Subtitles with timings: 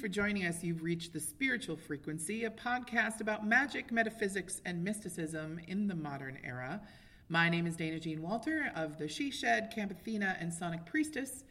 [0.00, 0.62] For joining us.
[0.62, 6.38] You've reached The Spiritual Frequency, a podcast about magic, metaphysics, and mysticism in the modern
[6.44, 6.82] era.
[7.30, 11.44] My name is Dayna Jean Walter of the Sidhe Shed, Kamp Athena, and Sonic Priestess,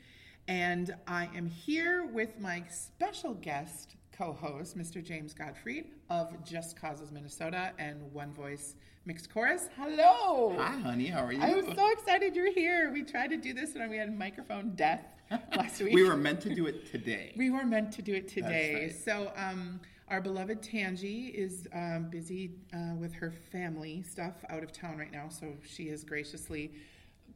[0.48, 5.04] and I am here with my special guest co host, Mr.
[5.04, 9.70] James Gottfried of Just Causes Minnesota and One Voice Mixed Chorus.
[9.76, 10.56] Hello!
[10.58, 11.08] Hi, honey.
[11.08, 11.42] How are you?
[11.42, 12.92] I'm so excited you're here.
[12.94, 15.15] We tried to do this and we had microphone death
[15.56, 15.94] last week.
[15.94, 17.34] we were meant to do it today.
[17.36, 18.74] We were meant to do it today.
[18.74, 18.96] right.
[18.96, 24.72] So, um, our beloved Tangee is um, busy uh, with her family stuff out of
[24.72, 25.30] town right now.
[25.30, 26.74] So, she has graciously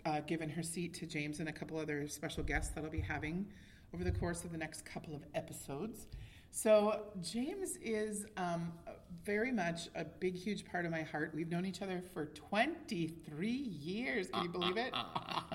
[0.06, 3.02] uh, given her seat to James and a couple other special guests that I'll be
[3.02, 3.48] having
[3.94, 6.08] over the course of the next couple of episodes.
[6.52, 8.72] So, James is um,
[9.24, 11.32] very much a big, huge part of my heart.
[11.34, 14.28] We've known each other for 23 years.
[14.30, 14.94] Can you believe it?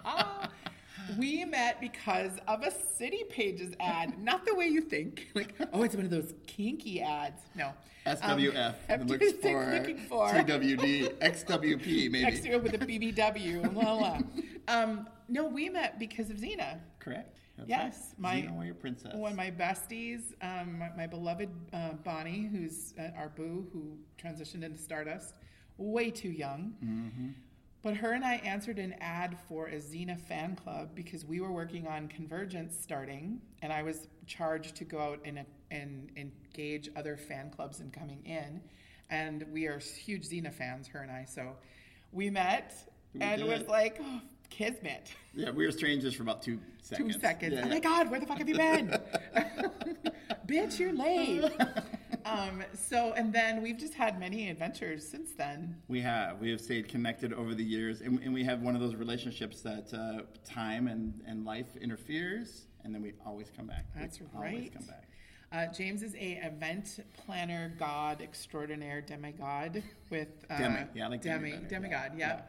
[1.19, 5.29] We met because of a City Pages ad, not the way you think.
[5.35, 7.43] Like, oh, it's one of those kinky ads.
[7.55, 7.73] No.
[8.07, 12.25] SWF Um, looks for, looking for TWD, XWP, maybe.
[12.25, 13.75] extra with a BBW.
[13.75, 14.19] La, la.
[14.69, 16.79] Um, no, we met because of Xena.
[16.99, 17.37] Correct.
[17.57, 18.19] That's Yes, right.
[18.19, 19.15] my- Xena Warrior Princess.
[19.15, 23.97] One of my besties, um, my, my beloved uh, Bonnie, who's uh, our boo, who
[24.23, 25.35] transitioned into Stardust,
[25.79, 26.75] way too young.
[26.85, 27.29] Mm-hmm.
[27.85, 31.53] But her and I answered an ad for a Xena fan club because we were
[31.53, 37.19] working on Convergence starting, and I was charged to go out and, and engage other
[37.19, 38.63] fan clubs in coming in.
[39.11, 41.27] And we are huge Xena fans, her and I.
[41.29, 41.57] So
[42.11, 42.75] we met
[43.13, 45.13] We and it was like, oh, kismet.
[45.35, 47.17] Yeah, we were strangers for about two seconds.
[47.17, 47.53] Two seconds.
[47.53, 47.75] Yeah, oh yeah.
[47.75, 48.89] my God, where the fuck have you been?
[50.47, 51.53] Bitch, you're late.
[52.25, 55.77] um, so, and then we've just had many adventures since then.
[55.89, 56.41] We have.
[56.41, 59.61] We have stayed connected over the years, and, and we have one of those relationships
[59.63, 63.87] that uh, time and, and life interferes, and then we always come back.
[63.95, 65.09] We That's Always come back.
[65.53, 70.81] Uh, James is a event planner, god extraordinaire, demigod with uh, Demi.
[70.95, 71.69] Yeah, I like demi demi, better.
[71.69, 72.13] demigod.
[72.17, 72.41] Yeah.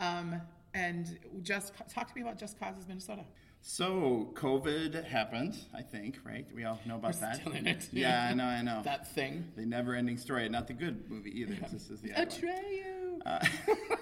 [0.00, 0.40] Um,
[0.74, 3.24] and just talk to me about Just Causes Minnesota.
[3.70, 6.46] So COVID happened, I think, right?
[6.54, 7.36] We all know about We're that.
[7.36, 7.86] still in it.
[7.92, 8.80] Yeah, I know, I know.
[8.82, 9.44] That thing.
[9.56, 10.48] The never-ending story.
[10.48, 11.54] Not the good movie either.
[11.70, 12.08] This is the.
[12.12, 13.18] Atreyu.
[13.26, 13.38] Uh,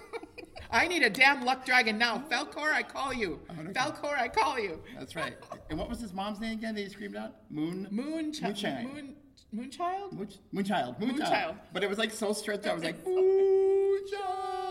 [0.71, 2.23] I need a damn luck dragon now.
[2.31, 3.41] Falkor, I call you.
[3.49, 4.81] gonna- Falkor, I call you.
[4.97, 5.37] That's right.
[5.69, 7.35] And what was his mom's name again that he screamed out?
[7.51, 7.89] Moon?
[7.91, 8.85] Moon, Moonshine.
[8.85, 9.17] Moon,
[9.53, 10.13] Moonchild.
[10.13, 11.01] Moon, Moonchild.
[11.01, 11.01] Moonchild.
[11.01, 11.57] Moonchild.
[11.73, 12.71] But it was like so stretched out.
[12.71, 14.66] I was like, Moonchild.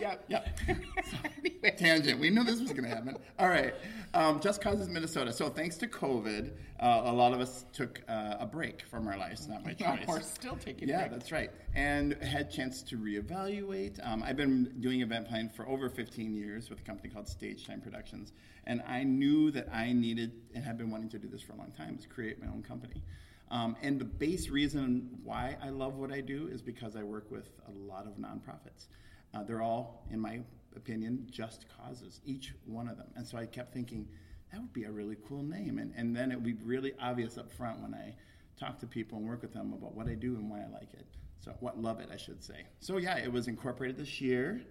[0.00, 0.24] Yep.
[0.28, 0.58] Yep.
[1.38, 2.18] anyway, Tangent.
[2.20, 3.16] We knew this was going to happen.
[3.38, 3.74] All right.
[4.14, 5.32] Um, Just Causes Minnesota.
[5.32, 9.16] So thanks to COVID, uh, a lot of us took uh, a break from our
[9.18, 10.04] lives, not my choice.
[10.06, 11.12] we're still taking Yeah, breaks.
[11.14, 11.50] that's right.
[11.74, 14.04] And had chance to reevaluate.
[14.06, 17.66] Um, I've been doing event planning for over 15 years with a company called Stage
[17.66, 18.32] Time Productions,
[18.66, 21.56] and I knew that I needed and have been wanting to do this for a
[21.56, 23.02] long time is create my own company.
[23.50, 27.30] Um, and the base reason why I love what I do is because I work
[27.30, 28.86] with a lot of nonprofits.
[29.36, 30.40] Uh, they're all, in my
[30.76, 33.08] opinion, just causes, each one of them.
[33.16, 34.08] And so I kept thinking,
[34.52, 35.78] that would be a really cool name.
[35.78, 38.14] And, and then it would be really obvious up front when I
[38.58, 40.94] talk to people and work with them about what I do and why I like
[40.94, 41.06] it.
[41.40, 42.64] So, what love it, I should say.
[42.80, 44.62] So, yeah, it was incorporated this year.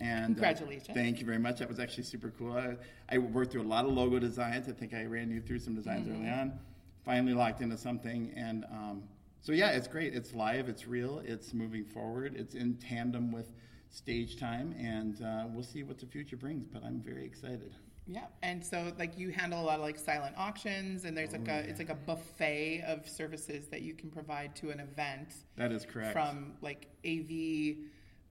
[0.00, 0.88] And uh, Congratulations.
[0.94, 1.58] thank you very much.
[1.58, 2.56] That was actually super cool.
[2.56, 2.76] I,
[3.08, 4.68] I worked through a lot of logo designs.
[4.68, 6.58] I think I ran you through some designs early on.
[7.04, 8.32] Finally locked into something.
[8.36, 9.02] And um,
[9.40, 10.14] so, yeah, it's great.
[10.14, 13.52] It's live, it's real, it's moving forward, it's in tandem with
[13.90, 14.74] stage time.
[14.78, 17.74] And uh, we'll see what the future brings, but I'm very excited.
[18.10, 21.46] Yeah, and so like you handle a lot of like silent auctions, and there's like
[21.46, 25.72] a it's like a buffet of services that you can provide to an event That
[25.72, 26.14] is correct.
[26.14, 27.76] from like AV,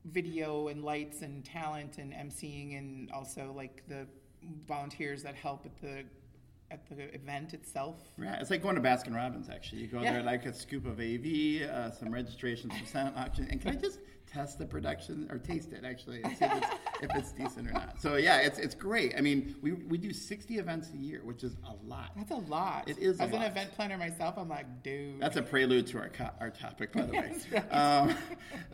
[0.05, 4.07] video and lights and talent and emceeing, and also like the
[4.67, 6.03] volunteers that help at the
[6.71, 7.97] at the event itself.
[8.19, 9.47] Yeah, it's like going to Baskin Robbins.
[9.47, 10.13] Actually, you go Yeah.
[10.13, 13.79] there like a scoop of AV, uh, some registrations, some silent auction, and can I
[13.79, 16.67] just test the production or taste it actually and see if it's,
[17.01, 18.01] if it's decent or not?
[18.01, 19.13] So yeah, it's it's great.
[19.17, 22.11] I mean, we we do sixty events a year, which is a lot.
[22.15, 22.87] That's a lot.
[22.89, 23.47] It is a As an lot.
[23.47, 25.19] event planner myself, I'm like, dude.
[25.19, 27.33] That's a prelude to our co- our topic, by the way.
[27.51, 27.73] Right.
[27.73, 28.15] Um,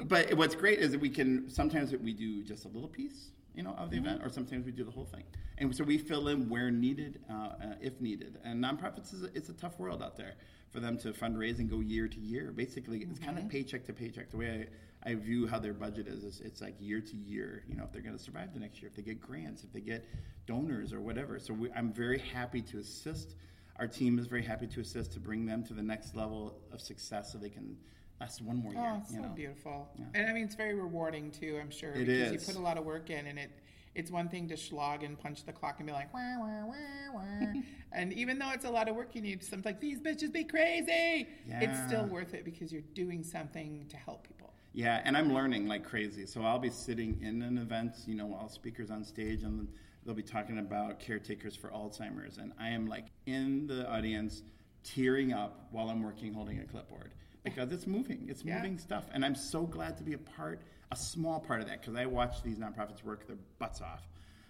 [0.05, 3.63] but what's great is that we can sometimes we do just a little piece, you
[3.63, 4.05] know, of the Mm-hmm.
[4.07, 5.23] event, or sometimes we do the whole thing,
[5.57, 8.37] and so we fill in where needed, uh, uh, if needed.
[8.43, 10.33] And nonprofits is a, it's a tough world out there
[10.71, 12.51] for them to fundraise and go year to year.
[12.51, 13.45] Basically, it's kind Mm-hmm.
[13.45, 14.31] of paycheck to paycheck.
[14.31, 14.67] The way
[15.05, 17.63] I, I view how their budget is, is it's like year to year.
[17.69, 19.71] You know, if they're going to survive the next year, if they get grants, if
[19.71, 20.07] they get
[20.47, 21.39] donors or whatever.
[21.39, 23.35] So we, I'm very happy to assist.
[23.79, 26.81] Our team is very happy to assist to bring them to the next level of
[26.81, 27.77] success, so they can
[28.19, 28.81] last one more year.
[28.85, 29.29] Oh, it's you so know?
[29.29, 29.89] beautiful.
[29.97, 30.05] Yeah.
[30.15, 31.57] And I mean, it's very rewarding too.
[31.61, 32.47] I'm sure It because is.
[32.47, 33.51] you put a lot of work in, and it
[33.95, 36.73] It's one thing to slog and punch the clock and be like, wah, wah, wah,
[37.13, 37.53] wah.
[37.91, 40.43] and even though it's a lot of work, you need something like these bitches be
[40.43, 41.27] crazy.
[41.47, 44.53] It's still worth it because you're doing something to help people.
[44.73, 46.25] Yeah, and I'm learning like crazy.
[46.25, 49.67] So I'll be sitting in an event, you know, all speakers on stage, and
[50.03, 54.41] they'll be talking about caretakers for Alzheimer's, and I am like in the audience,
[54.83, 57.13] tearing up while I'm working, holding a clipboard
[57.43, 58.25] because it's moving.
[58.29, 58.55] It's Yeah.
[58.57, 60.61] moving stuff, and I'm so glad to be a part,
[60.91, 64.07] a small part of that, because I watch these nonprofits work their butts off,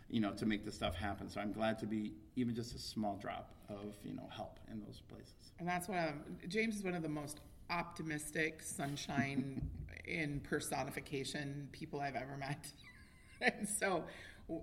[0.09, 1.29] you know, to make this stuff happen.
[1.29, 4.81] So I'm glad to be even just a small drop of you know help in
[4.81, 5.53] those places.
[5.59, 9.69] And that's what um, James is one of the most optimistic, sunshine
[10.05, 12.71] in personification people I've ever met.
[13.41, 14.03] and so,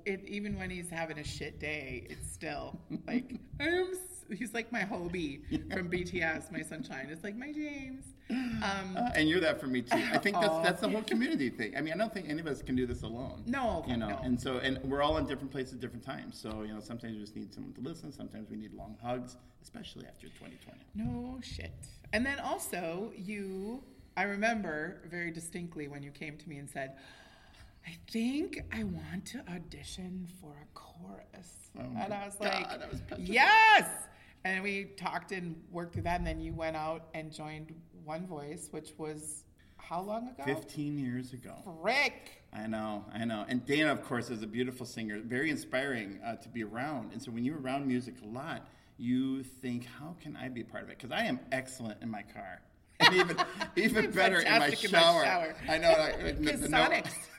[0.04, 3.86] it, even when he's having a shit day, it's still like I'm.
[4.38, 5.40] He's like my Hobi
[5.72, 7.08] from BTS, my sunshine.
[7.10, 8.04] It's like my James.
[8.30, 9.96] Um, Uh, and you're that for me too.
[10.12, 11.76] I think that's that's the whole community thing.
[11.76, 13.42] I mean, I don't think any of us can do this alone.
[13.46, 14.10] No, you know.
[14.10, 14.20] no.
[14.22, 16.38] And so, and we're all in different places, at different times.
[16.38, 18.12] So, you know, sometimes you just need someone to listen.
[18.12, 20.78] Sometimes we need long hugs, especially after 2020.
[20.94, 21.72] No shit.
[22.12, 23.82] And then also, you,
[24.16, 26.96] I remember very distinctly when you came to me and said,
[27.86, 31.70] I think I want to audition for a chorus.
[31.78, 33.88] Oh and I was God, like, was yes!
[34.44, 37.74] And we talked and worked through that, and then you went out and joined
[38.04, 39.44] One Voice, which was
[39.76, 40.42] how long ago?
[40.44, 41.54] 15 years ago.
[41.82, 42.42] Frick!
[42.52, 43.44] I know, I know.
[43.48, 47.12] And Dayna, of course, is a beautiful singer, very inspiring uh, to be around.
[47.12, 48.68] And so when you're around music a lot,
[48.98, 50.98] you think, how can I be a part of it?
[50.98, 52.60] Because I am excellent in my car.
[53.00, 53.36] And even,
[53.76, 55.24] even better in my, Fantastic in my shower.
[55.24, 55.54] shower.
[55.68, 56.10] I know.
[56.44, 56.88] Kiss no-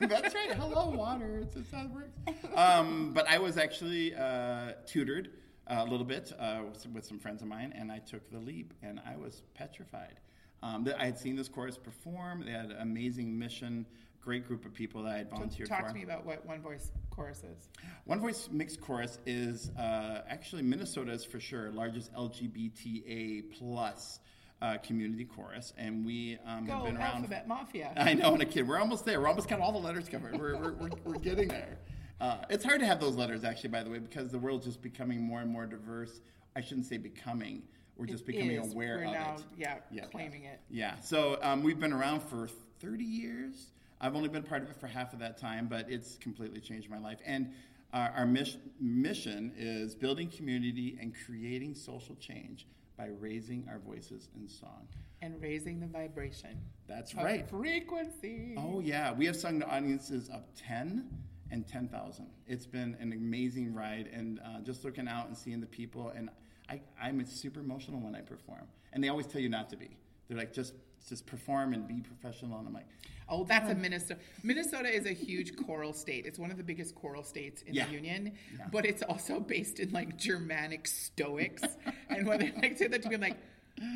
[0.00, 0.52] That's right.
[0.54, 1.42] Hello, water.
[1.42, 2.10] It's it works.
[2.56, 5.30] Um, but I was actually uh, tutored
[5.68, 6.62] a little bit uh,
[6.92, 10.18] with some friends of mine, and I took the leap, and I was petrified.
[10.62, 12.44] Um, I had seen this chorus perform.
[12.44, 13.84] They had an amazing mission,
[14.20, 15.84] great group of people that I had volunteered Talk for.
[15.84, 17.68] Talk to me about what One Voice chorus is.
[18.04, 24.20] One Voice Mixed Chorus is uh, actually Minnesota's for sure largest LGBTA plus
[24.60, 27.16] uh, community chorus, and we um, have been around.
[27.16, 27.92] Alphabet Mafia.
[27.96, 29.20] I know, and a kid, we're almost there.
[29.20, 30.38] We're almost got all the letters covered.
[30.38, 31.78] We're, we're, we're, we're getting there.
[32.20, 34.80] Uh, it's hard to have those letters, actually, by the way, because the world's just
[34.80, 36.20] becoming more and more diverse.
[36.54, 37.62] I shouldn't say becoming.
[37.96, 38.72] We're just becoming is.
[38.72, 39.44] aware We're of now, it.
[39.56, 40.04] yeah, Yeah.
[40.06, 40.60] claiming it.
[40.70, 40.98] Yeah.
[41.00, 42.48] So um, we've been around for
[42.80, 43.66] 30 years.
[44.00, 46.90] I've only been part of it for half of that time, but it's completely changed
[46.90, 47.18] my life.
[47.24, 47.52] And
[47.92, 54.28] uh, our mis- mission is building community and creating social change by raising our voices
[54.34, 54.88] in song.
[55.20, 56.58] And raising the vibration.
[56.88, 57.48] That's right.
[57.48, 58.54] Frequency.
[58.56, 59.12] Oh, yeah.
[59.12, 61.08] We have sung to audiences of 10
[61.52, 62.26] and 10,000.
[62.48, 66.28] It's been an amazing ride, and uh, just looking out and seeing the people, and
[66.72, 68.62] I, I'm super emotional when I perform.
[68.92, 69.96] And they always tell you not to be.
[70.28, 70.74] They're like, just
[71.08, 72.58] just perform and be professional.
[72.58, 72.86] And I'm like,
[73.28, 74.20] Oh, that's a Minnesota.
[74.44, 76.26] Minnesota is a huge choral state.
[76.26, 77.86] It's one of the biggest choral states in Yeah.
[77.86, 78.66] the union, Yeah.
[78.70, 81.62] but it's also based in like Germanic Stoics.
[82.08, 83.38] and when they like say that to me, I'm like,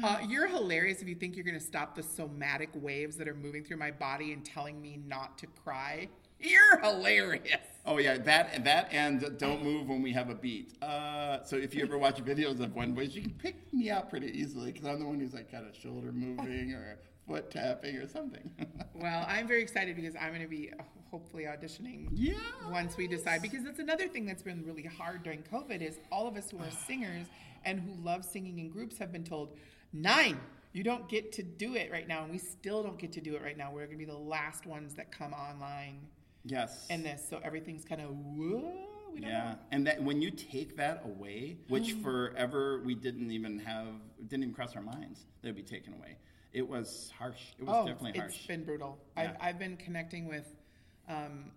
[0.02, 3.35] uh, "You're hilarious if you think you're going to stop the somatic waves that are
[3.35, 6.09] moving through my body and telling me not to cry.
[6.40, 10.83] You're hilarious." Oh yeah, that that and don't move when we have a beat.
[10.83, 14.11] Uh, so if you ever watch videos of One Voice, you can pick me out
[14.11, 17.97] pretty easily because I'm the one who's like kind of shoulder moving or foot tapping
[17.97, 18.50] or something.
[18.95, 22.35] Well, I'm very excited because I'm going to be uh, hopefully auditioning yeah.
[22.71, 26.26] once we decide because that's another thing that's been really hard during covid is all
[26.26, 27.26] of us who are singers
[27.64, 29.57] and who love singing in groups have been told
[29.93, 30.38] nine
[30.73, 33.35] you don't get to do it right now and we still don't get to do
[33.35, 36.00] it right now we're going to be the last ones that come online
[36.47, 36.87] Yes.
[36.91, 38.73] And this so everything's kind of whoa
[39.12, 43.31] we don't Yeah, know and that when you take that away, which forever we didn't
[43.31, 43.87] even have,
[44.29, 46.17] didn't even cross our minds, that would be taken away.
[46.53, 47.41] It was harsh.
[47.59, 48.47] It was oh definitely it's harsh.
[48.47, 49.23] been brutal Yeah.
[49.41, 50.55] I've, I've been connecting with
[51.09, 51.50] um,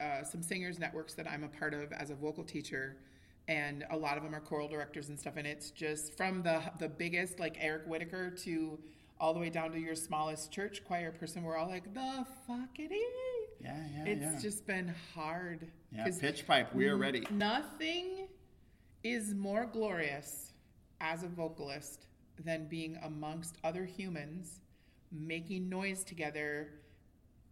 [0.00, 2.96] uh, some singers networks that i'm a part of as a vocal teacher
[3.48, 6.62] and a lot of them are choral directors and stuff and it's just from the
[6.78, 8.78] the biggest like eric whitacre to
[9.20, 12.98] all the way down to your smallest church choir person we're all like the fuckity
[13.62, 14.38] yeah, yeah, it's yeah.
[14.40, 16.74] just been hard yeah, pitch pipe.
[16.74, 17.26] We are ready.
[17.30, 18.28] nothing
[19.02, 20.52] is more glorious
[21.00, 22.06] as a vocalist
[22.44, 24.60] than being amongst other humans
[25.12, 26.68] making noise together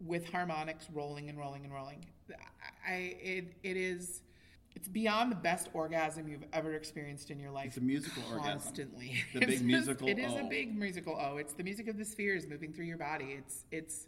[0.00, 2.04] with harmonics rolling and rolling and rolling
[2.86, 4.22] i it, it is
[4.76, 8.52] it's beyond the best orgasm you've ever experienced in your life It's a musical orgasm.
[8.52, 11.96] constantly The big just- musical it is a big musical o it's the music of
[11.98, 14.06] the spheres moving through your body it's it's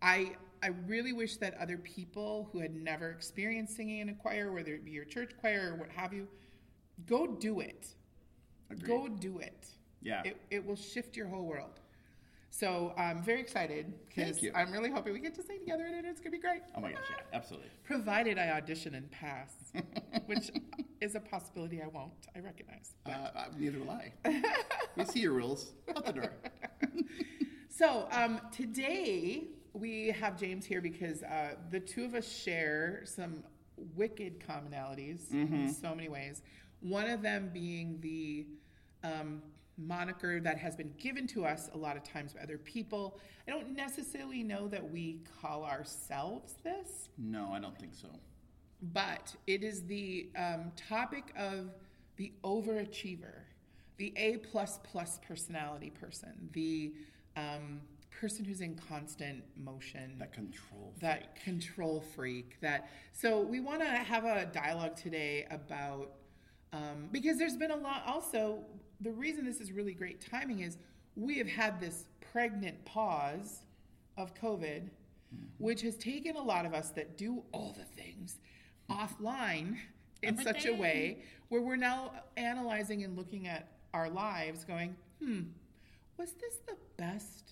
[0.00, 0.32] I
[0.62, 4.74] I really wish that other people who had never experienced singing in a choir, whether
[4.74, 6.28] it be your church choir or what have you,
[7.06, 7.88] go do it.
[8.70, 8.86] Agreed.
[8.86, 9.66] Go do it.
[10.00, 10.22] Yeah.
[10.24, 11.80] It, it will shift your whole world.
[12.50, 16.20] So I'm very excited because I'm really hoping we get to sing together and it's
[16.20, 16.60] gonna be great.
[16.76, 17.70] Oh my gosh, yeah, absolutely.
[17.82, 19.54] Provided I audition and pass,
[20.26, 20.50] which
[21.00, 22.12] is a possibility I won't.
[22.36, 22.94] I recognize.
[23.06, 24.12] Uh, uh, neither will I.
[24.96, 25.72] we see your rules.
[25.96, 26.32] Out the door.
[27.74, 33.42] So um, today we have James here because uh, the two of us share some
[33.96, 36.42] wicked commonalities in so many ways.
[36.80, 38.46] One of them being the
[39.02, 39.42] um,
[39.78, 43.18] moniker that has been given to us a lot of times by other people.
[43.48, 48.08] I don't necessarily know that we call ourselves this, No, I don't think so.
[48.92, 51.70] but it is the um, topic of
[52.16, 53.40] the overachiever,
[53.96, 56.92] the A plus plus personality person, the
[57.36, 57.80] um,
[58.20, 60.92] person who's in constant motion, That control.
[61.00, 62.60] that control freak.
[62.60, 66.12] That so we want to have a dialogue today about
[66.72, 68.02] um, because there's been a lot.
[68.06, 68.60] Also,
[69.00, 70.78] the reason this is really great timing is
[71.16, 73.64] we have had this pregnant pause
[74.16, 74.88] of COVID,
[75.58, 78.38] which has taken a lot of us that do all the things
[78.90, 79.76] offline
[80.22, 85.40] in such a way where we're now analyzing and looking at our lives, going, hmm,
[86.16, 87.51] was this the best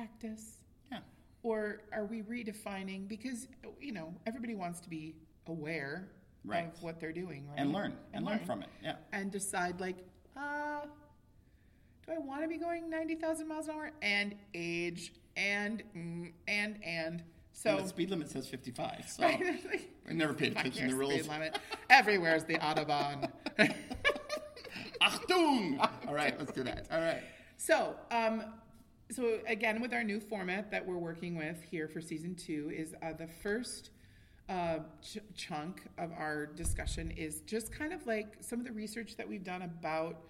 [0.00, 0.58] practice?
[0.92, 0.98] Yeah.
[1.42, 3.08] Or are we redefining?
[3.08, 3.48] Because,
[3.80, 5.14] you know, everybody wants to be
[5.46, 6.08] aware
[6.44, 6.66] Right.
[6.72, 7.58] of what they're doing, right?
[7.58, 7.96] And learn.
[8.12, 8.68] And, learn from it.
[8.82, 8.96] Yeah.
[9.12, 9.96] And decide, like,
[10.36, 10.82] uh,
[12.06, 13.90] do I want to be going 90,000 miles an hour?
[14.02, 17.24] And age, and, mm, and, and.
[17.52, 19.06] So, And the speed limit says 55.
[19.08, 19.88] So Right?
[20.08, 21.14] I never paid attention to the rules.
[21.14, 21.58] speed limit.
[21.90, 23.28] Everywhere's the Autobahn.
[25.02, 25.78] Achtung!
[26.06, 26.86] All right, let's do that.
[26.92, 27.22] All right.
[27.56, 28.44] So, um,
[29.10, 32.94] so again, with our new format that we're working with here for season two, is
[33.02, 33.90] uh, the first
[34.48, 39.16] uh, ch- chunk of our discussion is just kind of like some of the research
[39.16, 40.20] that we've done about,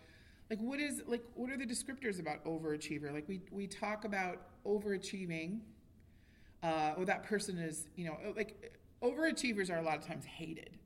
[0.51, 3.13] like what is like what are the descriptors about overachiever?
[3.13, 5.61] Like we we talk about overachieving,
[6.63, 10.79] uh, or that person is you know like overachievers are a lot of times hated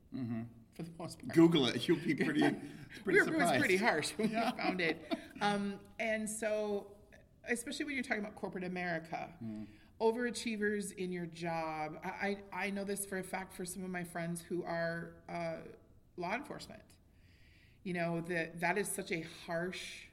[0.73, 1.33] for the most part.
[1.33, 1.87] Google it.
[1.87, 2.59] You'll be pretty, pretty
[3.05, 3.51] we were, it surprised.
[3.51, 5.13] was pretty harsh when we found it.
[5.41, 6.87] Um, and so,
[7.51, 9.29] especially when you're talking about corporate America,
[9.99, 11.97] overachievers in your job.
[12.03, 15.11] I, I, I know this for a fact for some of my friends who are
[15.29, 15.57] uh,
[16.17, 16.81] law enforcement.
[17.83, 20.03] You know that that is such a harsh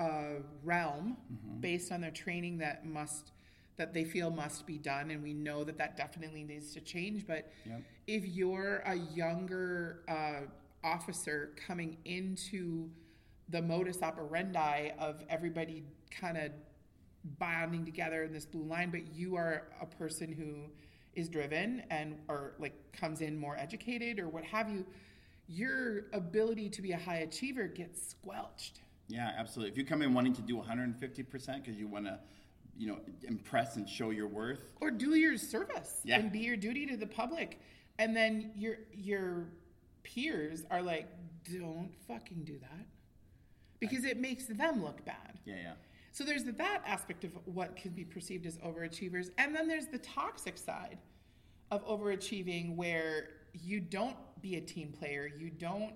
[0.00, 1.16] uh, realm
[1.60, 3.32] based on their training that must
[3.76, 7.26] that they feel must be done, and we know that that definitely needs to change.
[7.26, 7.82] But Yep.
[8.06, 10.42] if you're a younger uh,
[10.84, 12.88] officer coming into
[13.48, 15.82] the modus operandi of everybody
[16.20, 16.50] kind of
[17.38, 20.70] bonding together in this blue line, but you are a person who
[21.14, 24.84] is driven and or like comes in more educated or what have you,
[25.48, 28.80] your ability to be a high achiever gets squelched.
[29.08, 29.72] Yeah, absolutely.
[29.72, 32.18] If you come in wanting to do 150% because you want to,
[32.78, 36.18] you know, impress and show your worth, or do your service Yeah.
[36.18, 37.60] and be your duty to the public
[37.98, 39.48] and then your your
[40.02, 41.06] peers are like
[41.52, 42.86] don't fucking do that
[43.80, 45.72] because it makes them look bad yeah, yeah.
[46.12, 49.98] So there's that aspect of what can be perceived as overachievers and then there's the
[49.98, 50.98] toxic side
[51.70, 55.92] of overachieving where you don't be a team player you don't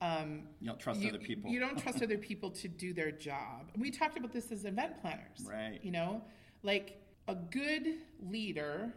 [0.00, 1.50] um, You don't trust you, other people.
[1.50, 3.70] You don't trust other people to do their job.
[3.76, 5.46] We talked about this as event planners.
[5.48, 5.80] Right.
[5.82, 6.22] You know,
[6.62, 8.92] like a good leader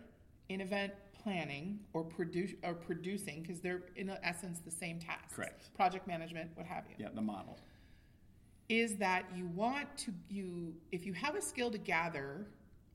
[0.49, 5.35] in event planning or produce or producing because they're in essence the same task.
[5.35, 5.73] Correct.
[5.75, 6.95] Project management, what have you.
[6.97, 7.57] Yeah, the model.
[8.69, 12.47] Is that you want to you if you have a skill to gather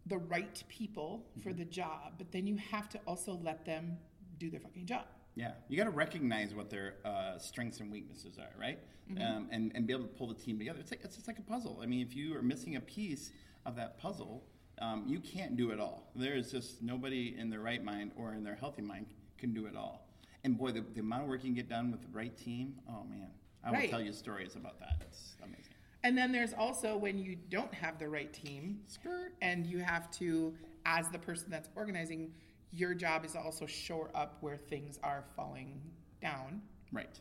[0.06, 1.58] the right people for Mm-hmm.
[1.58, 3.96] the job, but then you have to also let them
[4.38, 5.04] do their fucking job.
[5.34, 8.78] Yeah, you got to recognize what their uh, strengths and weaknesses are, right?
[9.20, 10.78] Um, and, and be able to pull the team together.
[10.80, 11.80] It's like it's just like a puzzle.
[11.82, 13.32] I mean, if you are missing a piece
[13.66, 14.44] of that puzzle,
[14.80, 16.10] um, you can't do it all.
[16.14, 19.66] There is just nobody in their right mind or in their healthy mind can do
[19.66, 20.06] it all.
[20.44, 22.76] And boy, the, the amount of work you can get done with the right team,
[22.88, 23.28] oh man,
[23.64, 24.96] I will tell you stories about that.
[25.00, 25.72] It's amazing.
[26.02, 29.32] And then there's also when you don't have the right team, Skirt.
[29.40, 30.54] and you have to,
[30.84, 32.32] as the person that's organizing,
[32.72, 35.80] your job is to also shore up where things are falling
[36.20, 36.60] down
[36.92, 37.18] Right,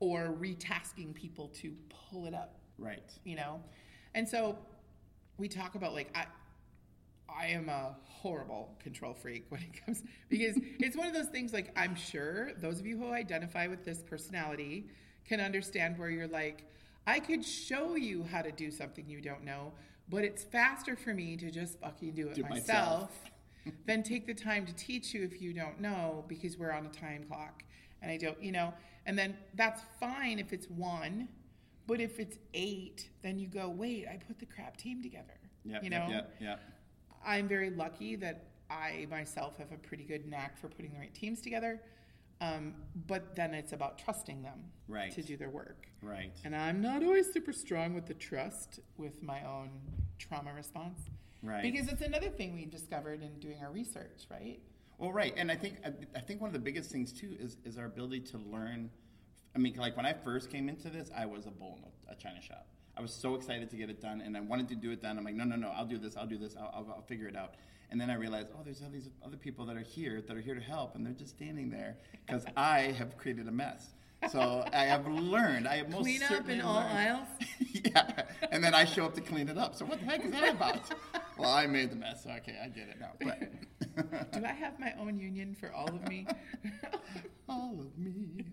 [0.00, 3.12] or retasking people to pull it up, right.
[3.24, 3.60] you know?
[4.14, 4.58] And so
[5.38, 6.26] we talk about like, I,
[7.32, 11.52] I am a horrible control freak when it comes because it's one of those things
[11.52, 14.88] like I'm sure those of you who identify with this personality
[15.30, 16.64] can understand where you're like
[17.06, 19.72] I could show you how to do something you don't know,
[20.08, 23.10] but it's faster for me to just fucking do it Do myself.
[23.10, 23.10] myself
[23.86, 26.90] than take the time to teach you if you don't know because we're on a
[26.90, 27.64] time clock
[28.02, 28.74] and I don't, you know,
[29.06, 31.28] and then that's fine if it's one,
[31.86, 35.38] But if it's eight, then you go, wait, I put the crap team together.
[35.64, 36.60] Yep, you know, yep, yep, yep.
[37.24, 41.14] I'm very lucky that I myself have a pretty good knack for putting the right
[41.14, 41.80] teams together.
[42.40, 42.74] Um,
[43.06, 45.12] but then it's about trusting them Right.
[45.12, 45.88] to do their work.
[46.02, 46.32] Right.
[46.44, 49.70] And I'm not always super strong with the trust with my own
[50.18, 50.98] trauma response.
[51.42, 51.62] Right.
[51.62, 54.60] Because it's another thing we discovered in doing our research, right?
[54.98, 55.76] Well, right, and I think
[56.14, 58.90] I, think one of the biggest things too is is our ability to learn.
[59.56, 62.12] I mean, like when I first came into this, I was a bull in a,
[62.12, 62.66] a china shop.
[62.98, 65.16] I was so excited to get it done, and I wanted to do it done.
[65.16, 67.28] I'm like, no, no, no, I'll do this, I'll do this, I'll, I'll, I'll figure
[67.28, 67.54] it out.
[67.90, 70.40] And then I realized, oh, there's all these other people that are here that are
[70.40, 73.90] here to help, and they're just standing there because I have created a mess.
[74.30, 75.66] So I have learned.
[75.66, 76.88] I have most Clean up in all learned.
[76.92, 77.26] aisles?
[77.84, 79.74] yeah, and then I show up to clean it up.
[79.74, 80.80] So what the heck is that about?
[81.38, 82.24] well, I made the mess.
[82.24, 83.12] So okay, I get it now.
[83.18, 86.26] But Do I have my own union for all of me?
[87.48, 88.44] all of me.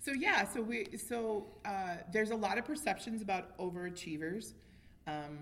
[0.00, 4.54] so yeah, so we so uh, there's a lot of perceptions about overachievers.
[5.06, 5.38] Um,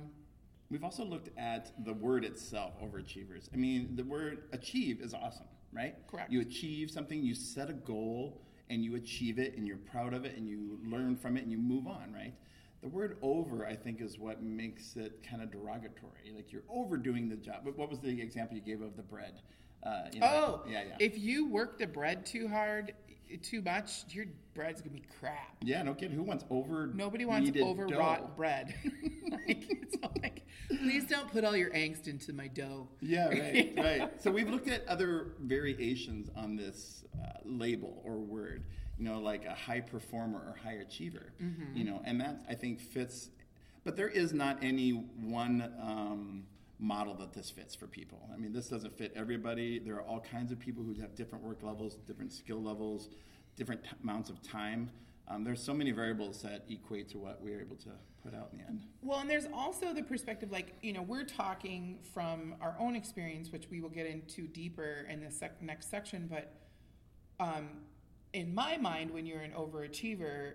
[0.70, 3.48] We've also looked at the word itself, overachievers.
[3.52, 5.96] I mean, the word achieve is awesome, right?
[6.06, 6.30] Correct.
[6.30, 10.24] You achieve something, you set a goal, and you achieve it, and you're proud of
[10.24, 12.34] it, and you learn from it, and you move on, right?
[12.82, 16.32] The word over, I think, is what makes it kind of derogatory.
[16.34, 17.62] Like you're overdoing the job.
[17.64, 19.42] But what was the example you gave of the bread?
[19.82, 20.96] Uh, you know, oh, yeah, yeah.
[20.98, 22.94] If you work the bread too hard,
[23.42, 25.56] too much, your bread's gonna be crap.
[25.62, 26.16] yeah, no kidding.
[26.16, 26.90] Who wants over?
[26.94, 28.32] Nobody wants overwrought dough?
[28.36, 28.74] bread.
[29.30, 30.29] like, it's like,
[30.80, 32.88] please don't put all your angst into my dough.
[33.00, 34.22] Yeah, right, right.
[34.22, 38.64] So we've looked at other variations on this uh, label or word,
[38.98, 41.32] you know, like a high performer or high achiever,
[41.74, 43.30] you know, and that I think fits.
[43.84, 46.44] But there is not any one um,
[46.78, 48.28] model that this fits for people.
[48.32, 49.78] I mean, this doesn't fit everybody.
[49.78, 53.08] There are all kinds of people who have different work levels, different skill levels,
[53.56, 54.90] different t- amounts of time.
[55.30, 57.90] Um, there's so many variables that equate to what we're able to
[58.22, 58.84] put out in the end.
[59.00, 63.52] Well, and there's also the perspective, like, you know, we're talking from our own experience,
[63.52, 66.28] which we will get into deeper in the sec- next section.
[66.28, 66.52] But
[67.38, 67.68] um,
[68.32, 70.54] in my mind, when you're an overachiever,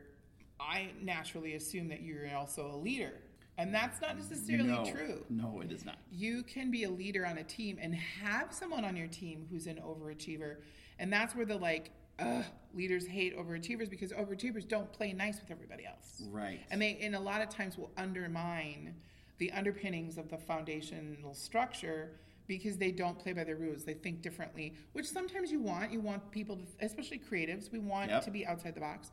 [0.60, 3.14] I naturally assume that you're also a leader.
[3.58, 5.24] And that's not necessarily no, true.
[5.30, 5.96] No, it is not.
[6.12, 9.68] You can be a leader on a team and have someone on your team who's
[9.68, 10.58] an overachiever.
[11.00, 15.52] And that's where the like, ugh, leaders hate overachievers because overachievers don't play nice with
[15.52, 16.24] everybody else.
[16.30, 16.60] Right.
[16.72, 18.96] And they, and a lot of times, will undermine
[19.38, 22.12] the underpinnings of the foundational structure
[22.48, 23.84] because they don't play by their rules.
[23.84, 25.92] They think differently, which sometimes you want.
[25.92, 28.26] You want people, to, especially creatives, we want Yep.
[28.26, 29.12] to be outside the box.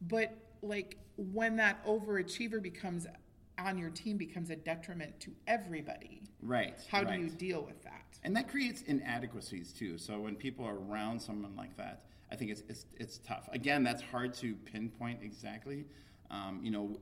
[0.00, 3.06] But like when that overachiever becomes
[3.58, 6.22] on your team becomes a detriment to everybody.
[6.40, 6.74] Right.
[6.90, 7.16] How right.
[7.18, 8.18] do you deal with that?
[8.24, 9.98] And that creates inadequacies too.
[9.98, 13.48] So when people are around someone like that, I think it's it's, it's tough.
[13.52, 15.84] Again, that's hard to pinpoint exactly.
[16.30, 16.96] Um, you know,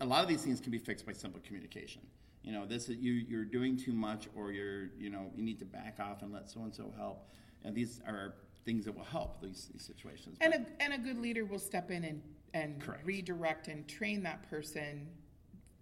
[0.00, 2.02] a lot of these things can be fixed by simple communication.
[2.44, 5.58] You know, this is you you're doing too much, or you're you know you need
[5.58, 7.28] to back off and let so and so help.
[7.64, 10.38] And these are things that will help these, these situations.
[10.40, 12.22] And But- a, and a good leader will step in and,
[12.54, 13.04] and Correct.
[13.04, 15.08] redirect and train that person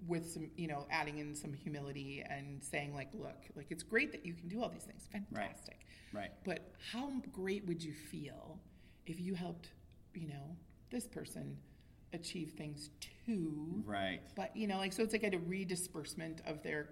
[0.07, 4.13] with some, you know, adding in some humility and saying like, look, like it's great
[4.13, 5.09] that you can do all these things.
[5.13, 5.81] Fantastic.
[6.13, 6.31] right.
[6.45, 8.59] But how great would you feel
[9.07, 9.71] if you helped,
[10.15, 10.57] you know,
[10.91, 11.57] this person
[12.13, 12.91] achieve things
[13.27, 13.83] too?
[13.85, 14.21] Right.
[14.37, 16.91] But you know, like so, it's like a redisbursement of their,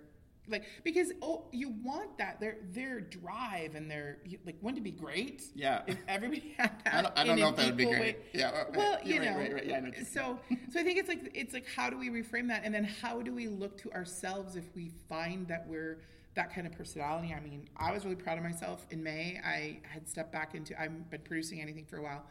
[0.48, 4.90] like because oh, you want that their their drive and their like wouldn't it be
[4.90, 5.44] great?
[5.54, 5.82] Yeah.
[5.86, 6.94] If everybody had that.
[6.94, 8.00] I don't, I don't know if that would be great.
[8.00, 8.16] way.
[8.32, 8.64] Yeah.
[8.74, 9.66] Well, You're right, know, right, right.
[9.66, 10.38] Yeah, know so
[10.70, 13.22] so I think it's like it's like how do we reframe that, and then how
[13.22, 15.98] do we look to ourselves if we find that we're
[16.34, 17.34] that kind of personality?
[17.36, 19.40] I mean, I was really proud of myself in May.
[19.44, 22.24] I had stepped back into I've been producing anything for a while,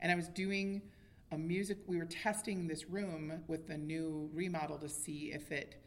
[0.00, 0.82] and I was doing
[1.30, 1.78] a music.
[1.86, 5.81] We were testing this room with the new remodel to see if it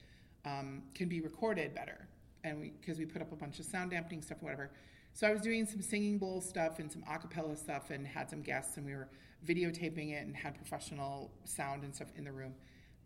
[0.46, 2.08] um, can be recorded better,
[2.44, 4.72] and because we put up a bunch of sound dampening stuff, whatever.
[5.14, 8.42] So I was doing some singing bowl stuff and some acapella stuff, and had some
[8.42, 9.10] guests, and we were
[9.46, 12.54] videotaping it and had professional sound and stuff in the room.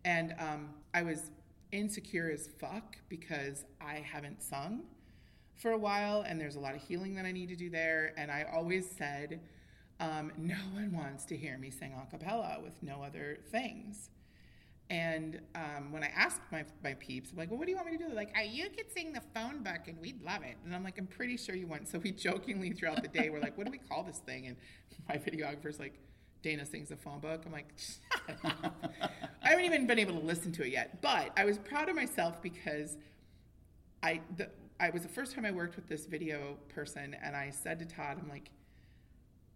[0.05, 1.31] And um, I was
[1.71, 4.83] insecure as fuck because I haven't sung
[5.55, 8.13] for a while, and there's a lot of healing that I need to do there.
[8.17, 9.41] And I always said,
[9.99, 14.09] um, no one wants to hear me sing a cappella with no other things.
[14.89, 17.91] And um, when I asked my, my peeps, I'm like, well, what do you want
[17.91, 18.07] me to do?
[18.07, 20.55] They're like, oh, you could sing the phone book and we'd love it.
[20.65, 21.87] And I'm like, I'm pretty sure you won't.
[21.87, 24.47] So we jokingly throughout the day, we're like, what do we call this thing?
[24.47, 24.55] And
[25.07, 25.99] my videographer's like,
[26.43, 27.43] Dayna sings the phone book.
[27.45, 27.67] I'm like.
[29.43, 31.01] I haven't even been able to listen to it yet.
[31.01, 32.97] But I was proud of myself because
[34.01, 34.49] I, the,
[34.79, 37.15] I was the first time I worked with this video person.
[37.21, 38.49] And I said to Todd, I'm like,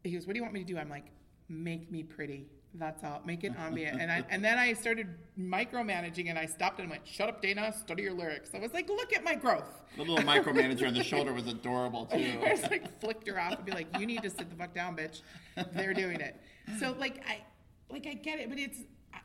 [0.04, 0.78] he goes, What do you want me to do?
[0.78, 1.06] I'm like,
[1.50, 2.48] Make me pretty.
[2.76, 3.22] That's all.
[3.24, 4.02] Make it ambient.
[4.02, 5.08] and I and then I started
[5.40, 8.50] micromanaging and I stopped and went, Shut up, Dayna, study your lyrics.
[8.56, 9.84] I was like, look at my growth.
[9.96, 12.40] The little micromanager on the shoulder was adorable too.
[12.44, 14.74] I just like flicked her off and be like, You need to sit the fuck
[14.74, 15.22] down, bitch.
[15.74, 16.40] They're doing it.
[16.80, 17.44] So like I
[17.92, 18.80] like I get it, but it's
[19.14, 19.20] I-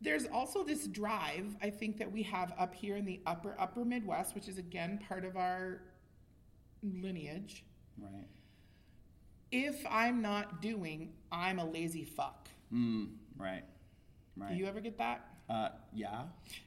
[0.00, 3.84] there's also this drive I think that we have up here in the upper upper
[3.84, 5.82] Midwest, which is again part of our
[6.82, 7.64] lineage.
[8.00, 8.24] Right.
[9.50, 12.48] If I'm not doing, I'm a lazy fuck.
[12.72, 13.62] Mm, right.
[14.36, 14.50] Right.
[14.50, 15.24] Do you ever get that?
[15.48, 16.22] uh, yeah.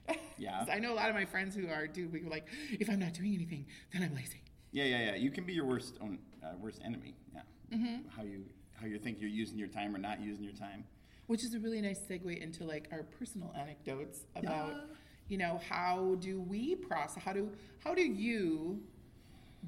[0.38, 0.66] Yeah.
[0.72, 3.14] I know a lot of my friends who are do we like, if I'm not
[3.14, 4.42] doing anything, then I'm lazy.
[4.72, 5.16] Yeah, yeah, yeah.
[5.16, 7.14] You can be your worst own uh, worst enemy.
[7.32, 7.42] Yeah.
[7.72, 8.08] Mm-hmm.
[8.18, 10.84] How you how you think you're using your time or not using your time.
[11.28, 14.82] Which is a really nice segue into like our personal anecdotes about, Yeah.
[15.30, 17.22] you know, how do we process?
[17.24, 17.52] How do
[17.84, 18.82] how do you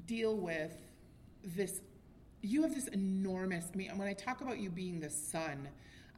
[0.06, 0.76] deal with
[1.44, 1.82] this?
[2.42, 3.66] You have this enormous.
[3.72, 5.68] I mean, when I talk about you being the sun,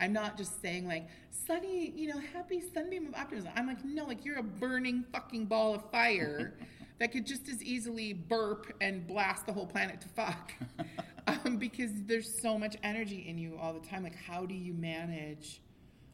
[0.01, 3.51] I'm not just saying like sunny, you know, happy sunbeam of optimism.
[3.57, 6.55] I'm like, no, like you're a burning fucking ball of fire
[6.99, 10.53] that could just as easily burp and blast the whole planet to fuck.
[11.27, 14.03] um, because there's so much energy in you all the time.
[14.03, 15.61] Like, how do you manage,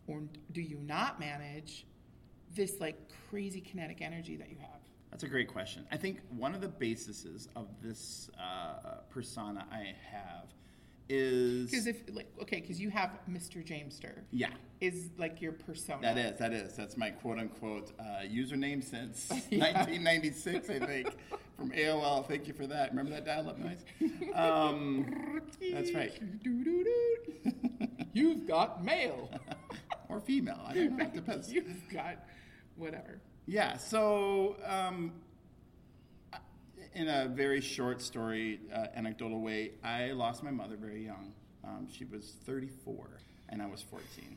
[0.07, 1.87] or do you not manage,
[2.55, 2.97] this like
[3.31, 4.81] crazy kinetic energy that you have?
[5.11, 5.87] That's a great question.
[5.93, 10.49] I think one of the bases of this uh, persona I have
[11.13, 13.65] is Because if like okay, because you have Mr.
[13.65, 14.49] Jamester yeah.
[14.81, 16.01] is like your persona.
[16.03, 16.75] That is, that is.
[16.75, 21.17] That's my quote unquote uh, username since 1996, I think,
[21.57, 22.27] from AOL.
[22.27, 22.91] Thank you for that.
[22.91, 23.85] Remember that dial up noise?
[24.35, 25.41] Um,
[25.73, 26.19] that's right.
[28.15, 29.31] You've got mail.
[30.13, 30.61] or female.
[30.67, 31.05] I don't know.
[31.05, 31.53] It depends.
[31.53, 32.25] You've got
[32.77, 33.21] whatever.
[33.47, 35.13] Yeah, so um,
[36.95, 41.33] in a very short story, uh, anecdotal way, I lost my mother very young.
[41.65, 43.09] Um, she was 34,
[43.49, 44.37] and I was 14.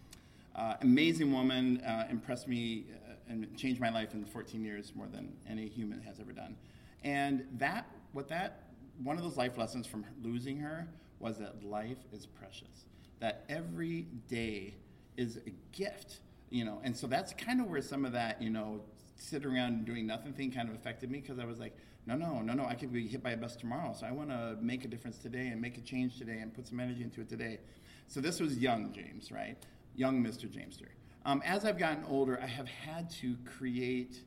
[0.56, 5.08] Uh, amazing woman, uh, impressed me uh, and changed my life in 14 years more
[5.08, 6.56] than any human has ever done.
[7.04, 8.64] And that, what that,
[9.04, 10.88] one of those life lessons from losing her
[11.20, 12.86] was that life is precious.
[13.20, 14.76] That every day
[15.18, 16.80] is a gift, you know.
[16.84, 18.82] And so that's kind of where some of that, you know,
[19.18, 21.76] sitting around doing nothing thing kind of affected me because I was like,
[22.08, 23.96] no, no, no, no, I could be hit by a bus tomorrow.
[23.98, 26.68] So I want to make a difference today and make a change today and put
[26.68, 27.60] some energy into it today.
[28.08, 29.58] So this was young James, right?
[29.96, 30.48] Young Mr.
[30.48, 30.88] Jamester.
[31.26, 34.20] Um, as I've gotten older, I have had to create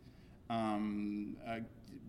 [0.50, 1.60] um, uh,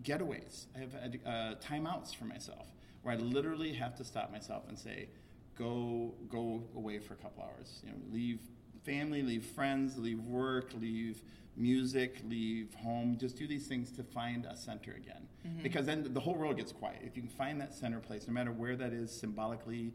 [0.02, 0.66] getaways.
[0.74, 1.30] I have had uh,
[1.64, 2.66] timeouts for myself
[3.02, 5.08] where I literally have to stop myself and say,
[5.56, 7.80] go go away for a couple hours.
[7.84, 8.40] You know, leave
[8.84, 11.22] family, leave friends, leave work, leave
[11.56, 13.16] music, leave home.
[13.18, 15.26] Just do these things to find a center again.
[15.62, 17.00] Because then the whole world gets quiet.
[17.02, 19.92] If you can find that center place, no matter where that is symbolically,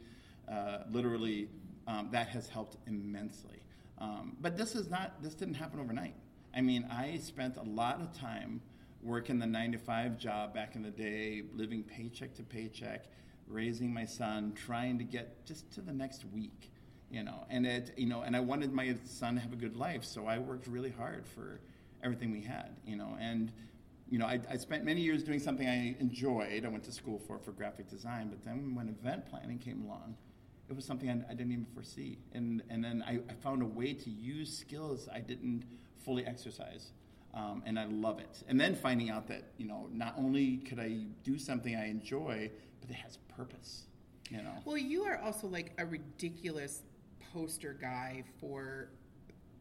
[0.52, 1.50] uh, literally,
[1.88, 3.62] um, that has helped immensely.
[4.00, 5.22] Um, but this is not.
[5.22, 6.16] This didn't happen overnight.
[6.56, 8.62] I mean, I spent a lot of time
[9.02, 13.06] working the nine to five job back in the day, living paycheck to paycheck,
[13.48, 16.72] raising my son, trying to get just to the next week,
[17.16, 17.46] you know.
[17.50, 20.28] And it, you know, and I wanted my son to have a good life, so
[20.28, 21.62] I worked really hard for
[22.04, 23.18] everything we had, you know.
[23.20, 23.54] And
[24.10, 26.66] you know, I, I spent many years doing something I enjoyed.
[26.66, 30.18] I went to school for for graphic design, but then when event planning came along,
[30.70, 32.18] it was something I, I didn't even foresee.
[32.34, 35.64] And and then I, I found a way to use skills I didn't
[36.04, 36.92] fully exercise.
[37.34, 38.44] Um, and I love it.
[38.48, 42.52] And then finding out that you know not only could I do something I enjoy,
[42.82, 43.84] but it has purpose.
[44.30, 44.56] You know.
[44.66, 46.82] Well, you are also like a ridiculous
[47.36, 48.88] poster guy for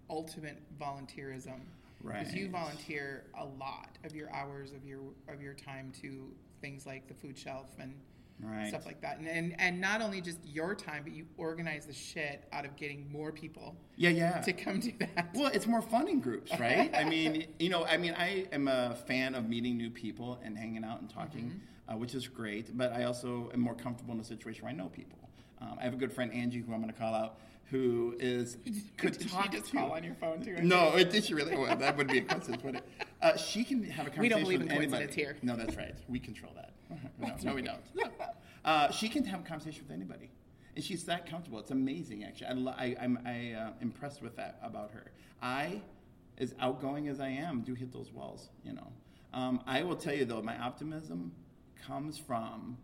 [0.09, 1.61] ultimate volunteerism.
[2.07, 6.85] Because you volunteer a lot of your hours of your of your time to things
[6.87, 7.95] like the food shelf and
[8.41, 8.67] Right.
[8.69, 9.19] stuff like that.
[9.19, 12.75] And, and and not only just your time, but you organize the shit out of
[12.77, 14.41] getting more people Yeah, yeah.
[14.41, 15.31] to come do that.
[15.35, 16.91] Well, it's more fun in groups, right?
[16.95, 20.59] I mean, you know, I mean, I am a fan of meeting new people and
[20.59, 22.77] hanging out and talking, uh, which is great.
[22.77, 25.19] But I also am more comfortable in a situation where I know people.
[25.63, 27.39] Um, I have a good friend Angie, who I'm going to call out,
[27.71, 28.57] who is
[28.97, 29.77] could Did talk she just to.
[29.79, 30.57] call on your phone too?
[30.63, 31.57] No, it did she really?
[31.57, 32.85] Well, that would be a coincidence, would it?
[33.23, 34.89] Uh, she can have a conversation We don't believe in anybody.
[35.07, 35.37] coincidence here.
[35.43, 35.95] No, that's right.
[36.09, 36.71] We control that.
[37.19, 37.81] No, no we don't.
[38.65, 40.31] Uh, she can have a conversation with anybody,
[40.75, 41.59] and she's that comfortable.
[41.59, 42.47] It's amazing, actually.
[42.47, 45.11] I, lo- I, I'm I, uh, impressed with that about her.
[45.43, 45.81] I,
[46.39, 48.49] as outgoing as I am, do hit those walls.
[48.65, 48.89] You know,
[49.33, 51.33] um, I will tell you though, my optimism
[51.87, 52.79] comes from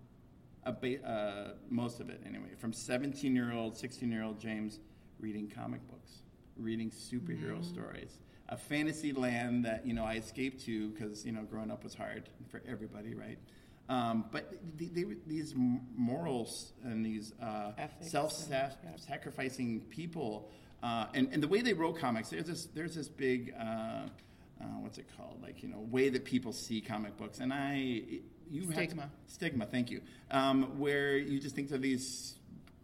[0.66, 4.78] ba- uh, most of it anyway, from 17 year old, 16 year old James
[5.18, 6.22] reading comic books,
[6.56, 8.18] reading superhero stories,
[8.48, 11.94] a fantasy land that you know I escaped to because you know growing up was
[11.94, 13.38] hard for everybody, right?
[13.88, 18.32] Um, but they, they, these morals and these uh, self
[18.96, 20.50] sacrificing people
[20.82, 24.06] Uh, and, and the way they wrote comics, there's this there's this big uh,
[24.60, 25.42] uh, what's it called?
[25.42, 29.10] Like you know, way that people see comic books, and I you have Stigma.
[29.26, 29.66] stigma.
[29.66, 30.00] Thank you.
[30.30, 32.34] Um, where you just think they're these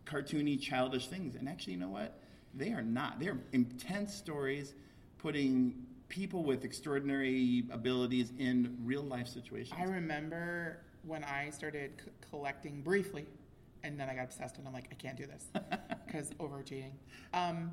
[0.05, 2.18] cartoony, childish things, and actually, you know what?
[2.55, 3.18] They are not.
[3.20, 4.74] They're intense stories,
[5.18, 5.74] putting
[6.09, 9.79] people with extraordinary abilities in real life situations.
[9.79, 13.26] I remember when I started c- collecting briefly,
[13.83, 15.46] and then I got obsessed, and I'm like, I can't do this
[16.07, 16.92] because overachieving.
[17.35, 17.72] Um,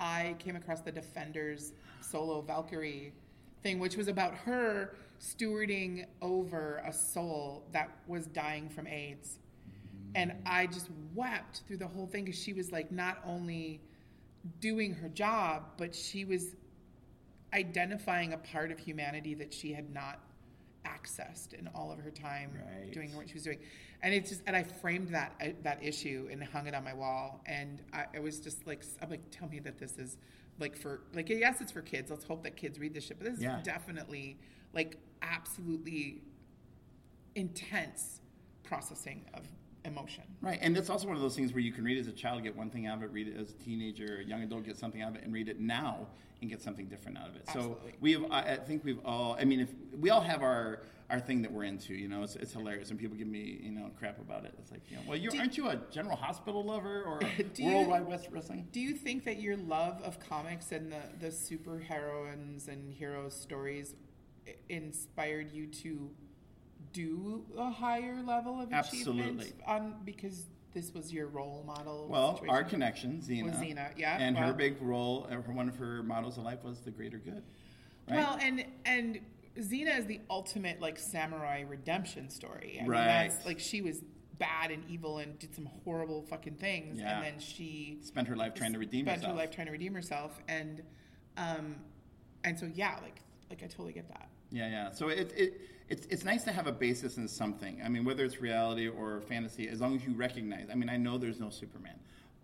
[0.00, 3.12] I came across the Defenders solo Valkyrie
[3.62, 9.38] thing, which was about her stewarding over a soul that was dying from AIDS.
[10.14, 13.80] And I just wept through the whole thing because she was like not only
[14.60, 16.54] doing her job, but she was
[17.52, 20.20] identifying a part of humanity that she had not
[20.84, 22.92] accessed in all of her time Right.
[22.92, 23.58] doing what she was doing.
[24.02, 26.94] And it's just, and I framed that uh, that issue and hung it on my
[26.94, 27.42] wall.
[27.46, 30.16] And I, it was just like, I'm like, tell me that this is
[30.58, 32.10] like for like, yes, it's for kids.
[32.10, 33.18] Let's hope that kids read this shit.
[33.18, 33.58] But this Yeah.
[33.58, 34.38] is definitely
[34.78, 36.22] like absolutely
[37.34, 38.20] intense
[38.62, 39.42] processing of
[39.84, 40.22] emotion.
[40.40, 42.44] Right, and it's also one of those things where you can read as a child,
[42.44, 44.76] get one thing out of it, read it as a teenager, a young adult, get
[44.76, 46.06] something out of it, and read it now
[46.40, 47.42] and get something different out of it.
[47.48, 47.90] Absolutely.
[47.90, 51.18] So we have, I think we've all, I mean, if we all have our our
[51.18, 53.90] thing that we're into, you know, it's, it's hilarious, and people give me, you know,
[53.98, 54.52] crap about it.
[54.58, 57.20] It's like, you know, well, you aren't you a General Hospital lover or
[57.60, 58.68] Worldwide West Wrestling?
[58.72, 63.94] Do you think that your love of comics and the, the superheroines and hero stories
[64.68, 66.10] inspired you to
[66.92, 69.52] do a higher level of achievement Absolutely.
[69.66, 72.06] on because this was your role model?
[72.08, 72.54] Well, situation?
[72.54, 76.38] our connection, Xena, Was Xena, yeah, and her big role, uh, one of her models
[76.38, 77.42] of life was the greater good.
[78.08, 78.18] Right?
[78.18, 79.18] Well, and and
[79.58, 82.76] Xena is the ultimate like samurai redemption story.
[82.78, 83.04] I mean, Right.
[83.28, 84.02] that's like she was
[84.38, 87.16] bad and evil and did some horrible fucking things, Yeah.
[87.16, 89.18] and then she Spent her life trying to redeem herself.
[89.20, 89.36] spent herself.
[89.36, 90.82] her life trying to redeem herself, and
[91.36, 91.76] um,
[92.44, 94.28] and so yeah, like like I totally get that.
[94.50, 94.90] Yeah, yeah.
[94.90, 97.80] So it, it it's it's nice to have a basis in something.
[97.84, 100.68] I mean, whether it's reality or fantasy, as long as you recognize.
[100.70, 101.98] I mean, I know there's no Superman,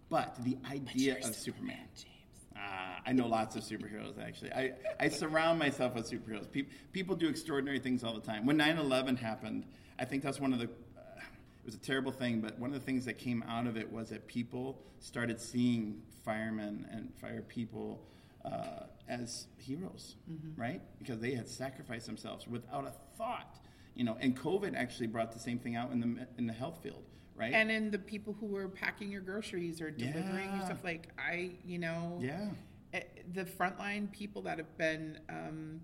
[0.08, 1.76] but the idea You're of Superman.
[1.94, 2.10] James.
[2.56, 4.52] Ah, I know lots of superheroes actually.
[4.52, 6.50] I, I surround myself with superheroes.
[6.50, 8.46] Pe- people do extraordinary things all the time.
[8.46, 9.64] When 9/11 happened,
[9.98, 12.78] I think that's one of the uh, it was a terrible thing, but one of
[12.78, 17.42] the things that came out of it was that people started seeing firemen and fire
[17.42, 18.00] people
[18.44, 20.16] uh, as heroes,
[20.56, 20.80] right?
[20.98, 23.58] Because they had sacrificed themselves without a thought,
[23.94, 24.16] you know.
[24.20, 27.04] And COVID actually brought the same thing out in the in the health field,
[27.36, 27.52] right?
[27.52, 30.64] And in the people who were packing your groceries or delivering your Yeah.
[30.64, 32.50] stuff, like I, you know, yeah.
[32.92, 33.02] eh,
[33.32, 35.80] the frontline people that have been um,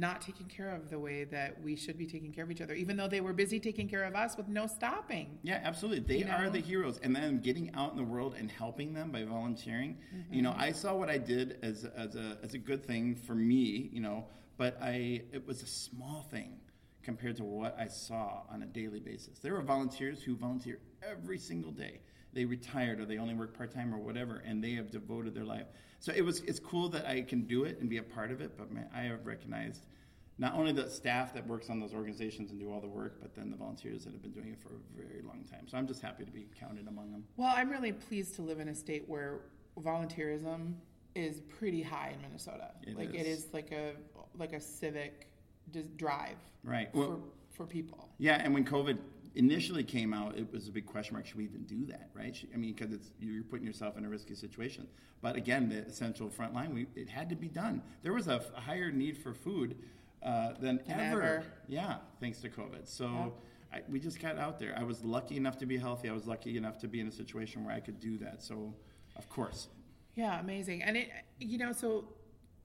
[0.00, 2.74] not taken care of the way that we should be taking care of each other,
[2.74, 5.38] even though they were busy taking care of us with no stopping.
[5.42, 6.00] Yeah, absolutely.
[6.00, 9.10] They You are the heroes, and then getting out in the world and helping them
[9.12, 9.98] by volunteering.
[10.14, 10.34] Mm-hmm.
[10.34, 13.34] You know, I saw what I did as as a as a good thing for
[13.34, 13.90] me.
[13.92, 14.24] You know,
[14.56, 16.58] but I it was a small thing
[17.02, 19.38] compared to what I saw on a daily basis.
[19.38, 22.00] There were volunteers who volunteer every single day.
[22.32, 25.44] They retired or they only work part time or whatever, and they have devoted their
[25.44, 25.66] life.
[25.98, 28.40] So it was it's cool that I can do it and be a part of
[28.40, 28.56] it.
[28.56, 29.86] But man, I have recognized
[30.38, 33.34] not only the staff that works on those organizations and do all the work, but
[33.34, 35.66] then the volunteers that have been doing it for a very long time.
[35.68, 37.24] So I'm just happy to be counted among them.
[37.36, 39.40] Well, I'm really pleased to live in a state where
[39.78, 40.74] volunteerism
[41.14, 42.70] is pretty high in Minnesota.
[42.86, 43.46] It like it is.
[43.46, 43.92] is like a
[44.38, 45.26] like a civic
[45.96, 46.90] drive Right.
[46.92, 48.08] for Well, for people.
[48.18, 48.96] yeah, and when COVID
[49.34, 51.26] initially came out, it was a big question mark.
[51.26, 52.10] Should we even do that?
[52.14, 52.36] Right?
[52.52, 54.86] I mean, because it's you're putting yourself in a risky situation.
[55.22, 57.82] But again, the essential front line, we, it had to be done.
[58.02, 59.76] There was a, higher need for food
[60.22, 61.22] uh, than ever.
[61.22, 61.44] ever.
[61.68, 62.86] Yeah, thanks to COVID.
[62.86, 63.06] So.
[63.06, 63.32] Yep.
[63.72, 64.74] I, we just got out there.
[64.76, 66.08] I was lucky enough to be healthy.
[66.08, 68.42] I was lucky enough to be in a situation where I could do that.
[68.42, 68.74] So,
[69.14, 69.68] of course,
[70.16, 70.82] Yeah, amazing.
[70.82, 72.08] And it, you know, so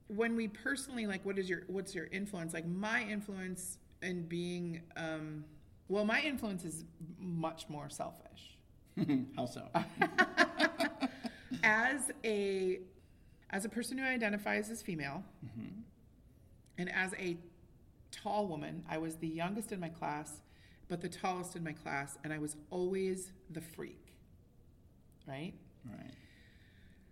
[0.08, 2.54] when we personally like, what is your what's your influence?
[2.54, 5.46] Like my influence in being, um,
[5.88, 6.84] well, my influence is
[7.20, 8.58] much more selfish.
[9.36, 9.64] how so?
[11.64, 12.80] As a
[13.50, 15.68] as a person who identifies as female, mm-hmm.
[16.78, 17.38] and as a
[18.12, 20.42] tall woman, I was the youngest in my class,
[20.90, 24.14] but the tallest in my class, and I was always the freak.
[25.28, 25.54] Right.
[25.86, 26.12] right.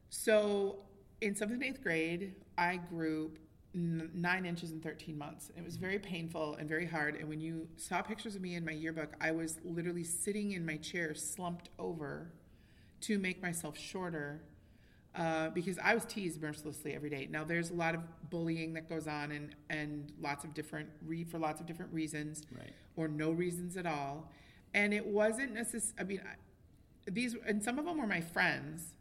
[0.09, 0.79] So
[1.21, 3.31] in seventh and eighth grade, I grew
[3.73, 5.51] nine inches in 13 months.
[5.57, 7.15] It was very painful and very hard.
[7.15, 10.65] And when you saw pictures of me in my yearbook, I was literally sitting in
[10.65, 12.31] my chair, slumped over
[13.01, 14.43] to make myself shorter.
[15.15, 17.27] Uh, because I was teased mercilessly every day.
[17.29, 21.23] Now there's a lot of bullying that goes on, and and lots of different re-
[21.23, 22.73] for lots of different reasons, Right.
[22.95, 24.31] or no reasons at all.
[24.73, 25.93] And it wasn't necessary.
[25.99, 28.95] I mean, I, these and some of them were my friends,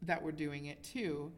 [0.00, 1.30] that were doing it too.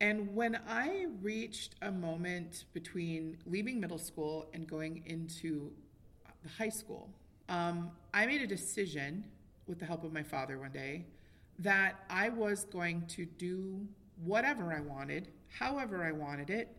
[0.00, 5.72] And when I reached a moment between leaving middle school and going into
[6.42, 7.08] the high school,
[7.48, 9.24] um, I made a decision
[9.66, 11.06] with the help of my father one day
[11.58, 13.86] that I was going to do
[14.22, 16.76] whatever I wanted, however I wanted it.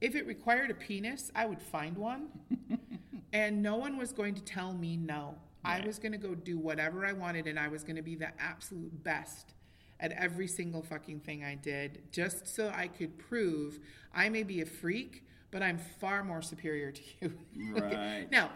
[0.00, 2.28] If it required a penis, I would find one.
[3.32, 5.34] and no one was going to tell me no.
[5.64, 8.16] I was going to go do whatever I wanted and I was going to be
[8.16, 9.54] the absolute best
[10.02, 13.78] at every single fucking thing I did just so I could prove
[14.12, 17.32] I may be a freak, but I'm far more superior to you.
[17.80, 18.30] Right.
[18.30, 18.50] now,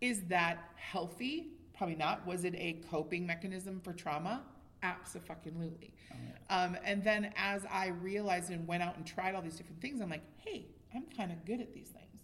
[0.00, 1.48] is that healthy?
[1.76, 2.26] Probably not.
[2.26, 4.42] Was it a coping mechanism for trauma?
[4.82, 5.92] Absolutely.
[6.50, 9.80] Oh, um, and then as I realized and went out and tried all these different
[9.80, 12.20] things, I'm like, hey, I'm kind of good at these things.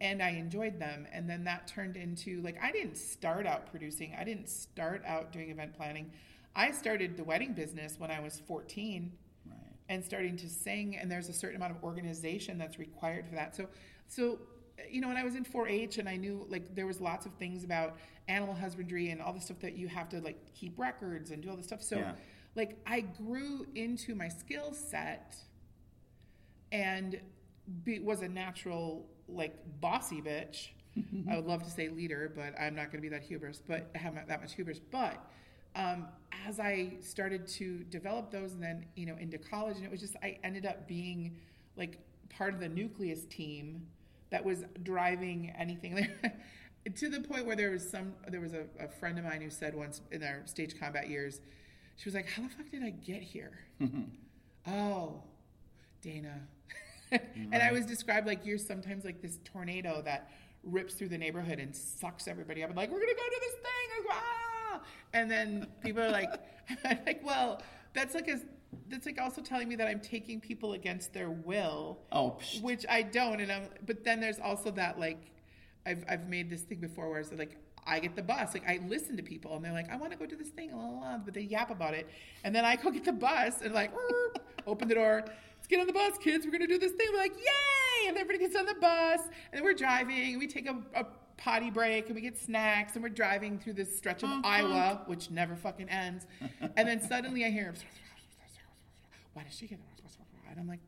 [0.00, 1.06] And I enjoyed them.
[1.12, 5.32] And then that turned into like, I didn't start out producing, I didn't start out
[5.32, 6.10] doing event planning.
[6.54, 9.12] I started the wedding business when I was 14
[9.46, 9.56] Right.
[9.88, 13.56] and starting to sing and there's a certain amount of organization that's required for that
[13.56, 13.66] so
[14.08, 14.38] so
[14.90, 17.32] you know when i was in 4-h and i knew like there was lots of
[17.34, 17.96] things about
[18.28, 21.48] animal husbandry and all the stuff that you have to like keep records and do
[21.50, 22.12] all this stuff so Yeah.
[22.56, 25.34] like i grew into my skill set
[26.72, 27.18] and
[27.84, 30.68] be, was a natural like bossy bitch
[31.30, 33.90] i would love to say leader but i'm not going to be that hubris but
[33.94, 35.16] I have that much hubris but
[35.78, 36.08] um,
[36.46, 40.00] as I started to develop those, and then you know into college, and it was
[40.00, 41.36] just I ended up being
[41.76, 43.86] like part of the nucleus team
[44.30, 46.06] that was driving anything
[46.94, 49.50] to the point where there was some there was a, a friend of mine who
[49.50, 51.40] said once in our stage combat years,
[51.96, 53.58] she was like, "How the fuck did I get here?"
[54.66, 55.22] oh,
[56.02, 56.40] Dayna.
[57.10, 60.30] and I was described like you're sometimes like this tornado that
[60.62, 62.68] rips through the neighborhood and sucks everybody up.
[62.68, 64.06] And like we're gonna go to this thing.
[64.08, 64.18] Like,
[64.80, 64.86] ah!
[65.12, 66.30] and then people are like
[67.06, 67.62] like well
[67.94, 68.40] that's like a
[68.88, 72.60] that's like also telling me that I'm taking people against their will Oh, psh.
[72.62, 75.30] which I don't and I'm but then there's also that like
[75.86, 78.80] I've I've made this thing before where it's like I get the bus like I
[78.86, 80.98] listen to people and they're like I want to go do this thing blah, blah,
[80.98, 82.06] blah, but they yap about it
[82.44, 83.92] and then I go get the bus and like
[84.66, 85.24] open the door
[85.56, 88.18] let's get on the bus kids we're gonna do this thing we're like yay and
[88.18, 91.06] everybody gets on the bus and then we're driving and we take a, a
[91.38, 94.40] potty break and we get snacks and we're driving through this stretch of mm-hmm.
[94.44, 96.26] Iowa which never fucking ends
[96.76, 97.72] and then suddenly I hear
[99.32, 100.18] why does she get the bus?
[100.50, 100.80] And I'm like,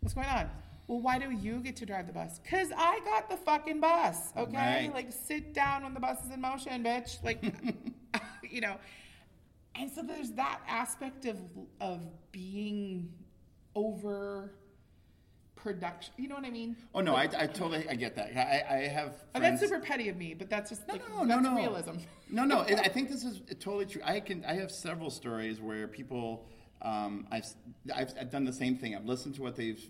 [0.00, 0.50] what's going on?
[0.86, 2.38] Well, why do you get to drive the bus?
[2.38, 4.86] Because I got the fucking bus, okay?
[4.86, 4.90] Right.
[4.92, 7.22] Like, sit down when the bus is in motion, bitch.
[7.22, 7.42] Like,
[8.50, 8.76] you know.
[9.74, 11.36] And so there's that aspect of
[11.80, 12.00] of
[12.32, 13.12] being
[13.74, 14.52] over
[15.62, 16.12] production.
[16.16, 16.76] You know what I mean?
[16.94, 18.36] Oh no, I, I totally I get that.
[18.36, 19.14] I, I have.
[19.34, 21.56] And that's super petty of me, but that's just No, like, no, no, no.
[21.56, 21.96] realism.
[22.30, 22.62] No, no.
[22.62, 24.02] it- I think this is totally true.
[24.04, 24.44] I can.
[24.44, 26.46] I have several stories where people.
[26.80, 27.44] Um, I've,
[27.94, 28.94] I've I've done the same thing.
[28.94, 29.82] I've listened to what they've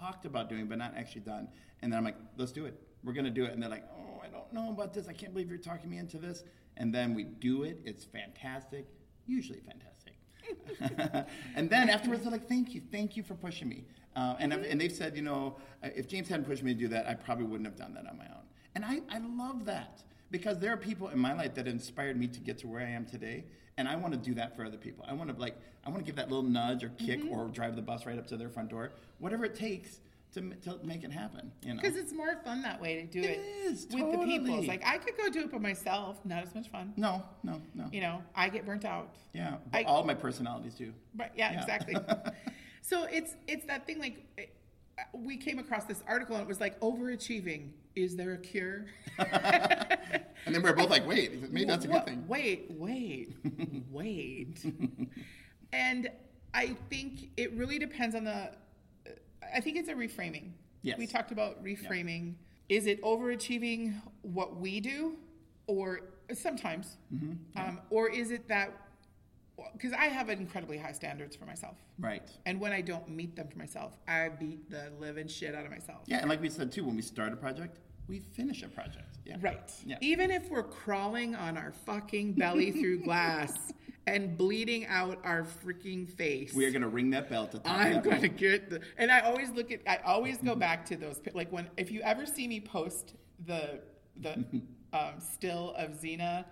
[0.00, 1.48] talked about doing, but not actually done.
[1.82, 2.74] And then I'm like, let's do it.
[3.04, 3.52] We're gonna do it.
[3.52, 5.06] And they're like, oh, I don't know about this.
[5.08, 6.42] I can't believe you're talking me into this.
[6.76, 7.78] And then we do it.
[7.84, 8.86] It's fantastic.
[9.26, 9.93] Usually fantastic.
[11.56, 13.84] and then afterwards, they're like, "Thank you, thank you for pushing me."
[14.16, 16.88] Uh, and and they've said, you know, uh, if James hadn't pushed me to do
[16.88, 18.42] that, I probably wouldn't have done that on my own.
[18.74, 22.26] And I, I love that because there are people in my life that inspired me
[22.28, 23.44] to get to where I am today,
[23.76, 25.04] and I want to do that for other people.
[25.08, 27.76] I want to like, I want to give that little nudge or kick or drive
[27.76, 30.00] the bus right up to their front door, whatever it takes
[30.34, 31.50] to, to make it happen.
[31.62, 34.18] You know, Because it's more fun that way to do It it, is, with the
[34.24, 34.58] people.
[34.58, 36.92] It's like I could go do it by myself, not as much fun.
[36.96, 37.86] no, no, no.
[37.92, 39.14] You know, I get burnt out.
[39.32, 40.92] Yeah, I- all my personalities do.
[41.14, 41.60] But yeah, Yeah.
[41.60, 41.96] exactly.
[42.82, 44.48] so it's it's that thing like
[45.12, 47.70] we came across this article and it was like overachieving.
[47.96, 48.86] Is there a cure?
[50.46, 52.22] And then we're both like, wait, maybe that's a good thing.
[52.28, 53.32] Wait, wait,
[53.90, 54.58] wait.
[55.72, 56.10] and
[56.52, 58.50] I think it really depends on the.
[59.54, 60.50] I think it's a reframing.
[60.82, 60.98] Yes.
[60.98, 62.34] We talked about reframing.
[62.68, 65.16] Is it overachieving what we do,
[65.66, 66.00] or
[66.32, 67.58] sometimes, Mm-hmm.
[67.60, 68.70] um, or is it that?
[69.72, 71.76] Because I have incredibly high standards for myself.
[71.98, 72.22] Right.
[72.44, 75.70] And when I don't meet them for myself, I beat the living shit out of
[75.70, 76.00] myself.
[76.06, 77.78] Yeah, and like we said too, when we start a project,
[78.08, 79.18] we finish a project.
[79.24, 79.36] Yeah.
[79.40, 79.72] Right.
[79.84, 79.96] Yeah.
[80.00, 83.52] Even if we're crawling on our fucking belly through glass
[84.06, 86.52] and bleeding out our freaking face.
[86.52, 89.20] We are going to ring that bell to I'm going to get the, and I
[89.20, 92.46] always look at, I always go back to those, like when, if you ever see
[92.46, 93.14] me post
[93.46, 93.80] the,
[94.20, 94.44] the
[94.92, 96.44] um, still of Xena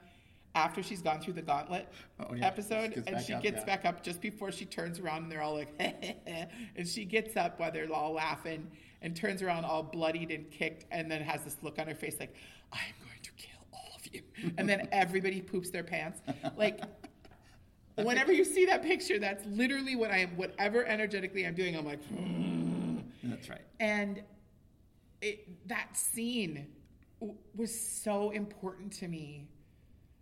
[0.55, 1.89] after she's gone through the gauntlet
[2.21, 2.47] Oh, yeah.
[2.47, 3.65] episode She and she up, gets yeah.
[3.65, 5.75] back up just before she turns around and they're all like,
[6.77, 8.71] and she gets up while they're all laughing
[9.03, 12.17] and turns around all bloodied and kicked and then has this look on her face
[12.21, 12.35] like,
[12.73, 14.23] I'm going to kill all of you.
[14.59, 16.21] And then everybody poops their pants.
[16.57, 16.81] Like,
[17.97, 20.37] Whenever you see that picture, that's literally what I am.
[20.39, 22.01] Whatever energetically I'm doing, I'm like,
[23.23, 23.61] That's right.
[23.81, 24.23] and
[25.21, 26.67] it, that scene
[27.21, 29.47] w- was so important to me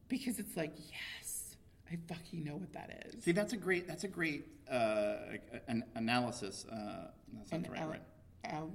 [0.08, 1.54] because it's like, yes,
[1.90, 3.22] I fucking know what that is.
[3.22, 3.86] See, that's a great.
[3.86, 5.14] That's a great uh,
[5.68, 6.66] an analysis.
[6.70, 8.00] Uh, that's not An the right al- word.
[8.44, 8.72] Al-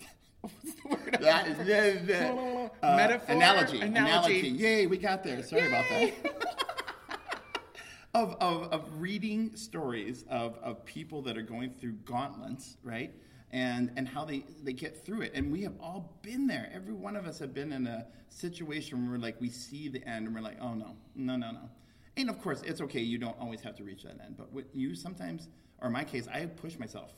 [0.40, 1.18] what's the word?
[1.20, 3.34] That is the, the, uh, Metaphor?
[3.34, 3.80] analogy.
[3.80, 4.48] Analogy.
[4.48, 5.42] Yay, we got there.
[5.42, 6.12] Sorry about that.
[8.14, 13.12] of, of, of reading stories of, of people that are going through gauntlets, right?
[13.50, 15.32] And, and how they, they get through it.
[15.34, 16.70] And we have all been there.
[16.74, 20.06] Every one of us have been in a situation where we're like, we see the
[20.08, 21.68] end and we're like, oh no, no, no, no.
[22.16, 23.00] And of course, it's okay.
[23.00, 24.36] You don't always have to reach that end.
[24.38, 25.48] But what you sometimes,
[25.80, 27.12] or in my case, I push myself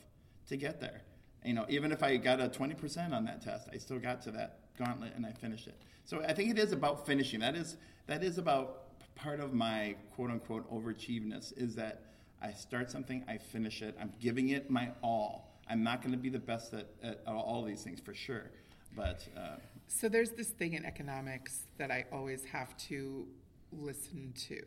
[0.48, 1.02] to get there.
[1.44, 4.30] You know, even if I got a 20% on that test, I still got to
[4.32, 5.76] that gauntlet and I finished it.
[6.04, 7.40] So I think it is about finishing.
[7.40, 7.76] That is
[8.06, 8.84] that is about
[9.14, 12.02] part of my quote unquote overachieveness is that
[12.40, 15.58] I start something, I finish it, I'm giving it my all.
[15.68, 18.50] I'm not going to be the best at, at all these things for sure,
[18.96, 23.26] but uh, So there's this thing in economics that I always have to
[23.72, 24.60] listen to.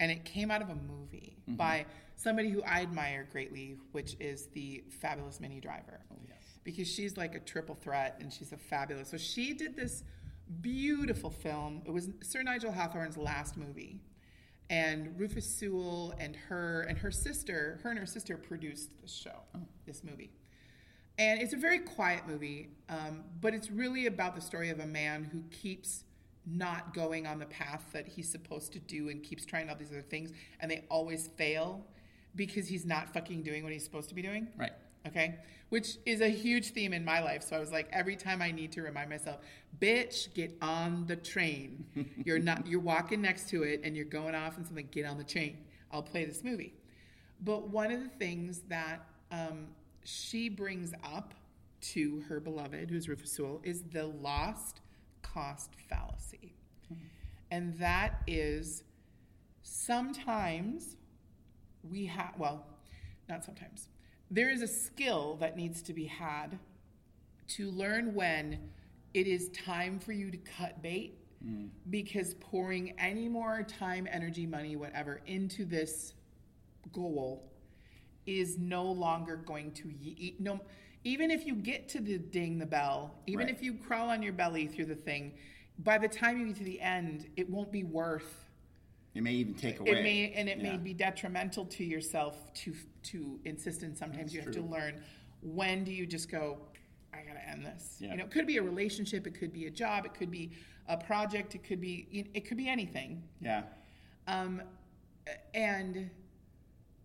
[0.00, 1.56] And it came out of a movie Mm-hmm.
[1.56, 1.86] by
[2.16, 6.00] somebody who I admire greatly, which is the fabulous Minnie Driver.
[6.12, 9.08] oh yes, Because she's like a triple threat and she's a fabulous.
[9.10, 10.02] So she did this
[10.60, 11.82] beautiful film.
[11.86, 14.00] It was Sir Nigel Hawthorne's last movie.
[14.68, 19.40] And Rufus Sewell and her and her sister, her and her sister produced this show,
[19.86, 20.30] this movie.
[21.18, 24.86] And it's a very quiet movie, um, but it's really about the story of a
[24.86, 26.04] man who keeps
[26.52, 29.90] not going on the path that he's supposed to do and keeps trying all these
[29.90, 31.86] other things, and they always fail
[32.36, 34.48] because he's not fucking doing what he's supposed to be doing.
[34.58, 34.72] right.
[35.06, 35.36] Okay.
[35.70, 37.42] Which is a huge theme in my life.
[37.42, 39.38] So I was like, every time I need to remind myself,
[39.80, 41.86] bitch, get on the train.
[42.26, 45.16] You're not, you're walking next to it and you're going off and something, get on
[45.16, 45.58] the train.
[45.92, 46.74] I'll play this movie.
[47.42, 49.68] But one of the things that um,
[50.04, 51.34] she brings up
[51.82, 54.80] to her beloved, who's Rufus Sewell, is the lost
[55.32, 56.54] cost fallacy.
[57.50, 58.84] And that is
[59.62, 60.96] sometimes
[61.82, 62.66] we have, well,
[63.28, 63.88] not sometimes.
[64.30, 66.58] There is a skill that needs to be had
[67.48, 68.58] to learn when
[69.14, 71.16] it is time for you to cut bait
[71.88, 76.12] because pouring any more time, energy, money, whatever into this
[76.92, 77.50] goal
[78.26, 80.60] is no longer going to e- no
[81.04, 83.54] even if you get to the ding the bell even Right.
[83.54, 85.32] if you crawl on your belly through the thing
[85.78, 88.46] by the time you get to the end it won't be worth
[89.14, 89.90] It may even take away.
[89.90, 92.74] it may and it may be detrimental to yourself to
[93.04, 94.62] to insist and sometimes you have true.
[94.62, 95.02] to learn
[95.42, 96.58] when do you just go
[97.14, 98.10] i gotta end this Yeah.
[98.12, 100.50] you know it could be a relationship it could be a job it could be
[100.88, 103.62] a project it could be it could be anything Yeah.
[104.26, 104.60] um,
[105.54, 106.10] and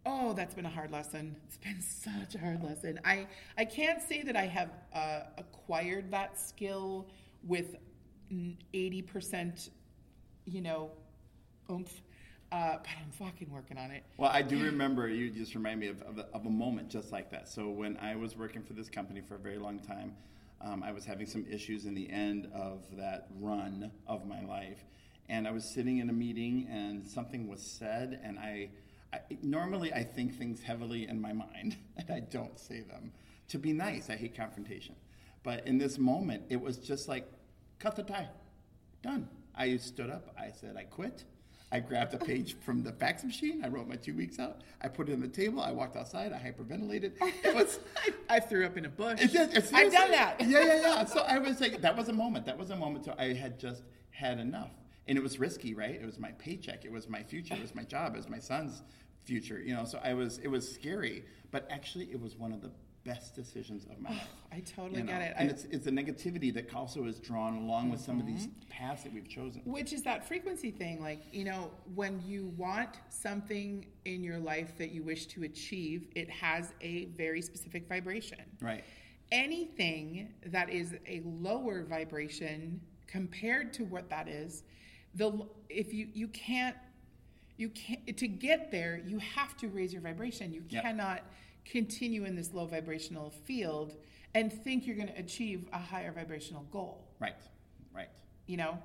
[0.06, 1.36] oh, that's been a hard lesson.
[1.46, 3.00] It's been such a hard lesson.
[3.04, 3.28] I
[3.58, 7.08] I can't say that I have uh, acquired that skill
[7.44, 7.76] with
[8.74, 9.70] eighty percent,
[10.46, 10.92] you know,
[11.72, 12.02] oomph.
[12.52, 14.04] Uh, but I'm fucking working on it.
[14.18, 17.12] Well, I do remember you just remind me of, of, a, of a moment just
[17.12, 17.50] like that.
[17.50, 20.16] So when I was working for this company for a very long time,
[20.62, 24.86] um, I was having some issues in the end of that run of my life,
[25.28, 28.70] and I was sitting in a meeting and something was said, and I,
[29.14, 33.12] I normally I think things heavily in my mind and I don't say them
[33.50, 34.10] to be nice.
[34.10, 34.96] I hate confrontation,
[35.44, 37.28] but in this moment, it was just like
[37.80, 38.30] cut the tie,
[39.02, 39.30] done.
[39.56, 40.36] I stood up.
[40.38, 41.24] I said I quit.
[41.72, 43.64] I grabbed a page from the fax machine.
[43.64, 44.62] I wrote my two weeks out.
[44.82, 45.62] I put it on the table.
[45.62, 46.32] I walked outside.
[46.32, 47.14] I hyperventilated.
[47.44, 47.80] It was.
[48.30, 49.22] I, I threw up in a bush.
[49.22, 50.42] It did, it's I've done that.
[50.42, 51.06] Yeah, yeah, yeah.
[51.06, 52.46] So I was like, that was a moment.
[52.46, 53.06] That was a moment.
[53.06, 54.72] So I had just had enough,
[55.08, 55.96] and it was risky, right?
[55.96, 56.86] It was my paycheck.
[56.86, 57.54] It was my future.
[57.56, 58.14] It was my job.
[58.16, 58.84] It was my son's
[59.24, 59.60] future.
[59.62, 60.40] You know, so I was.
[60.40, 62.72] It was scary, but actually, it was one of the
[63.04, 64.28] best decisions of my life.
[64.52, 65.12] I totally you know?
[65.12, 65.34] get it.
[65.38, 68.48] And I- it's it's the negativity that also is drawn along with some of these
[68.48, 68.70] Mm-hmm.
[68.70, 69.62] paths that we've chosen.
[69.64, 71.02] Which is that frequency thing.
[71.02, 76.08] Like, you know, when you want something in your life that you wish to achieve,
[76.16, 78.40] it has a very specific vibration.
[78.60, 78.84] Right.
[79.32, 84.64] Anything that is a lower vibration compared to what that is,
[85.16, 86.76] the if you you can't
[87.58, 90.52] you can't to get there, you have to raise your vibration.
[90.54, 90.84] You Yep.
[90.84, 91.22] cannot
[91.64, 93.96] continue in this low vibrational field
[94.36, 97.34] and think you're going to achieve a higher vibrational goal Right.
[97.94, 98.10] Right.
[98.46, 98.78] you know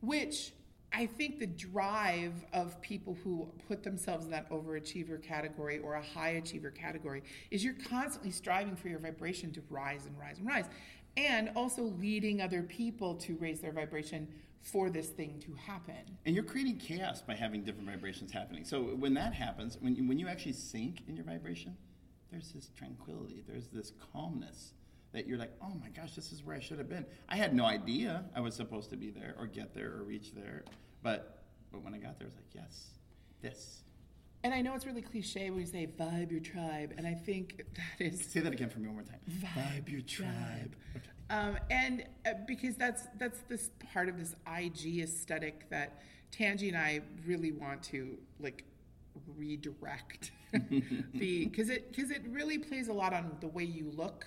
[0.00, 0.52] which
[0.92, 6.02] i think the drive of people who put themselves in that overachiever category or a
[6.02, 10.46] high achiever category is you're constantly striving for your vibration to rise and rise and
[10.46, 10.64] rise
[11.18, 14.26] and also leading other people to raise their vibration
[14.60, 16.18] for this thing to happen.
[16.26, 18.64] And you're creating chaos by having different vibrations happening.
[18.64, 21.76] So when that happens, when you, when you actually sync in your vibration,
[22.30, 24.72] there's this tranquility, there's this calmness
[25.12, 27.06] that you're like, oh my gosh, this is where I should have been.
[27.28, 30.34] I had no idea I was supposed to be there or get there or reach
[30.34, 30.64] there,
[31.02, 31.34] but
[31.70, 32.90] but when I got there, I was like, yes,
[33.42, 33.82] this.
[34.44, 37.64] And I know it's really cliche when you say vibe your tribe, and I think
[37.74, 39.20] that is Say that again for me one more time.
[39.28, 40.76] Vibe your tribe.
[41.30, 46.00] Um, and uh, because that's that's this part of this IG aesthetic that
[46.32, 48.64] Tangee and I really want to like
[49.36, 50.32] redirect
[51.14, 54.26] the because it because it really plays a lot on the way you look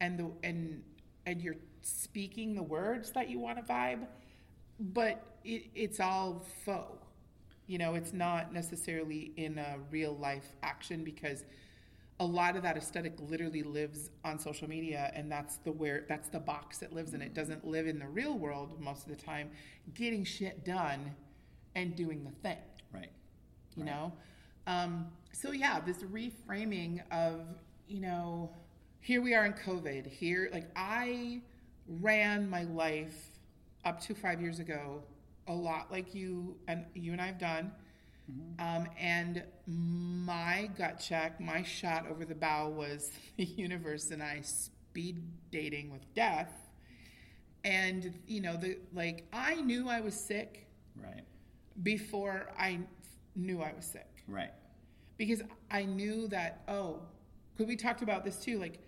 [0.00, 0.82] and the and
[1.26, 4.06] and you're speaking the words that you want to vibe,
[4.80, 7.04] but it, it's all faux.
[7.66, 11.44] You know, it's not necessarily in a real life action because
[12.20, 16.28] a lot of that aesthetic literally lives on social media and that's the where that's
[16.28, 17.32] the box it lives in it.
[17.34, 19.50] Doesn't live in the real world most of the time.
[19.94, 21.14] Getting shit done
[21.76, 22.58] and doing the thing.
[22.92, 23.10] Right.
[23.76, 23.92] you Right.
[23.92, 24.12] know?
[24.66, 27.40] Um, so yeah this reframing of
[27.86, 28.50] you know
[29.00, 30.06] here we are in covid.
[30.06, 31.40] Here like i
[32.00, 33.38] ran my life
[33.84, 35.02] up to five years ago
[35.46, 37.72] a lot like you and you and i've done
[38.58, 44.40] um, and my gut check my shot over the bow was the universe and i
[44.42, 46.52] speed dating with death
[47.64, 50.66] and you know the like i knew i was sick
[51.00, 51.22] Right.
[51.84, 52.80] before I
[53.36, 54.50] knew I was sick Right.
[55.16, 57.02] because I knew that oh,
[57.54, 58.58] because we talked about this too.
[58.58, 58.80] Like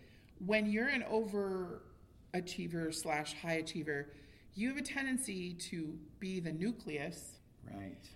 [0.44, 4.08] when you're an overachiever slash high achiever,
[4.54, 7.38] you have a tendency to be the nucleus
[7.72, 8.08] Right.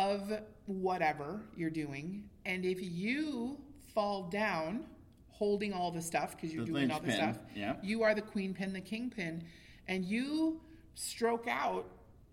[0.00, 0.32] Of
[0.66, 3.58] whatever you're doing, and if you
[3.94, 4.86] fall down
[5.28, 7.76] holding all the stuff because you're The doing all the linchpin, stuff, yeah.
[7.82, 9.44] you are the queen pin, the king pin,
[9.88, 10.60] and you
[10.94, 11.86] stroke out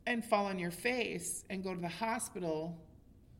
[0.05, 2.77] and fall on your face and go to the hospital,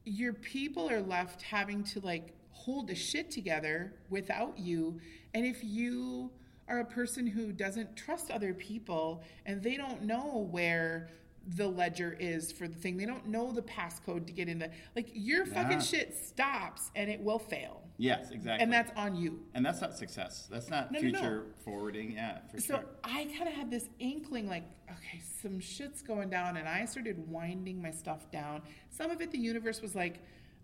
[0.04, 5.00] your people are left having to like hold the shit together without you.
[5.34, 6.32] And if you
[6.68, 11.10] are a person who doesn't trust other people and they don't know where
[11.56, 14.70] the ledger is for the thing, they don't know the passcode to get in the
[14.96, 17.84] like your fucking shit stops and it will fail.
[17.98, 18.64] Yes, exactly.
[18.64, 19.40] And that's on you.
[19.56, 20.48] and that's not success.
[20.52, 21.18] That's not No, no, no.
[21.20, 22.12] future forwarding.
[22.12, 22.86] Yeah, for So sure.
[23.04, 27.18] I kind of had this inkling, like, okay, some shit's going down, and I started
[27.30, 28.62] winding my stuff down.
[28.90, 30.20] Some of it, the universe was like,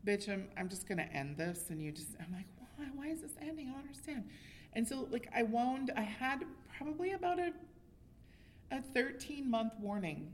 [0.05, 2.45] "Bitch, I'm, I'm just gonna end this," and you just, I'm like,
[2.77, 2.86] why?
[2.93, 3.69] Why is this ending?
[3.69, 4.25] I don't understand.
[4.73, 5.91] And so, like, I wound.
[5.95, 6.43] I had
[6.77, 7.51] probably about a
[8.71, 10.31] a 13 month warning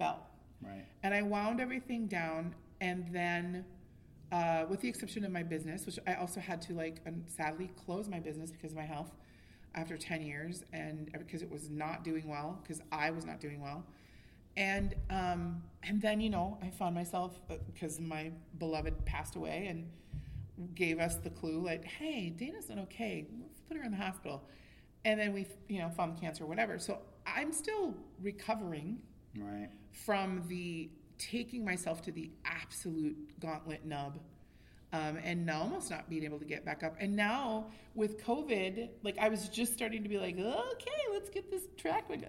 [0.00, 0.26] bell,
[0.60, 0.84] Right.
[1.04, 3.64] and I wound everything down, and then.
[4.32, 7.68] Uh, with the exception of my business, which I also had to like um, sadly
[7.84, 9.10] close my business because of my health
[9.74, 13.60] after 10 years and because it was not doing well because I was not doing
[13.60, 13.84] well.
[14.56, 19.90] And um, and then you know I found myself because my beloved passed away and
[20.76, 23.26] gave us the clue like, hey, Dayna's not okay.
[23.42, 24.44] Let's put her in the hospital.
[25.04, 26.78] And then we you know found cancer or whatever.
[26.78, 28.98] So I'm still recovering
[29.38, 29.68] Right.
[29.92, 34.18] from the taking myself to the absolute gauntlet nub
[34.92, 38.88] um, and now almost not being able to get back up and now with covid
[39.02, 42.22] like i was just starting to be like okay let's get this track back-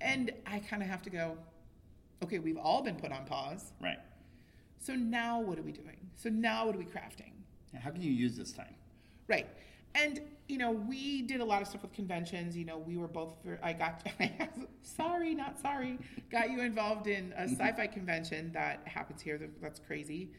[0.00, 1.36] and i kind of have to go
[2.22, 3.98] okay we've all been put on pause Right.
[4.78, 7.32] so now what are we doing so now what are we crafting
[7.82, 8.74] How can you use this time?
[9.28, 9.48] Right.
[9.96, 12.56] And, you know, we did a lot of stuff with conventions.
[12.56, 14.06] You know, we were both, I got,
[14.82, 15.98] sorry, not sorry,
[16.30, 19.40] got you involved in a sci fi convention that happens here.
[19.62, 20.30] That's crazy.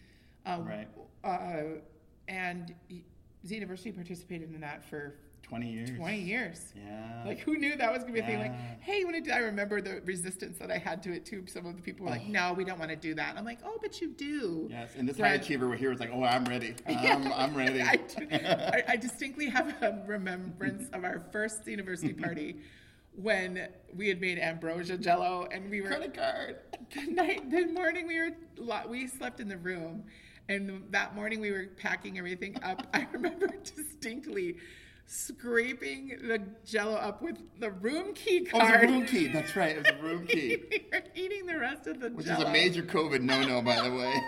[0.46, 0.88] Um, Right.
[1.24, 1.80] Uh,
[2.28, 5.92] and Z University participated in that for Twenty years.
[5.98, 6.74] 20 years.
[6.76, 7.24] Yeah.
[7.26, 8.40] Like, who knew that was going to be a thing?
[8.40, 8.76] Like, Yeah.
[8.82, 11.46] hey, when did I remember the resistance that I had to it too?
[11.48, 12.30] Some of the people were like, Oh.
[12.32, 13.38] no, we don't want to do that.
[13.38, 14.68] I'm like, oh, but you do.
[14.70, 16.76] Yes, and this high achiever here was like, "Oh, I'm ready.
[16.88, 17.32] I'm, Yeah.
[17.34, 22.58] I'm ready." I, do- I, I distinctly have a remembrance of our first university party
[23.16, 26.58] when we had made ambrosia jello and we were Credit card.
[26.94, 27.50] good night.
[27.50, 28.32] The morning we were
[28.90, 30.04] we slept in the room,
[30.50, 32.86] and that morning we were packing everything up.
[32.94, 34.58] I remember distinctly
[35.08, 38.64] scraping the jello up with the room key card.
[38.64, 39.28] Oh, it was a room key.
[39.30, 39.78] That's right.
[39.78, 42.42] It was a room key, we were eating the rest of the which jello.
[42.44, 44.14] is a major COVID no-no, by the way.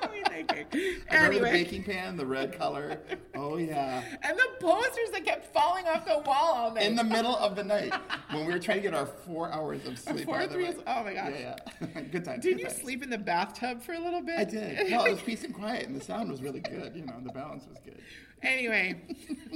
[0.00, 0.66] What were we thinking?
[1.10, 1.52] I remember Anyway.
[1.52, 2.98] the baking pan, the red color.
[3.34, 4.02] Oh yeah.
[4.22, 6.84] And the posters that kept falling off the wall all night.
[6.84, 7.92] In the middle of the night
[8.30, 10.24] when we were trying to get our four hours of sleep.
[10.24, 11.32] Four, three oh my gosh.
[11.38, 12.00] Yeah, yeah.
[12.10, 12.40] good time.
[12.40, 12.80] Did good you times.
[12.80, 14.38] sleep in the bathtub for a little bit?
[14.38, 14.90] I did.
[14.90, 16.92] No, it was peace and quiet, and the sound was really good.
[16.96, 18.00] You know, the balance was good.
[18.42, 19.00] Anyway,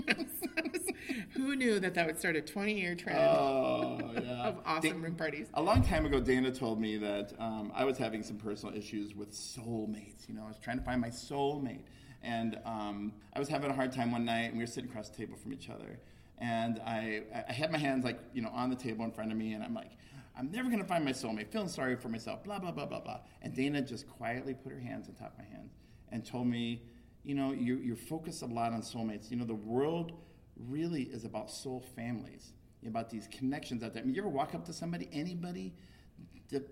[1.34, 4.48] Who knew that that would start a 20 year trend Oh, yeah.
[4.48, 5.48] of awesome room parties?
[5.54, 9.14] A long time ago, Dayna told me that um, I was having some personal issues
[9.14, 10.28] with soulmates.
[10.28, 11.84] You know, I was trying to find my soulmate.
[12.22, 15.10] And um, I was having a hard time one night, and we were sitting across
[15.10, 15.98] the table from each other.
[16.38, 19.36] And I, I had my hands like, you know, on the table in front of
[19.38, 19.90] me, and I'm like,
[20.36, 23.00] I'm never going to find my soulmate, feeling sorry for myself, blah, blah, blah, blah,
[23.00, 23.20] blah.
[23.42, 25.72] And Dayna just quietly put her hands on top of my hands
[26.10, 26.82] and told me,
[27.24, 29.30] you know, you're, you're focused a lot on soulmates.
[29.30, 30.12] You know, the world
[30.68, 32.52] really is about soul families,
[32.86, 34.02] about these connections out there.
[34.02, 35.74] I mean, you ever walk up to somebody, anybody,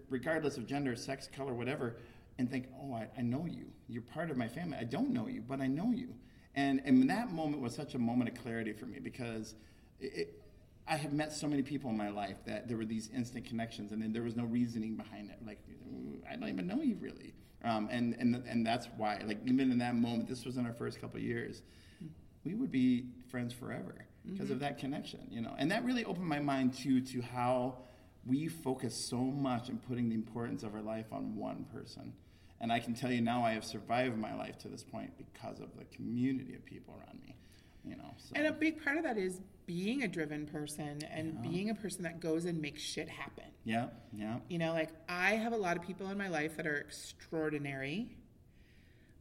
[0.09, 1.96] regardless of gender, sex, color, whatever,
[2.38, 3.66] and think, oh, I, I know you.
[3.88, 4.76] You're part of my family.
[4.78, 6.14] I don't know you, but I know you.
[6.55, 9.55] And, and that moment was such a moment of clarity for me because
[10.00, 10.42] it,
[10.86, 13.92] I have met so many people in my life that there were these instant connections,
[13.92, 15.38] and then there was no reasoning behind it.
[15.46, 15.59] Like,
[16.30, 17.34] I don't even know you really.
[17.65, 20.73] Um, and, and, and that's why, like, even in that moment, this was in our
[20.73, 21.63] first couple of years,
[22.45, 23.95] we would be friends forever
[24.31, 25.55] because of that connection, you know.
[25.59, 27.79] And that really opened my mind too to how
[28.27, 32.13] we focus so much in putting the importance of our life on one person.
[32.61, 35.59] And I can tell you now, I have survived my life to this point because
[35.59, 37.35] of the community of people around me,
[37.85, 38.15] you know.
[38.17, 38.33] So.
[38.37, 42.03] And a big part of that is being a driven person and being a person
[42.03, 43.45] that goes and makes shit happen.
[43.65, 46.67] yeah, yeah, You know, like I have a lot of people in my life that
[46.67, 48.09] are extraordinary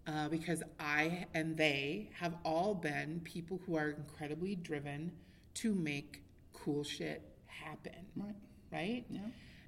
[0.07, 5.11] uh, because I and they have all been people who are incredibly driven
[5.55, 6.23] to make
[6.53, 7.93] cool shit happen.
[8.15, 8.35] right,
[8.71, 9.05] Right?
[9.09, 9.19] yeah.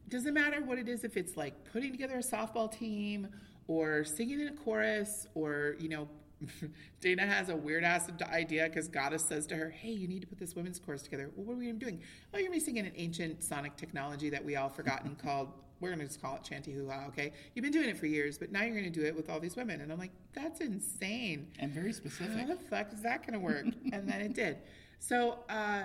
[0.10, 3.28] Doesn't matter what it is, if it's like putting together a softball team
[3.68, 6.08] or singing in a chorus or, you know,
[7.02, 10.28] Dayna has a weird ass idea because Goddess says to her, Hey, you need to
[10.28, 11.30] put this women's course together.
[11.36, 12.02] Well, what are we be doing?
[12.34, 16.06] Oh, you're be singing an ancient sonic technology that we all forgotten called, we're gonna
[16.06, 17.34] just call it Chanty Hula, okay?
[17.54, 19.56] You've been doing it for years, but now you're gonna do it with all these
[19.56, 19.82] women.
[19.82, 21.48] And I'm like, That's insane.
[21.60, 22.38] And very specific.
[22.38, 23.66] How the fuck is that gonna work?
[23.92, 24.58] and then it did.
[25.00, 25.84] So, uh,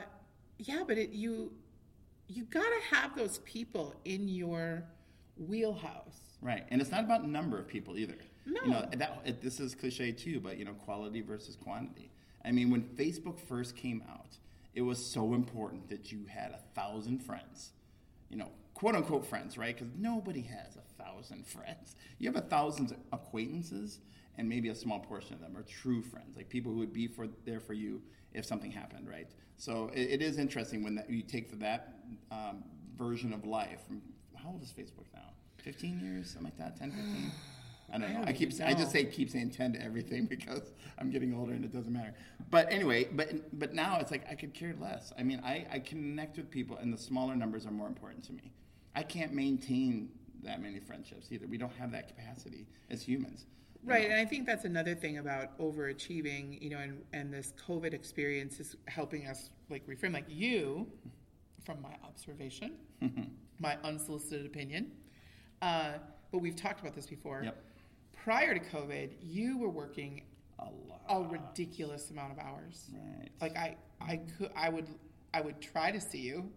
[0.59, 1.53] yeah, but it, you,
[2.29, 4.85] you gotta have those people in your
[5.37, 6.37] wheelhouse.
[6.41, 8.19] Right, and it's not about number of people either.
[8.47, 8.61] No.
[8.65, 12.11] You know that this is cliche too, but you know quality versus quantity.
[12.45, 14.37] I mean, when Facebook first came out,
[14.75, 17.71] it was so important that you had a thousand friends.
[18.31, 19.77] You know, quote unquote friends, right?
[19.77, 21.97] Because nobody has a thousand friends.
[22.19, 23.99] You have a thousand acquaintances,
[24.37, 27.07] and maybe a small portion of them are true friends, like people who would be
[27.09, 28.01] for there for you
[28.33, 29.29] if something happened, right?
[29.57, 31.95] So it, it is interesting when that, you take that
[32.31, 32.63] um,
[32.97, 33.81] version of life.
[34.37, 35.31] How old is Facebook now?
[35.59, 37.33] 15 years, something like that, 10, 15?
[37.93, 38.19] I don't know.
[38.19, 41.35] don't I keep even I just say keep saying 10 to everything because I'm getting
[41.35, 42.15] older and it doesn't matter.
[42.51, 45.13] But anyway, but but now it's like I could care less.
[45.19, 48.33] I mean, I, I connect with people and the smaller numbers are more important to
[48.33, 48.53] me.
[48.95, 50.11] I can't maintain
[50.43, 51.47] that many friendships either.
[51.47, 53.47] We don't have that capacity as humans.
[53.85, 54.15] Right, know.
[54.15, 58.61] and I think that's another thing about overachieving, you know, and, and this COVID experience
[58.61, 60.87] is helping us like reframe, like you,
[61.65, 62.73] from my observation,
[63.61, 64.93] my unsolicited opinion.
[65.63, 65.93] Uh,
[66.31, 67.43] but we've talked about this before.
[67.45, 67.65] Yep.
[68.29, 70.21] Prior to COVID, you were working
[70.59, 71.01] A lot.
[71.09, 72.91] a ridiculous amount of hours.
[72.93, 73.31] Right.
[73.41, 74.87] Like I, I could, I would,
[75.33, 76.51] I would try to see you.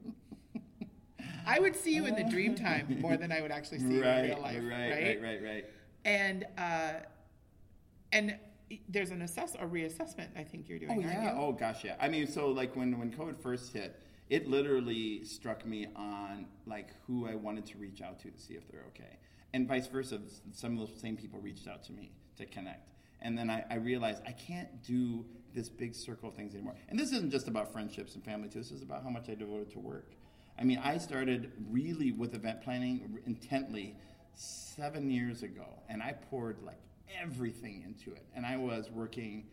[1.47, 4.01] I would see you in the dream time more than I would actually see you
[4.01, 4.61] in right, real life.
[4.61, 5.65] right, right, right, right.
[6.03, 6.91] and uh,
[8.11, 8.37] and
[8.89, 10.91] there's an assess a reassessment I think you're doing.
[10.91, 11.37] Oh yeah.
[11.39, 11.95] Oh gosh, yeah.
[12.01, 13.97] I mean, so like when when COVID first hit,
[14.29, 18.55] it literally struck me on like who I wanted to reach out to to see
[18.55, 19.15] if they're okay,
[19.53, 20.19] and vice versa.
[20.53, 22.91] Some of those same people reached out to me to connect,
[23.21, 26.75] and then I, I realized I can't do this big circle of things anymore.
[26.89, 28.59] And this isn't just about friendships and family too.
[28.59, 30.11] This is about how much I devoted to work.
[30.57, 33.95] I mean, I started really with event planning intently
[34.33, 36.79] seven years ago, and I poured like
[37.21, 39.45] everything into it, and I was working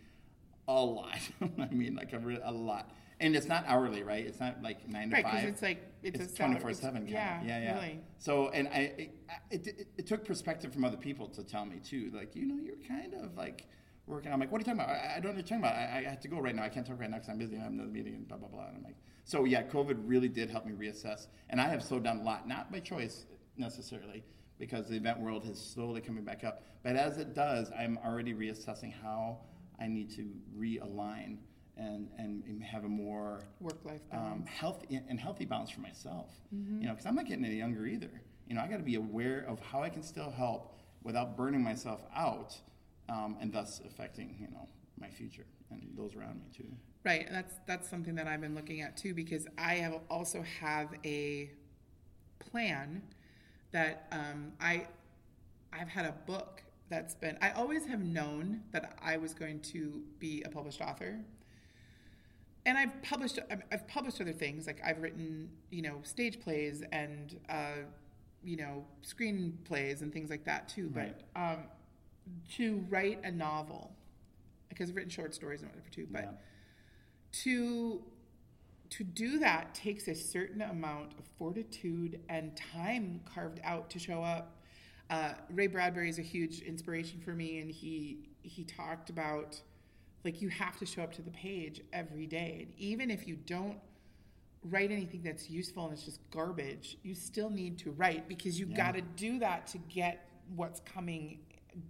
[0.66, 1.18] a lot.
[1.58, 2.90] I mean, like a, a lot.
[3.20, 4.24] And it's not hourly, right?
[4.24, 5.44] It's not like nine to Right, five.
[5.44, 7.06] it's like- it's it's twenty four seven.
[7.08, 7.74] yeah, yeah, yeah.
[7.74, 8.00] really.
[8.18, 9.10] So, and I, it,
[9.50, 12.12] it, it, it took perspective from other people to tell me too.
[12.14, 13.66] Like, you know, you're kind of like
[14.06, 14.32] working.
[14.32, 14.90] I'm like, what are you talking about?
[14.90, 15.74] I, I don't know what you're talking about.
[15.74, 16.62] I, I have to go right now.
[16.62, 17.56] I can't talk right now because I'm busy.
[17.56, 18.66] I have another meeting and blah blah blah.
[18.68, 18.94] And I'm like,
[19.24, 22.46] so yeah, COVID really did help me reassess, and I have slowed down a lot,
[22.46, 24.22] not by choice necessarily,
[24.60, 26.62] because the event world is slowly coming back up.
[26.84, 29.40] But as it does, I'm already reassessing how
[29.80, 31.38] I need to realign
[31.78, 34.48] and and have a more Work life um, balance.
[34.48, 36.30] healthy and healthy balance for myself.
[36.52, 38.10] You know, because I'm not getting any younger either.
[38.46, 41.62] You know, I got to be aware of how I can still help without burning
[41.62, 42.56] myself out,
[43.08, 44.68] um, and thus affecting you know
[45.00, 46.68] my future and those around me too.
[47.04, 50.42] Right, and that's that's something that I've been looking at too because I have also
[50.60, 51.50] have a
[52.38, 53.02] plan
[53.72, 54.86] that um, I
[55.72, 60.02] I've had a book that's been I always have known that I was going to
[60.18, 61.20] be a published author.
[62.68, 67.38] And I've published I've- published other things like I've written you know stage plays and
[67.48, 67.82] uh,
[68.44, 70.90] you know screenplays and things like that too.
[70.90, 71.64] But um,
[72.56, 73.90] to write a novel,
[74.68, 76.30] because I've written short stories and whatever too, but Yeah.
[77.44, 78.02] to
[78.90, 84.22] to do that takes a certain amount of fortitude and time carved out to show
[84.22, 84.56] up.
[85.10, 89.60] Uh, Ray Bradbury is a huge inspiration for me, and he he talked about
[90.24, 93.36] like you have to show up to the page every day, and even if you
[93.36, 93.78] don't
[94.64, 98.66] write anything that's useful and it's just garbage, you still need to write because you
[98.66, 98.76] Yeah.
[98.76, 101.40] got to do that to get what's coming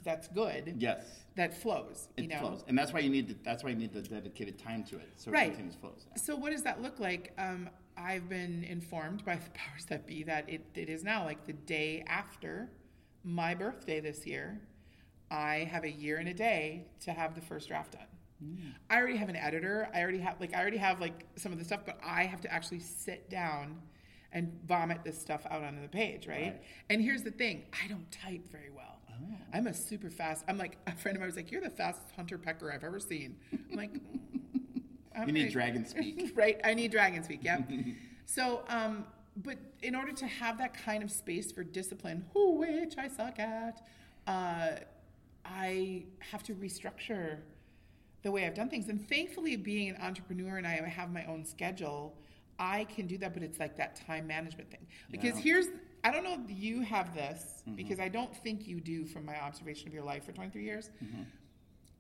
[0.05, 1.25] that's good Yes.
[1.37, 2.09] that flows.
[2.19, 3.29] You It know, flows, and that's why you need.
[3.29, 5.47] The, that's why you need the dedicated time to it, so Right.
[5.47, 6.07] it continues flows.
[6.17, 7.33] So what does that look like?
[7.39, 11.47] Um, I've been informed by the powers that be that it, it is now like
[11.47, 12.71] the day after
[13.25, 14.61] my birthday this year.
[15.31, 18.07] I have a year and a day to have the first draft done.
[18.89, 19.89] I already have an editor.
[19.95, 22.41] I already have like I already have like some of the stuff, but I have
[22.43, 23.81] to actually sit down
[24.33, 26.43] and vomit this stuff out onto the page, right?
[26.53, 26.63] Right.
[26.91, 28.99] And here's the thing: I don't type very well.
[29.53, 30.45] I'm a super fast.
[30.47, 33.01] I'm like a friend of mine was like, "You're the fastest hunter pecker I've ever
[33.01, 33.91] seen." I'm like,
[35.17, 36.33] I'm You need dragon speak.
[36.37, 36.61] right?
[36.65, 37.43] I need dragon speak.
[37.43, 37.71] Yep.
[38.27, 39.05] so, um,
[39.37, 43.39] but in order to have that kind of space for discipline, who which I suck
[43.39, 43.81] at,
[44.27, 44.71] uh,
[45.45, 47.39] I have to restructure
[48.23, 48.89] the way I've done things.
[48.89, 52.17] And thankfully, being an entrepreneur and I have my own schedule,
[52.59, 53.35] I can do that.
[53.35, 54.87] But it's like that time management thing.
[55.11, 55.43] Because Yeah.
[55.43, 55.67] here's,
[56.05, 57.77] I don't know if you have this mm-hmm.
[57.77, 60.91] because I don't think you do from my observation of your life for 23 years.
[61.03, 61.23] Mm-hmm.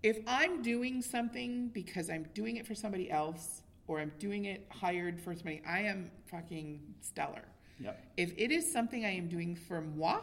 [0.03, 4.67] If I'm doing something because I'm doing it for somebody else or I'm doing it
[4.71, 7.45] hired for somebody, I am fucking stellar.
[7.81, 8.05] Yep.
[8.17, 10.21] If it is something I am doing for moi,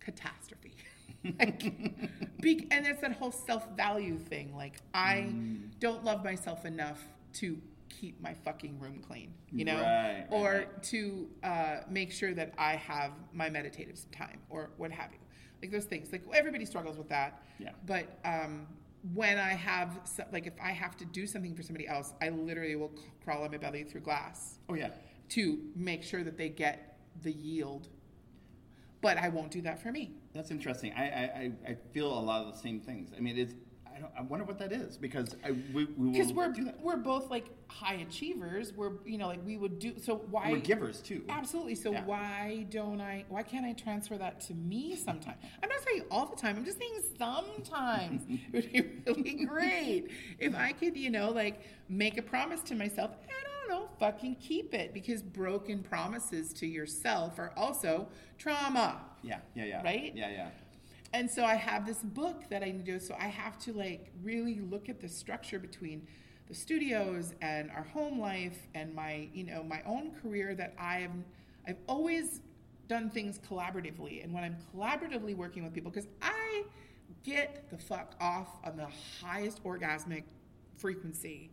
[0.00, 0.74] catastrophe.
[1.38, 1.60] like,
[2.40, 4.54] be, and it's that whole self value thing.
[4.56, 5.32] Like, I
[5.78, 7.02] don't love myself enough
[7.34, 7.58] to
[7.88, 9.76] keep my fucking room clean, you know?
[9.80, 10.82] Right, or right.
[10.84, 15.18] to uh, make sure that I have my meditative time or what have you.
[15.60, 16.10] Like, those things.
[16.10, 17.42] Like, everybody struggles with that.
[17.58, 17.70] Yeah.
[17.86, 18.66] But um,
[19.14, 22.30] when I have, so, like, if I have to do something for somebody else, I
[22.30, 22.92] literally will
[23.22, 24.90] crawl on my belly through glass Oh yeah.
[25.30, 27.88] to make sure that they get the yield.
[29.00, 30.12] But I won't do that for me.
[30.34, 30.92] That's interesting.
[30.96, 33.10] I, I, I- feel a lot of the same things.
[33.16, 33.54] I mean, it's.
[33.92, 36.80] I, don't, I wonder what that is because I, we, we will we're do that.
[36.80, 38.72] we're both like high achievers.
[38.72, 40.16] We're you know like we would do so.
[40.30, 41.22] Why We're givers too.
[41.28, 41.74] Absolutely.
[41.74, 42.04] So Yeah.
[42.04, 43.24] why don't I?
[43.28, 45.34] Why can't I transfer that to me sometime?
[45.62, 46.56] I'm not saying all the time.
[46.56, 48.22] I'm just saying sometimes
[48.52, 52.74] it would be really great if I could, you know, like make a promise to
[52.74, 53.49] myself and I don't know,
[54.00, 59.02] fucking keep it because broken promises to yourself are also trauma.
[59.22, 59.82] Yeah, yeah, yeah.
[59.82, 60.12] Right?
[60.16, 60.48] Yeah, yeah.
[61.12, 62.98] And so I have this book that I need to do.
[62.98, 66.06] So I have to like really look at the structure between
[66.48, 71.00] the studios and our home life and my, you know, my own career that I
[71.00, 71.12] have
[71.68, 72.40] I've always
[72.88, 74.24] done things collaboratively.
[74.24, 76.64] And when I'm collaboratively working with people, because I
[77.22, 78.88] get the fuck off on the
[79.22, 80.24] highest orgasmic
[80.78, 81.50] frequency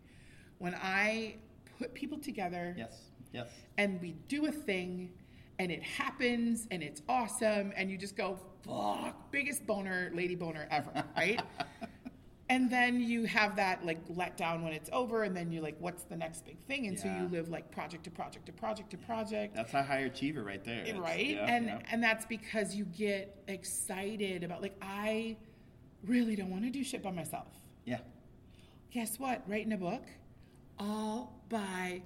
[0.60, 1.36] when I
[1.78, 2.76] put people together.
[2.78, 3.02] Yes,
[3.32, 3.48] yes.
[3.78, 5.12] and we do a thing
[5.60, 10.68] and it happens and it's awesome and you just go fuck biggest boner lady boner
[10.72, 11.42] ever right?
[12.50, 15.76] And then you have that like let down when it's over and then you're like
[15.80, 16.88] what's the next big thing?
[16.88, 19.54] And so you live like project to project to project to project.
[19.54, 20.86] That's a high achiever right there.
[20.98, 21.36] Right?
[21.36, 21.80] yeah, and yeah.
[21.92, 25.36] and that's because you get excited about like i
[26.06, 27.48] really don't want to do shit by myself.
[27.84, 28.00] Yeah.
[28.92, 29.44] guess what?
[29.48, 30.04] Writing a book
[30.80, 32.02] all by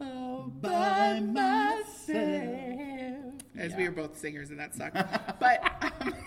[0.00, 3.88] all By by myself as we Yeah.
[3.88, 4.94] were both singers and that sucked
[5.40, 6.14] but um,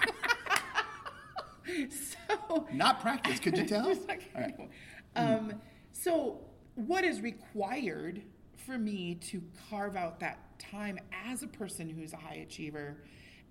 [1.90, 3.86] so Not practice, could you tell?
[3.94, 4.56] Just like- All right.
[5.16, 5.54] um,
[5.92, 6.42] so
[6.76, 8.22] what is required
[8.66, 12.98] for me to carve out that time as a person who's a high achiever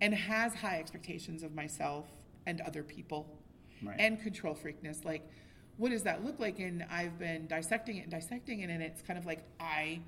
[0.01, 2.07] and has high expectations of myself
[2.47, 3.39] and other people
[3.83, 3.97] Right.
[3.99, 5.29] and control freakness like
[5.77, 9.03] what does that look like and i've been dissecting it and dissecting it and it's
[9.03, 10.01] kind of like i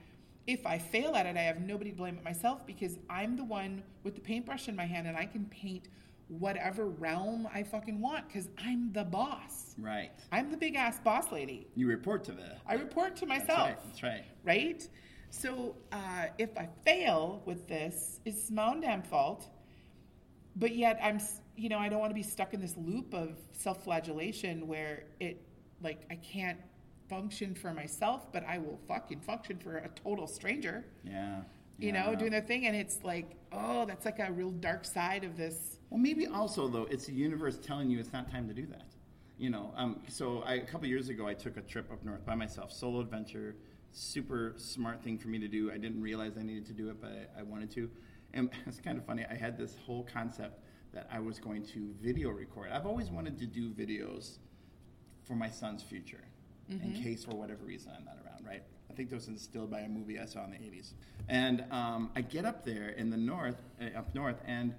[0.47, 3.45] if i fail at it i have nobody to blame but myself because i'm the
[3.45, 5.89] one with the paintbrush in my hand and i can paint
[6.29, 10.11] whatever realm i fucking want because i'm the boss Right.
[10.33, 11.67] I'm the big ass boss lady.
[11.75, 12.53] You report to the.
[12.67, 13.79] I report to That's myself, right.
[13.85, 14.25] That's right.
[14.43, 14.89] right?
[15.29, 19.47] So uh, if I fail with this, it's my own damn fault.
[20.57, 21.21] But yet I'm,
[21.57, 25.45] you know, I don't want to be stuck in this loop of self-flagellation where it,
[25.83, 26.59] like, I can't
[27.09, 30.85] function for myself, but I will fucking function for a total stranger.
[31.05, 31.41] Yeah.
[31.79, 32.07] You yeah.
[32.07, 35.37] know, doing their thing, and it's like, oh, that's like a real dark side of
[35.37, 35.79] this.
[35.91, 38.87] Well, maybe also though, it's the universe telling you it's not time to do that.
[39.39, 42.24] You know, um, so I, a couple years ago, I took a trip up north
[42.24, 43.57] by myself, solo adventure,
[43.93, 45.70] super smart thing for me to do.
[45.70, 47.91] I didn't realize I needed to do it, but I, I wanted to.
[48.33, 49.27] And it's kind of funny.
[49.31, 50.61] I had this whole concept
[50.95, 52.70] that I was going to video record.
[52.72, 54.39] I've always wanted to do videos
[55.27, 56.24] for my son's future,
[56.68, 58.62] in case for whatever reason I'm not around, right?
[58.91, 60.93] I think that was instilled by a movie I saw in the 80s.
[61.29, 64.74] And um, I get up there in the north, uh, up north, and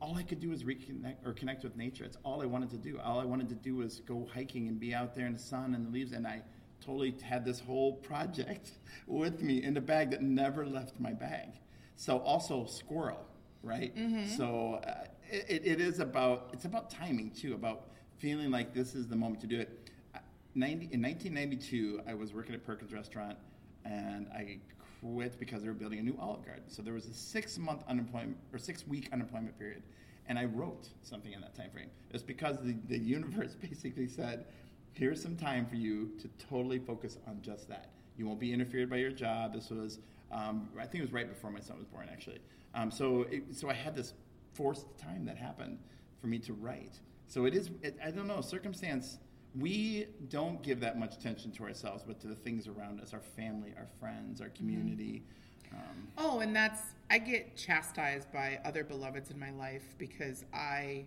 [0.00, 2.04] all I could do was reconnect or connect with nature.
[2.04, 2.98] It's all I wanted to do.
[2.98, 5.74] All I wanted to do was go hiking and be out there in the sun
[5.74, 6.12] and the leaves.
[6.12, 6.42] And I
[6.84, 8.72] totally had this whole project
[9.06, 11.50] with me in the bag that never left my bag.
[11.96, 13.24] So also squirrel,
[13.62, 13.92] right?
[14.36, 17.54] So uh, it, it is about it's about timing too.
[17.54, 17.86] About
[18.22, 19.90] feeling like this is the moment to do it.
[20.14, 20.18] Uh,
[20.54, 23.36] 90, in 1992, I was working at Perkins Restaurant,
[23.84, 24.58] and I
[25.00, 26.62] quit because they were building a new Olive Garden.
[26.68, 29.82] So there was a six month unemployment or six week unemployment period,
[30.28, 31.90] and I wrote something in that time frame.
[32.12, 34.44] It's because the, the universe basically said,
[34.92, 37.90] "Here's some time for you to totally focus on just that.
[38.16, 39.98] You won't be interfered by your job." This was,
[40.30, 42.38] um, I think, it was right before my son was born, actually.
[42.72, 44.12] Um, so, it, so I had this
[44.54, 45.80] forced time that happened
[46.20, 47.00] for me to write.
[47.28, 47.70] So it is.
[47.82, 48.40] It, I don't know.
[48.40, 49.18] Circumstance
[49.58, 53.20] we don't give that much attention to ourselves, but to the things around us, our
[53.20, 55.24] family, our friends, our community.
[55.72, 61.04] Um, Oh, and that's I get chastised by other beloveds in my life because I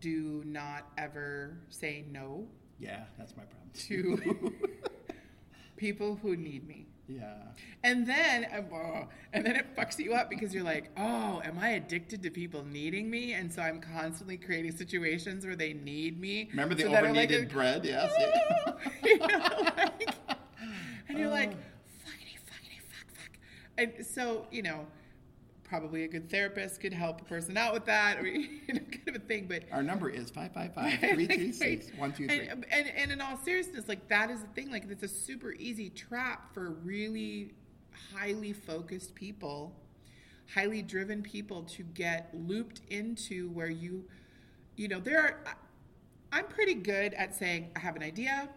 [0.00, 2.46] do not ever say no
[2.78, 3.70] yeah, that's my problem.
[3.74, 4.52] to
[5.76, 6.86] people who need me.
[7.08, 7.34] Yeah,
[7.84, 11.70] And then, uh, and then it fucks you up because you're like, oh, am I
[11.70, 13.32] addicted to people needing me?
[13.34, 16.48] And so I'm constantly creating situations where they need me.
[16.52, 17.84] remember the so over are like bread?
[17.84, 18.12] Yes.
[19.04, 19.26] You know,
[19.76, 20.08] like-
[21.08, 21.56] and you're like, Oh.
[22.06, 23.38] fuckity, fuckity, fuck, fuck.
[23.78, 24.86] And so, you know,
[25.72, 29.08] probably a good therapist could help a person out with that, or you know, kind
[29.08, 29.46] of a thing.
[29.48, 32.48] But Our number is 555 326 123.
[32.48, 34.70] and, and, and in all seriousness, like that is the thing.
[34.70, 37.54] Like it's a super easy trap for really
[38.14, 39.74] highly focused people,
[40.54, 44.04] highly driven people to get looped into where you,
[44.76, 45.56] you know, there are.
[46.32, 48.50] I'm pretty good at saying I have an idea,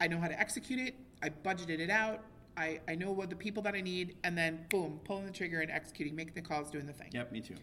[0.00, 2.24] I know how to execute it, I budgeted it out.
[2.56, 5.60] I, I know what the people that I need, and then boom, pulling the trigger
[5.60, 7.54] and executing, making the calls, doing the thing Yep, me too.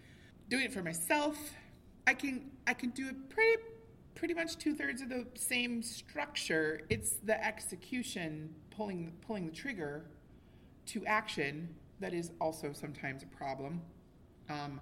[0.49, 1.37] doing it for myself
[2.05, 3.61] i can i can do it pretty
[4.13, 10.03] pretty much two-thirds of the same structure it's the execution pulling pulling the trigger
[10.85, 13.81] to action that is also sometimes a problem
[14.49, 14.81] um,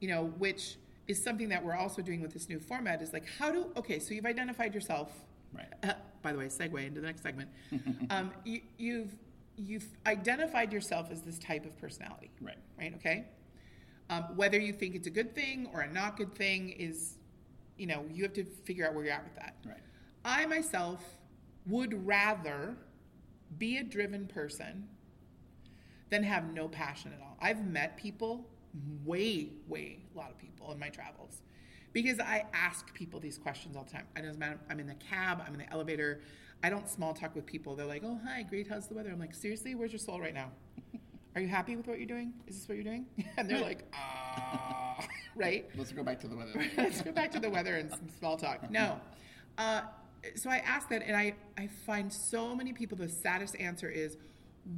[0.00, 0.76] you know which
[1.06, 4.00] is something that we're also doing with this new format is like how do okay
[4.00, 5.12] so you've identified yourself
[5.54, 5.66] Right.
[5.84, 5.92] uh,
[6.22, 7.48] by the way, segue into the next segment.
[8.10, 9.12] um, you, you've
[9.58, 12.56] you've identified yourself as this type of personality, Right.
[12.78, 12.94] Right.
[12.96, 13.26] Okay.
[14.10, 17.18] Um, whether you think it's a good thing or a not good thing is,
[17.76, 19.56] you know, you have to figure out where you're at with that.
[19.66, 19.82] Right.
[20.24, 21.04] I myself
[21.66, 22.76] would rather
[23.58, 24.88] be a driven person
[26.10, 27.36] than have no passion at all.
[27.40, 28.48] I've met people,
[29.04, 31.42] way, way, a lot of people in my travels,
[31.92, 34.06] because I ask people these questions all the time.
[34.16, 34.58] It doesn't matter.
[34.70, 36.20] I'm in the cab, I'm in the elevator.
[36.62, 37.76] I don't small talk with people.
[37.76, 38.68] They're like, "Oh, hi, great.
[38.68, 40.50] How's the weather?" I'm like, "Seriously, where's your soul right now?
[41.34, 42.32] Are you happy with what you're doing?
[42.46, 43.06] Is this what you're doing?"
[43.36, 45.06] And they're like, "Ah,
[45.36, 46.52] right." Let's go back to the weather.
[46.76, 48.70] Let's go back to the weather and some small talk.
[48.70, 49.00] No.
[49.56, 49.82] Uh,
[50.34, 54.16] so I ask that, and I, I find so many people the saddest answer is,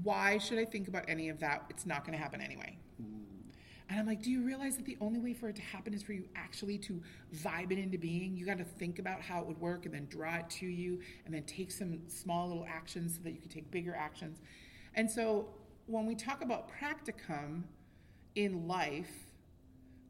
[0.02, 1.64] why should I think about any of that?
[1.70, 2.76] It's not going to happen anyway.
[3.90, 6.00] And I'm like, do you realize that the only way for it to happen is
[6.00, 7.02] for you actually to
[7.34, 8.36] vibe it into being?
[8.36, 11.00] You got to think about how it would work and then draw it to you
[11.26, 14.38] and then take some small little actions so that you can take bigger actions.
[14.94, 15.48] And so
[15.86, 17.64] when we talk about practicum
[18.36, 19.10] in life,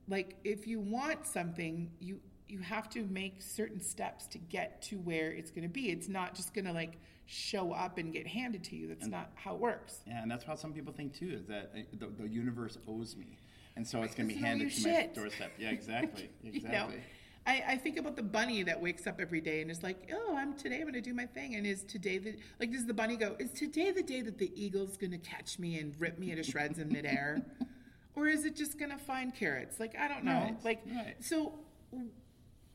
[0.09, 4.97] like if you want something you you have to make certain steps to get to
[4.97, 8.27] where it's going to be it's not just going to like show up and get
[8.27, 11.15] handed to you that's not how it works Yeah, and that's how some people think
[11.15, 13.39] too, is that uh, the, the universe owes me.
[13.77, 15.15] And so it's going to be handed to my shit.
[15.15, 15.53] doorstep.
[15.59, 16.31] Yeah, exactly.
[16.43, 17.01] you know Exactly.
[17.47, 20.37] I, I think about the bunny that wakes up every day and is like oh
[20.37, 22.93] i'm today i'm going to do my thing and is today the like does the
[22.93, 26.19] bunny go is today the day that the eagle's going to catch me and rip
[26.19, 27.41] me into shreds in midair
[28.15, 31.17] or is it just going to find carrots like i don't know Right, like right.
[31.19, 31.59] so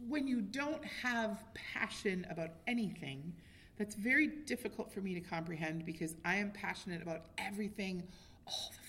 [0.08, 3.34] when you don't have passion about anything
[3.78, 8.02] that's very difficult for me to comprehend because i am passionate about everything
[8.48, 8.85] all the fucking time Yeah.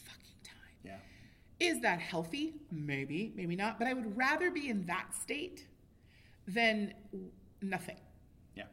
[1.59, 2.55] Is that healthy?
[2.71, 3.79] Maybe, maybe not.
[3.79, 5.67] But I would rather be in that state
[6.47, 6.95] than
[7.63, 7.97] nothing,
[8.55, 8.65] Yeah.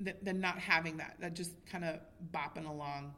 [0.00, 2.00] than, than not having that, that just kind of
[2.32, 3.14] bopping along.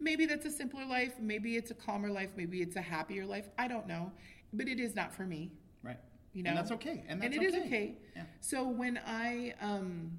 [0.00, 1.14] Maybe that's a simpler life.
[1.20, 2.30] Maybe it's a calmer life.
[2.36, 3.48] Maybe it's a happier life.
[3.58, 4.10] I don't know.
[4.52, 5.52] But it is not for me.
[5.82, 5.98] Right.
[6.32, 7.04] You know, And that's okay.
[7.08, 7.38] And that's it.
[7.38, 7.66] And it is okay.
[7.66, 7.94] okay.
[8.16, 8.22] Yeah.
[8.40, 10.12] So when I um,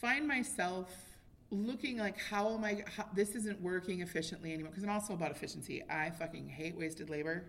[0.00, 0.90] find myself
[1.50, 2.84] looking like, how am I?
[2.96, 4.70] How, this isn't working efficiently anymore.
[4.70, 5.82] Because I'm also about efficiency.
[5.90, 7.44] I fucking hate wasted labor.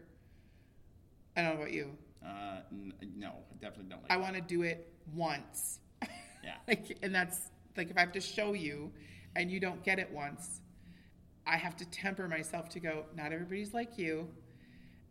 [1.35, 1.91] I don't know about you.
[2.25, 5.79] Uh, n- no, I definitely don't like I want to do it once.
[6.43, 6.55] Yeah.
[6.67, 8.91] like, and that's like if I have to show you,
[9.35, 10.61] and you don't get it once,
[11.47, 13.05] I have to temper myself to go.
[13.15, 14.27] Not everybody's like you,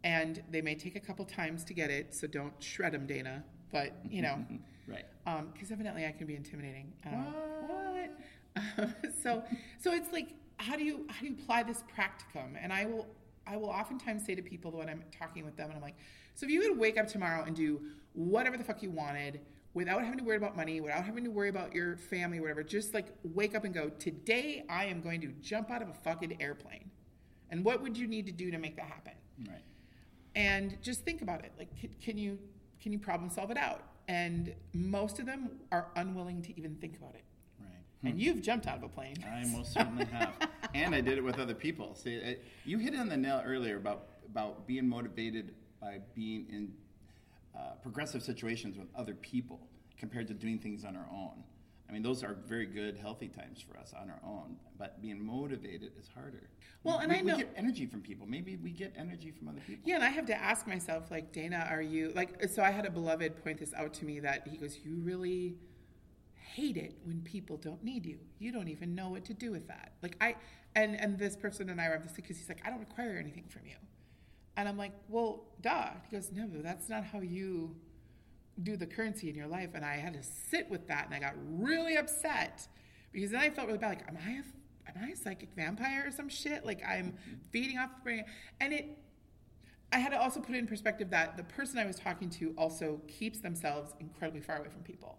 [0.05, 2.15] and they may take a couple times to get it.
[2.15, 3.43] So don't shred them, Dayna.
[3.73, 4.45] But you know.
[4.91, 5.05] Right.
[5.53, 6.93] because evidently I can be intimidating.
[7.07, 7.27] Um,
[7.69, 8.11] what?
[8.57, 9.45] Um, so,
[9.79, 12.55] so it's like, how do you how do you apply this practicum?
[12.61, 13.07] And I will
[13.51, 15.97] I will oftentimes say to people when I'm talking with them, and I'm like,
[16.35, 17.81] so if you could wake up tomorrow and do
[18.13, 19.41] whatever the fuck you wanted
[19.75, 22.95] without having to worry about money, without having to worry about your family, whatever, just
[22.95, 26.41] like wake up and go, today I am going to jump out of a fucking
[26.41, 26.91] airplane.
[27.51, 29.13] And what would you need to do to make that happen?
[29.49, 29.65] Right.
[30.35, 32.39] and just think about it like can, can you
[32.81, 36.97] can you problem solve it out and most of them are unwilling to even think
[36.99, 37.23] about it.
[38.03, 40.33] And you've jumped out of a plane I most certainly have,
[40.75, 41.95] and I did it with other people.
[41.95, 46.73] See, you hit it on the nail earlier about about being motivated by being in
[47.55, 49.61] uh, progressive situations with other people
[49.99, 51.43] compared to doing things on our own.
[51.89, 54.57] I mean, those are very good, healthy times for us on our own.
[54.79, 56.49] But being motivated is harder.
[56.85, 58.29] Well, and we, I know- we get energy from people.
[58.29, 59.83] Maybe we get energy from other people.
[59.89, 62.87] yeah and i have to ask myself like Dayna are you like so i had
[62.87, 65.57] a beloved point this out to me that he goes you really
[66.55, 68.19] hate it when people don't need you.
[68.39, 69.93] You don't even know what to do with that.
[70.03, 70.37] Like i
[70.75, 73.45] and and this person and i were obviously because he's like i don't require anything
[73.49, 73.77] from you.
[74.57, 75.91] And i'm like well duh.
[76.09, 77.77] He goes no that's not how you
[78.63, 79.71] do the currency in your life.
[79.75, 82.67] And i had to sit with that and i got really upset
[83.13, 86.05] because then i felt really bad like am i a am i a psychic vampire
[86.07, 86.65] or some shit?
[86.67, 87.15] Like i'm
[87.53, 88.25] feeding off the brain.
[88.61, 88.99] And it
[89.93, 92.55] i had to also put it in perspective that the person i was talking to
[92.57, 95.19] also keeps themselves incredibly far away from people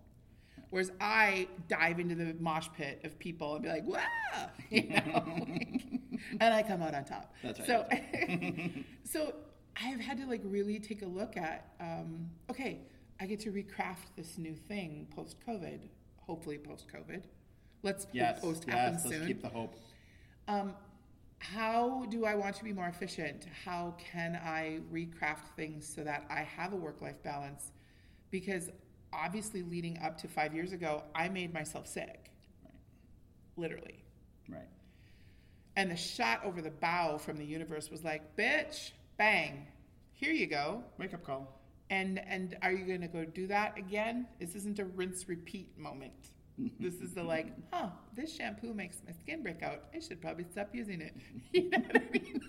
[0.72, 5.24] Whereas I dive into the mosh pit of people and be like, "Wow," you know,
[5.38, 5.82] like,
[6.40, 7.34] and I come out on top.
[7.44, 8.04] That's right,
[9.04, 9.34] So, so
[9.82, 11.74] I've had to like really take a look at.
[11.80, 12.80] Um, okay,
[13.20, 15.80] I get to recraft this new thing post COVID.
[16.26, 17.24] Hopefully, post COVID.
[17.84, 18.40] Let's Yes.
[18.40, 19.04] post yes.
[19.06, 19.28] Let's soon.
[19.28, 19.76] keep the hope.
[20.48, 20.74] Um,
[21.40, 23.46] how do I want to be more efficient?
[23.66, 27.72] How can I recraft things so that I have a work life balance?
[28.30, 28.70] Because
[29.14, 32.32] obviously, leading up to five years ago, I made myself sick.
[33.58, 34.04] Literally.
[34.50, 34.68] Right.
[35.76, 39.68] And the shot over the bow from the universe was like, bitch, bang,
[40.14, 40.84] here you go.
[40.98, 41.60] Wake up call.
[41.90, 44.28] And and are you gonna go do that again?
[44.40, 46.14] This isn't a rinse repeat moment.
[46.80, 49.86] This is the like, huh, this shampoo makes my skin break out.
[49.96, 51.16] I should probably stop using it.
[51.54, 52.42] You know what I mean?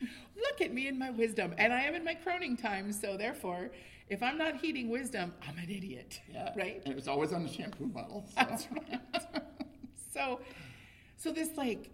[0.36, 1.54] Look at me in my wisdom.
[1.56, 3.70] And I am in my croning time, so therefore,
[4.12, 6.20] if I'm not heeding wisdom, I'm an idiot.
[6.30, 6.52] Yeah.
[6.54, 6.82] Right?
[6.84, 8.26] And it was always on the shampoo bottle.
[8.28, 8.34] So.
[8.36, 9.00] That's right.
[10.12, 10.40] so,
[11.16, 11.90] so this like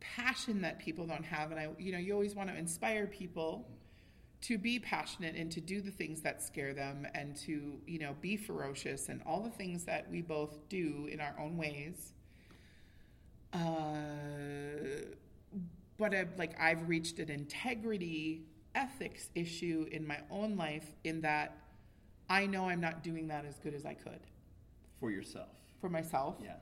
[0.00, 3.68] passion that people don't have, and I, you know, you always want to inspire people
[4.42, 8.16] to be passionate and to do the things that scare them, and to you know
[8.22, 12.14] be ferocious and all the things that we both do in our own ways.
[13.52, 13.58] Uh,
[15.98, 18.42] but I've, like I've reached an integrity
[18.76, 21.56] ethics issue in my own life in that
[22.28, 24.20] I know I'm not doing that as good as I could
[25.00, 25.48] For yourself.
[25.80, 26.36] for myself.
[26.42, 26.56] Yeah.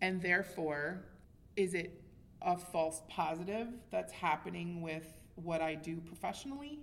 [0.00, 1.04] And therefore,
[1.56, 2.00] is it
[2.42, 6.78] a false positive that's happening with what I do professionally?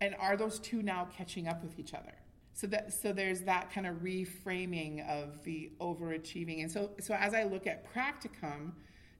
[0.00, 2.12] And are those two now catching up with each other?
[2.54, 6.62] So that so there's that kind of reframing of the overachieving.
[6.62, 8.72] And so so as I look at practicum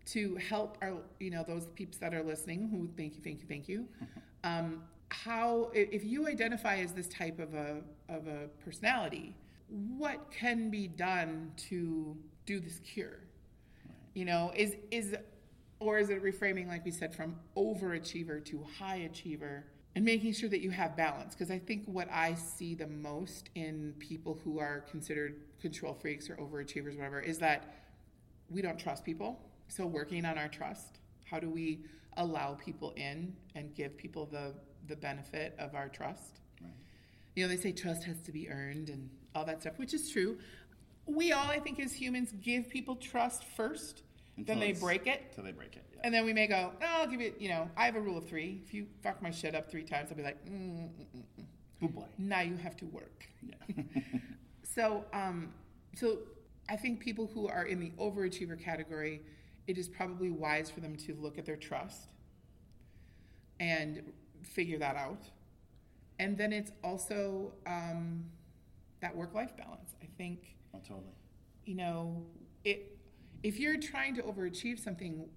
[0.06, 3.46] to help our you know those peeps that are listening who thank you thank you
[3.46, 3.86] thank you
[4.44, 9.34] um, how if you identify as this type of a of a personality
[9.68, 12.16] what can be done to
[12.46, 13.20] do this cure?
[14.14, 15.14] You know is is
[15.80, 19.64] or is it reframing like we said from overachiever to high achiever
[19.94, 21.34] and making sure that you have balance?
[21.34, 26.28] Because i think what i see the most in people who are considered control freaks
[26.30, 27.74] or overachievers whatever is that
[28.50, 29.38] we don't trust people.
[29.68, 30.98] So working on our trust
[31.30, 31.80] how do we
[32.16, 34.52] allow people in and give people the
[34.88, 36.72] the benefit of our trust Right.
[37.36, 40.10] you know they say trust has to be earned and all that stuff which is
[40.10, 40.38] true
[41.06, 44.02] we all i think as humans give people trust first
[44.36, 45.84] Until then they break it Until they break it.
[45.92, 46.00] Yeah.
[46.04, 48.18] and then we may go no i'll give it you know i have a rule
[48.18, 50.88] of three if you fuck my shit up three times i'll be like mm, mm,
[51.16, 51.44] mm, mm.
[51.84, 52.04] oh boy.
[52.18, 53.54] now you have to work Yeah.
[54.62, 55.52] so, um,
[55.94, 56.18] so
[56.68, 59.22] I think people who are in the overachiever category,
[59.68, 62.08] it is probably wise for them to look at their trust
[63.60, 64.02] and
[64.42, 65.22] figure that out.
[66.20, 68.24] and then it's also um,
[69.00, 69.94] that work life balance.
[70.02, 71.14] I think Oh, totally.
[71.64, 72.26] you know
[72.64, 72.96] it.
[73.44, 75.28] If you're trying to overachieve something,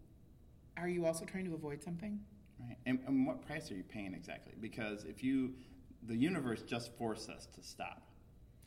[0.75, 2.19] are you also trying to avoid something?
[2.59, 2.77] Right.
[2.87, 4.53] And, and what price are you paying exactly?
[4.59, 5.53] Because if you,
[6.07, 8.01] the universe just forced us to stop,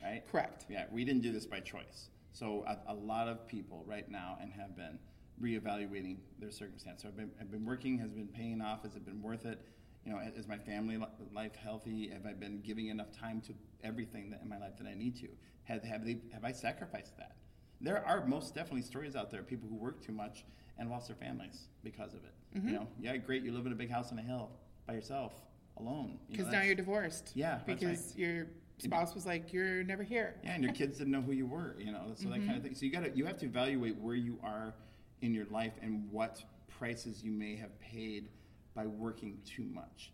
[0.02, 0.22] right?
[0.30, 0.66] Correct.
[0.68, 2.10] Yeah, we didn't do this by choice.
[2.32, 4.98] So a, a lot of people right now and have been
[5.42, 7.02] reevaluating their circumstance.
[7.02, 9.60] So I've been, I've been working, has been paying off, has it been worth it?
[10.04, 10.98] You know, is my family
[11.32, 12.08] life healthy?
[12.12, 15.16] Have I been giving enough time to everything that in my life that I need
[15.16, 15.28] to?
[15.64, 17.36] Have, have, they, have I sacrificed that?
[17.80, 20.44] There are most definitely stories out there of people who work too much
[20.78, 22.34] and lost their families because of it.
[22.58, 22.68] Mm-hmm.
[22.68, 24.50] You know, yeah, great, you live in a big house on a hill
[24.86, 25.32] by yourself,
[25.78, 26.18] alone.
[26.28, 27.32] You Because now you're divorced.
[27.34, 27.80] Yeah, that's right.
[27.80, 28.46] Because your
[28.78, 31.76] spouse was like, "You're never here." yeah, and your kids didn't know who you were,
[31.78, 32.46] you know, so that Mm-hmm.
[32.46, 32.74] kind of thing.
[32.74, 34.74] So you got to you have to evaluate where you are
[35.24, 38.28] in your life and what prices you may have paid
[38.74, 40.12] by working too much.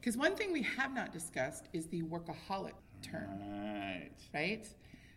[0.00, 4.66] Because one thing we have not discussed is the workaholic term, right, right?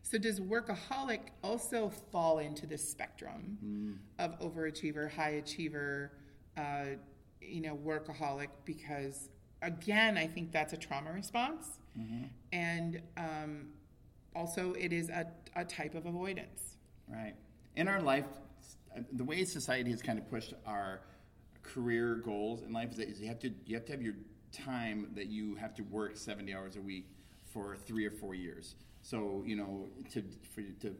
[0.01, 3.93] So does workaholic also fall into this spectrum Hmm.
[4.17, 6.11] of overachiever, high achiever,
[6.55, 6.85] uh,
[7.41, 8.47] you know, workaholic?
[8.65, 9.29] Because
[9.61, 12.23] again, I think that's a trauma response, Mm-hmm.
[12.53, 13.67] and um,
[14.35, 15.25] also it is a,
[15.55, 16.77] a type of avoidance.
[17.09, 17.35] right.
[17.75, 18.25] In our life,
[19.13, 21.01] the way society has kind of pushed our
[21.63, 24.15] career goals in life is that you have to you have to have your
[24.51, 27.09] time that you have to work 70 hours a week
[27.43, 28.75] for three or four years.
[29.01, 30.23] So you know to
[30.53, 30.95] for you to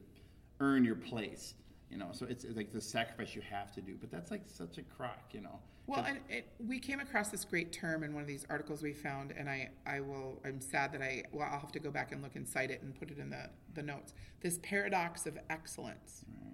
[0.60, 1.54] earn your place.
[1.90, 4.42] You know, so it's, it's like the sacrifice you have to do, but that's like
[4.46, 5.58] such a crock, you know.
[5.88, 8.92] Well, and it, we came across this great term in one of these articles we
[8.92, 12.12] found, and I, I will, I'm sad that I, well, I'll have to go back
[12.12, 14.14] and look and cite it and put it in the, the notes.
[14.42, 16.47] This paradox of excellence, Right.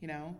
[0.00, 0.36] You know?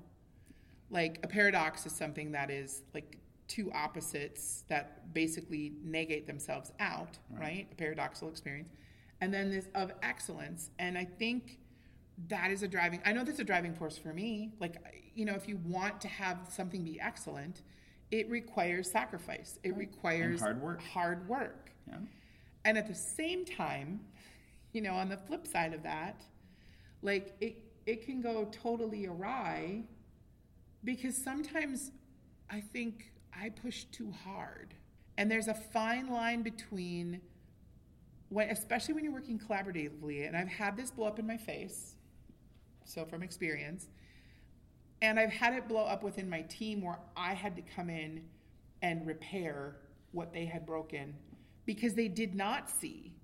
[0.91, 7.19] Like, a paradox is something that is like two opposites that basically negate themselves out,
[7.31, 7.67] right?
[7.73, 8.69] A paradoxical experience.
[9.21, 10.71] And then this of excellence.
[10.79, 11.59] And I think
[12.29, 14.53] that is a driving, I know that's a driving force for me.
[14.61, 14.77] Like,
[15.15, 17.63] you know, if you want to have something be excellent,
[18.11, 20.83] it requires sacrifice, it requires hard work.
[20.83, 21.71] Hard work.
[21.87, 21.97] Yeah.
[22.65, 24.01] And at the same time,
[24.73, 26.25] you know, on the flip side of that,
[27.03, 29.83] like it it can go totally awry
[30.85, 31.91] because sometimes
[32.51, 34.75] I think I push too hard.
[35.17, 37.23] And there's a fine line between
[38.29, 41.95] when especially when you're working collaboratively and I've had this blow up in my face.
[42.85, 43.89] So from experience,
[45.01, 48.23] and I've had it blow up within my team where I had to come in
[48.83, 49.77] and repair
[50.13, 51.15] what they had broken
[51.65, 53.15] because they did not see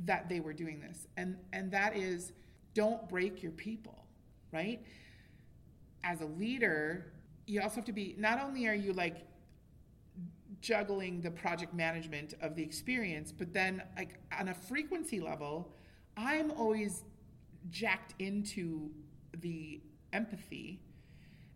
[0.00, 1.06] that they were doing this.
[1.16, 2.32] And and that is
[2.78, 4.04] don't break your people,
[4.52, 4.80] right?
[6.04, 7.12] As a leader,
[7.44, 9.16] you also have to be not only are you like
[10.60, 15.72] juggling the project management of the experience, but then like on a frequency level,
[16.16, 17.02] I'm always
[17.70, 18.90] jacked into
[19.38, 19.80] the
[20.12, 20.80] empathy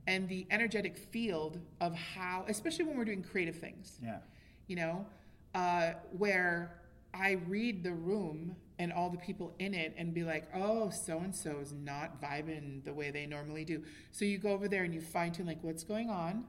[0.08, 4.18] and the energetic field of how, especially when we're doing creative things, Yeah.
[4.66, 5.06] you know,
[5.54, 6.80] uh, where
[7.14, 11.18] I read the room and all the people in it and be like, oh, so
[11.18, 13.82] and so is not vibing the way they normally do.
[14.10, 16.44] So you go over there and you fine tune, like, what's going on?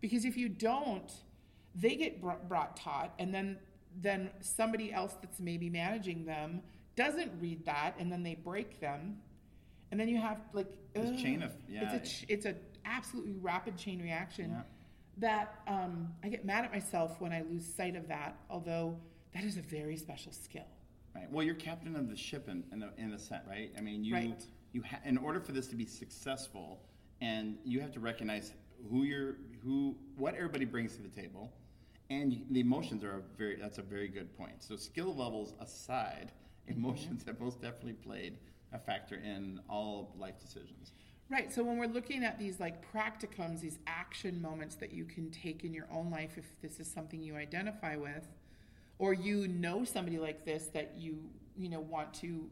[0.00, 1.10] Because if you don't,
[1.74, 3.58] they get br- brought taught, and then
[4.00, 6.60] then somebody else that's maybe managing them
[6.94, 9.16] doesn't read that, and then they break them,
[9.90, 11.94] and then you have like This chain of- yeah.
[11.96, 12.54] It's a it's a
[12.84, 14.62] absolutely rapid chain reaction Yeah.
[15.18, 18.36] that um, I get mad at myself when I lose sight of that.
[18.50, 18.96] Although
[19.34, 20.66] that is a very special skill.
[21.18, 21.32] Right.
[21.32, 23.72] Well, you're captain of the ship in in a, in a set, right?
[23.76, 24.44] I mean, you Right.
[24.72, 26.80] you ha- in order for this to be successful,
[27.20, 28.52] and you have to recognize
[28.90, 31.52] who you're who what everybody brings to the table,
[32.10, 34.62] and you, the emotions are a very that's a very good point.
[34.62, 36.32] So skill levels aside,
[36.68, 38.38] emotions have most definitely played
[38.72, 40.92] a factor in all life decisions.
[41.30, 41.52] Right.
[41.52, 45.62] So when we're looking at these like practicums, these action moments that you can take
[45.64, 48.26] in your own life, if this is something you identify with,
[48.98, 51.18] or you know somebody like this that you
[51.56, 52.48] you know want to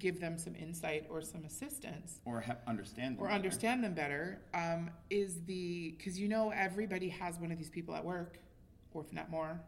[0.00, 3.36] give them some insight or some assistance Or ha- understand them or better.
[3.36, 7.94] understand them better, um, is the because you know everybody has one of these people
[7.94, 8.38] at work,
[8.92, 9.60] or if not more,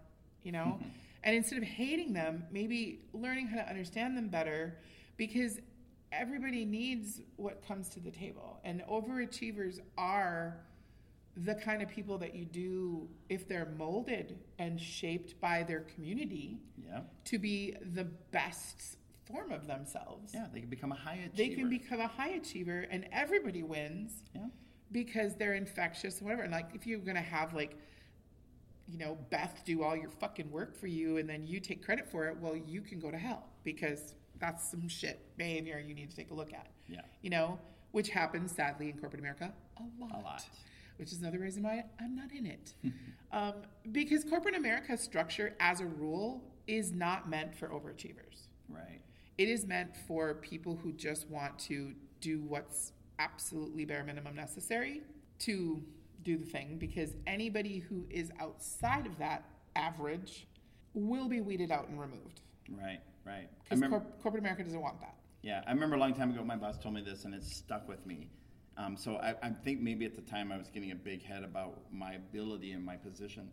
[0.42, 0.78] you know.
[1.24, 4.78] And instead of hating them, maybe learning how to understand them better,
[5.16, 5.58] because
[6.10, 8.58] everybody needs what comes to the table.
[8.64, 10.56] And overachievers are
[11.44, 16.58] the kind of people that you do if they're molded and shaped by their community
[16.76, 17.02] Yeah.
[17.26, 20.32] to be the best form of themselves.
[20.34, 21.36] Yeah, they can become a high achiever.
[21.36, 24.48] They can become a high achiever and everybody wins Yeah.
[24.90, 26.42] because they're infectious and whatever.
[26.42, 27.76] And like if you're gonna have like
[28.90, 32.08] you know, Beth do all your fucking work for you and then you take credit
[32.10, 36.08] for it, well, you can go to hell because that's some shit behavior you need
[36.08, 36.68] to take a look at.
[36.88, 37.02] Yeah.
[37.20, 37.58] You know,
[37.92, 40.14] which happens sadly in corporate America a lot.
[40.14, 40.48] A lot.
[40.98, 42.74] Which is another reason why I'm not in it.
[43.32, 43.54] um,
[43.92, 48.48] because corporate America's structure, as a rule, is not meant for overachievers.
[48.68, 49.00] Right.
[49.38, 55.02] It is meant for people who just want to do what's absolutely bare minimum necessary
[55.40, 55.82] to
[56.24, 59.44] do the thing because anybody who is outside of that
[59.76, 60.46] average
[60.94, 63.00] will be weeded out and removed Right.
[63.24, 63.48] Right.
[63.64, 64.00] Because remember.
[64.00, 65.14] corp- corporate America doesn't want that.
[65.42, 67.88] Yeah, I remember a long time ago, my boss told me this, and it stuck
[67.88, 68.28] with me.
[68.78, 71.42] Um, so I, I think maybe at the time I was getting a big head
[71.42, 73.50] about my ability and my position,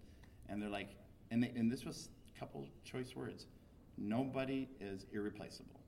[0.48, 0.90] and they're like,
[1.32, 3.48] and they, and this was a couple choice words:
[3.98, 5.80] nobody is irreplaceable.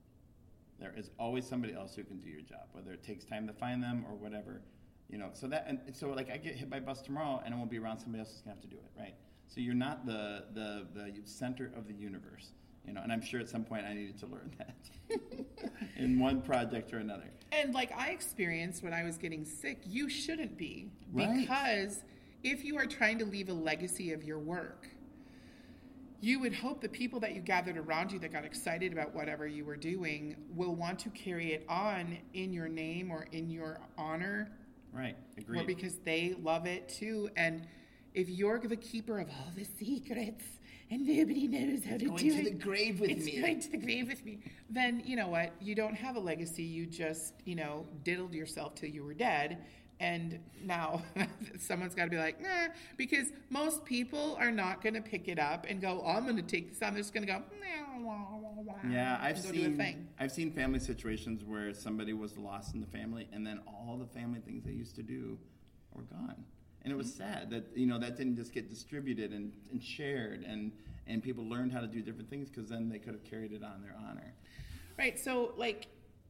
[0.80, 3.54] There is always somebody else who can do your job, whether it takes time to
[3.54, 4.62] find them or whatever.
[5.08, 7.54] You know, so that and so like I get hit by a bus tomorrow, and
[7.54, 8.00] I won't be around.
[8.00, 9.14] Somebody else is gonna have to do it, right?
[9.48, 12.54] So you're not the the the center of the universe.
[12.88, 15.20] You know, and I'm sure at some point I needed to learn that
[15.98, 17.30] in one project or another.
[17.52, 21.42] And like I experienced when I was getting sick, you shouldn't be Right.
[21.42, 22.04] because
[22.44, 24.88] if you are trying to leave a legacy of your work,
[26.20, 29.46] you would hope the people that you gathered around you that got excited about whatever
[29.48, 33.80] you were doing will want to carry it on in your name or in your
[33.98, 34.52] honor
[34.94, 35.16] Right,
[35.54, 37.30] or because they love it too.
[37.36, 37.68] And
[38.16, 40.44] if you're the keeper of all the secrets
[40.90, 43.42] and nobody knows how to going do to it, the grave with it's me.
[43.42, 44.40] going to the grave with me.
[44.70, 45.52] Then you know what?
[45.60, 46.64] You don't have a legacy.
[46.64, 49.60] You just you know diddled yourself till you were dead.
[50.00, 51.02] And now
[51.60, 55.40] someone's got to be like, nah, because most people are not going to pick it
[55.40, 56.94] up and go, oh, I'm going to take this on.
[56.94, 59.68] They're just going to go, "Meow, wah, wah, wah," Yeah, I've and go do their
[59.70, 60.08] seen thing.
[60.20, 64.06] I've seen family situations where somebody was lost in the family, and then all the
[64.06, 65.40] family things they used to do
[65.96, 66.44] were gone,
[66.88, 67.18] and it was Mm-hmm.
[67.18, 70.72] sad that you know that didn't just get distributed and, and shared, and
[71.06, 73.62] and people learned how to do different things because then they could have carried it
[73.64, 74.34] on their honor.
[74.98, 75.20] Right.
[75.20, 75.88] So like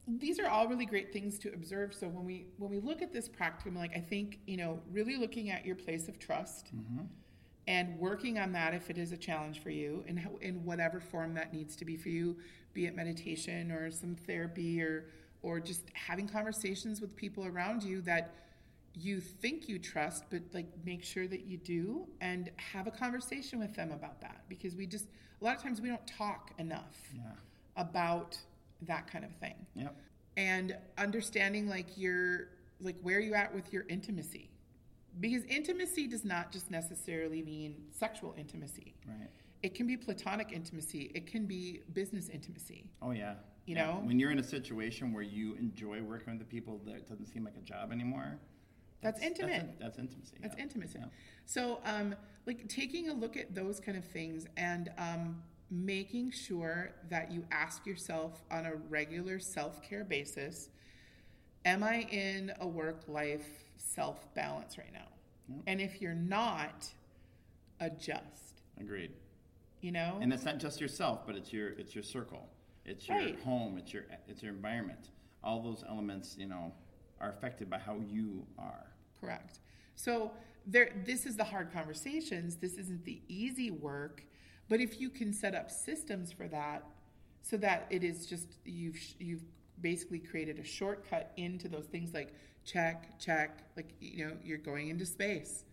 [0.08, 1.94] these are all really great things to observe.
[1.94, 5.16] So when we when we look at this practicum, like I think, you know, really
[5.16, 6.72] looking at your place of trust
[7.68, 11.00] and working on that if it is a challenge for you and how, in whatever
[11.00, 12.36] form that needs to be for you,
[12.74, 15.06] be it meditation or some therapy or
[15.42, 18.34] or just having conversations with people around you that
[19.00, 23.58] you think you trust but like make sure that you do and have a conversation
[23.58, 25.06] with them about that because we just
[25.40, 27.22] a lot of times we don't talk enough Yeah.
[27.76, 28.38] about
[28.82, 29.96] that kind of thing Yep.
[30.36, 32.48] and understanding like your
[32.80, 34.50] like where you at with your intimacy
[35.20, 39.28] because intimacy does not just necessarily mean sexual intimacy Right.
[39.62, 43.34] it can be platonic intimacy it can be business intimacy Oh yeah.
[43.66, 43.86] You Yeah.
[43.86, 44.00] know?
[44.04, 47.44] when you're in a situation where you enjoy working with the people that doesn't seem
[47.44, 48.38] like a job anymore.
[49.00, 49.78] That's intimate.
[49.78, 50.36] That's, that's intimacy.
[50.40, 50.62] That's yeah.
[50.62, 50.98] intimacy.
[51.00, 51.06] Yeah.
[51.46, 52.14] So, um,
[52.46, 57.44] like taking a look at those kind of things and um, making sure that you
[57.52, 60.70] ask yourself on a regular self care basis
[61.64, 65.08] Am I in a work life self balance right now?
[65.48, 65.58] Yep.
[65.66, 66.88] And if you're not,
[67.80, 68.62] adjust.
[68.80, 69.10] Agreed.
[69.80, 70.18] You know?
[70.20, 72.48] And it's not just yourself, but it's your it's your circle,
[72.84, 73.38] it's your Right.
[73.40, 75.10] home, it's your it's your environment.
[75.44, 76.72] All those elements, you know,
[77.20, 78.86] are affected by how you are.
[79.20, 79.60] Correct.
[79.96, 80.30] So
[80.66, 82.56] there this is the hard conversations.
[82.56, 84.24] This isn't the easy work,
[84.68, 86.84] but if you can set up systems for that
[87.42, 89.42] so that it is just you've you've
[89.80, 92.32] basically created a shortcut into those things like
[92.64, 95.64] check, check, like you know, you're going into space.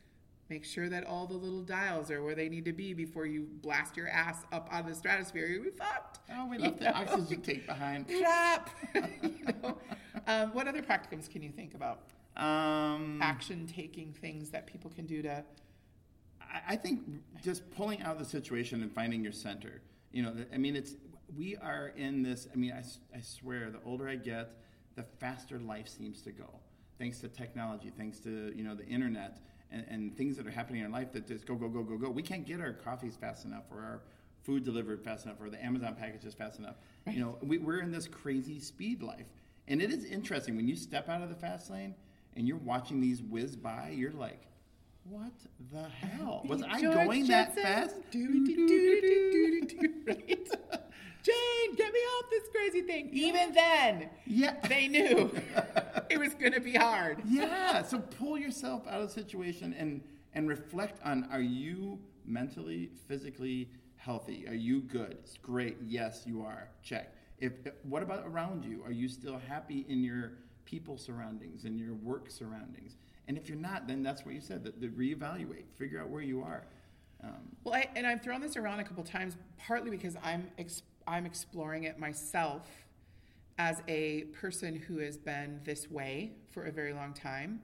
[0.47, 3.47] Make sure that all the little dials are where they need to be before you
[3.63, 5.47] blast your ass up out of the stratosphere.
[5.47, 6.19] You'll fucked.
[6.31, 6.91] Oh, we You left the know?
[6.93, 8.07] oxygen tank behind.
[8.19, 8.69] Crap.
[9.23, 9.31] you
[9.63, 9.77] know?
[10.27, 12.01] Um, what other practicums can you think about?
[12.37, 15.43] Um, action taking things that people can do to
[16.55, 17.01] I, I think
[17.43, 19.81] just pulling out of the situation and finding your center.
[20.11, 20.95] You know, I mean, it's
[21.37, 22.47] we are in this.
[22.53, 24.53] I mean, I swear, the older I get,
[24.95, 26.49] the faster life seems to go.
[26.97, 29.39] Thanks to technology, thanks to you know the internet
[29.71, 31.97] and, and things that are happening in our life that just go go go go
[31.97, 32.09] go.
[32.09, 34.01] We can't get our coffees fast enough or our
[34.43, 36.75] food delivered fast enough or the Amazon packages fast enough.
[37.11, 39.25] You know, we, we're in this crazy speed life,
[39.67, 41.95] and it is interesting when you step out of the fast lane
[42.35, 43.93] and you're watching these whiz by.
[43.95, 44.41] You're like,
[45.03, 45.31] what
[45.71, 46.43] the hell?
[46.47, 47.63] Was I George going that Jetson.
[47.63, 47.95] fast?
[48.11, 50.49] Doo-doo-doo-doo-doo-doo-doo, right?
[51.23, 53.09] Jane, get me off this crazy thing.
[53.11, 54.55] Even then, Yeah.
[54.67, 55.31] they knew
[56.09, 57.19] it was going to be hard.
[57.27, 57.81] yeah.
[57.83, 60.01] So pull yourself out of the situation and
[60.33, 64.45] and reflect on: Are you mentally, physically healthy?
[64.47, 65.17] Are you good?
[65.23, 65.77] It's great.
[65.83, 66.69] Yes, you are.
[66.83, 67.13] Check.
[67.39, 67.53] If
[67.83, 68.81] what about around you?
[68.85, 70.33] Are you still happy in your
[70.65, 72.95] people surroundings and your work surroundings?
[73.27, 74.63] And if you're not, then that's what you said.
[74.63, 76.63] That, that reevaluate, figure out where you are.
[77.23, 80.83] Um, Well, I, and I've thrown this around a couple times, partly because I'm ex-
[81.07, 82.67] I'm exploring it myself
[83.57, 87.61] as a person who has been this way for a very long time,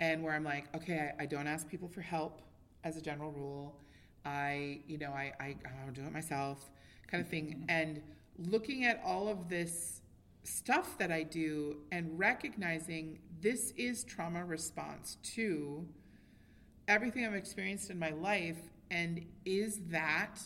[0.00, 2.42] and where I'm like, okay, I, I don't ask people for help
[2.84, 3.76] as a general rule.
[4.24, 6.70] I, you know, I, I I'll do it myself,
[7.06, 7.64] kind of thing.
[7.68, 8.02] And
[8.38, 10.00] looking at all of this
[10.44, 15.86] stuff that I do and recognizing this is trauma response to
[16.86, 18.58] everything I've experienced in my life,
[18.90, 20.38] and is that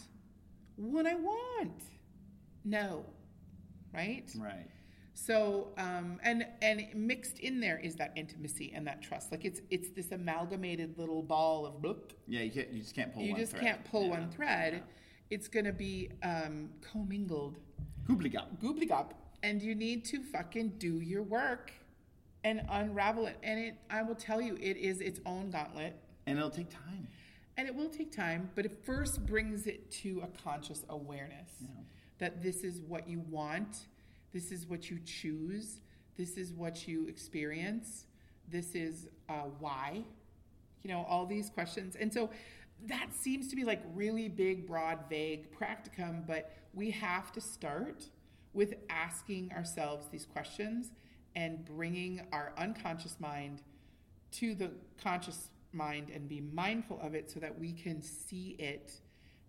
[0.77, 1.83] what I want?
[2.65, 3.05] No,
[3.95, 4.31] right?
[4.39, 4.67] right.
[5.15, 9.31] So, um, and and mixed in there is that intimacy and that trust.
[9.31, 12.13] Like it's it's this amalgamated little ball of bloop.
[12.27, 13.63] Yeah, you, can't, you just can't pull You just thread.
[13.63, 14.11] can't pull Yeah.
[14.11, 14.83] one thread.
[15.33, 17.57] It's going to be um, commingled,
[18.07, 18.59] Hoobligop.
[18.63, 18.87] goobly
[19.43, 21.73] and you need to fucking do your work
[22.45, 23.39] and unravel it.
[23.43, 25.97] And it, I will tell you, it is its own gauntlet.
[26.27, 27.09] And it'll take time.
[27.57, 31.51] And it will take time, but it first brings it to a conscious awareness
[32.19, 33.87] that this is what you want,
[34.35, 35.81] this is what you choose,
[36.19, 38.05] this is what you experience,
[38.51, 40.05] this is uh, why.
[40.83, 41.97] You know, all these questions.
[41.99, 42.29] And so
[42.87, 48.05] that seems to be like really big, broad, vague practicum, but we have to start
[48.53, 50.93] with asking ourselves these questions
[51.35, 53.63] and bringing our unconscious mind
[54.33, 54.71] to the
[55.03, 58.93] conscious mind and be mindful of it so that we can see it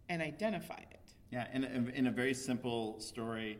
[0.09, 1.13] and identify it.
[1.31, 3.57] Yeah, in a, in a very simple story,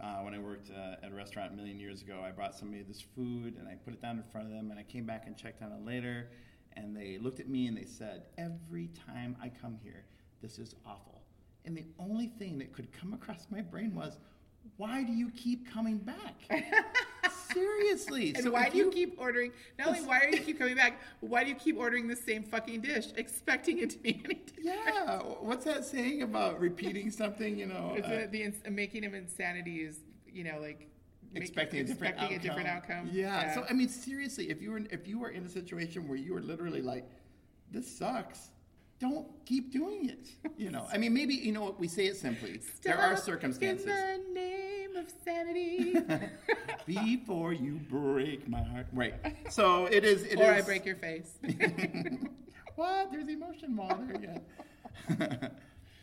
[0.00, 2.82] uh, when I worked uh, at a restaurant a million years ago, I brought somebody
[2.82, 5.24] this food and I put it down in front of them, and I came back
[5.26, 6.28] and checked on it later,
[6.78, 10.04] and they looked at me and they said, "Every time I come here,
[10.40, 11.22] this is awful."
[11.64, 14.18] And the only thing that could come across my brain was,
[14.76, 16.36] "Why do you keep coming back?"
[17.52, 18.34] Seriously.
[18.34, 19.52] And So why do you keep ordering?
[19.78, 22.16] Not only why do you keep coming back, but why do you keep ordering the
[22.16, 24.52] same fucking dish, expecting it to be any different?
[24.60, 27.58] Yeah, what's that saying about repeating something?
[27.58, 30.88] You know, It's uh, the ins- making of insanity is, you know, like
[31.32, 32.38] make- expecting a different expecting outcome.
[32.38, 33.10] a different outcome.
[33.12, 33.54] Yeah.
[33.54, 36.34] So I mean, seriously, if you were if you were in a situation where you
[36.34, 37.08] were literally like,
[37.70, 38.50] "This sucks,"
[39.00, 40.28] don't keep doing it.
[40.56, 40.86] You know.
[40.92, 42.60] I mean, maybe you know what we say it simply.
[42.82, 43.86] there are circumstances.
[43.86, 45.94] In the name of sanity.
[46.86, 49.14] Before you break my heart, right?
[49.50, 50.22] So it is.
[50.24, 51.38] It or I break your face.
[52.76, 53.10] what?
[53.12, 55.50] There's emotion wall there again.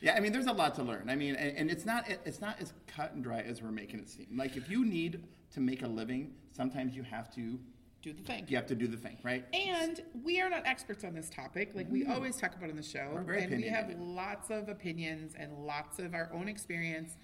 [0.02, 1.10] Yeah, I mean, there's a lot to learn.
[1.10, 4.00] I mean, and, and it's not it's not as cut and dry as we're making
[4.00, 4.28] it seem.
[4.36, 5.24] Like if you need
[5.54, 7.60] to make a living, sometimes you have to
[8.02, 8.46] Do the thing.
[8.48, 9.46] you have to do the thing, right?
[9.54, 12.84] And we are not experts on this topic, like we always talk about on the
[12.84, 13.18] show.
[13.28, 17.18] And we have lots of opinions and lots of our own experience.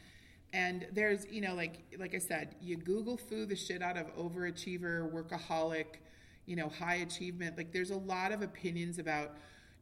[0.54, 4.08] And there's, you know, like like I said, you Google foo the shit out of
[4.16, 5.86] overachiever, workaholic,
[6.46, 7.58] you know, high achievement.
[7.58, 9.36] Like there's a lot of opinions about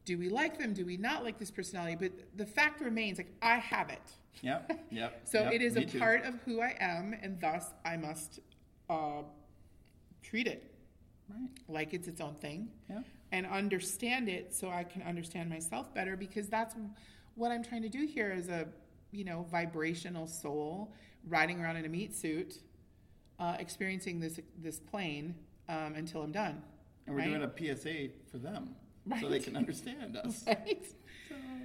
[0.04, 1.96] do we like them, do we not like this personality?
[1.98, 4.02] But the fact remains, like I have it.
[4.42, 5.20] Yep, yep.
[5.24, 5.98] So yep, it is a too.
[5.98, 8.40] part of who I am, and thus I must
[8.88, 9.22] uh,
[10.22, 10.66] treat it
[11.28, 11.48] Right.
[11.68, 13.02] like it's its own thing Yeah.
[13.30, 16.74] and understand it so I can understand myself better because that's
[17.36, 18.66] what I'm trying to do here as a
[19.12, 20.92] you know vibrational soul
[21.28, 22.58] riding around in a meat suit
[23.38, 25.36] uh, experiencing this this plane
[25.68, 26.62] um, until I'm done
[27.06, 27.28] And we're right?
[27.54, 28.74] doing a PSA for them
[29.20, 30.44] so they can understand us.
[30.46, 30.86] right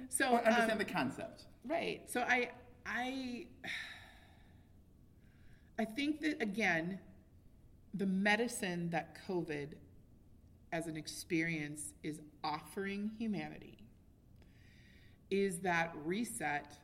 [0.08, 1.44] so Or understand um, the concept.
[1.64, 2.02] Right.
[2.06, 2.50] So I
[2.84, 3.46] I
[5.78, 6.98] I think that again,
[7.94, 9.74] the medicine that COVID
[10.72, 13.78] as an experience is offering humanity
[15.30, 16.78] is that reset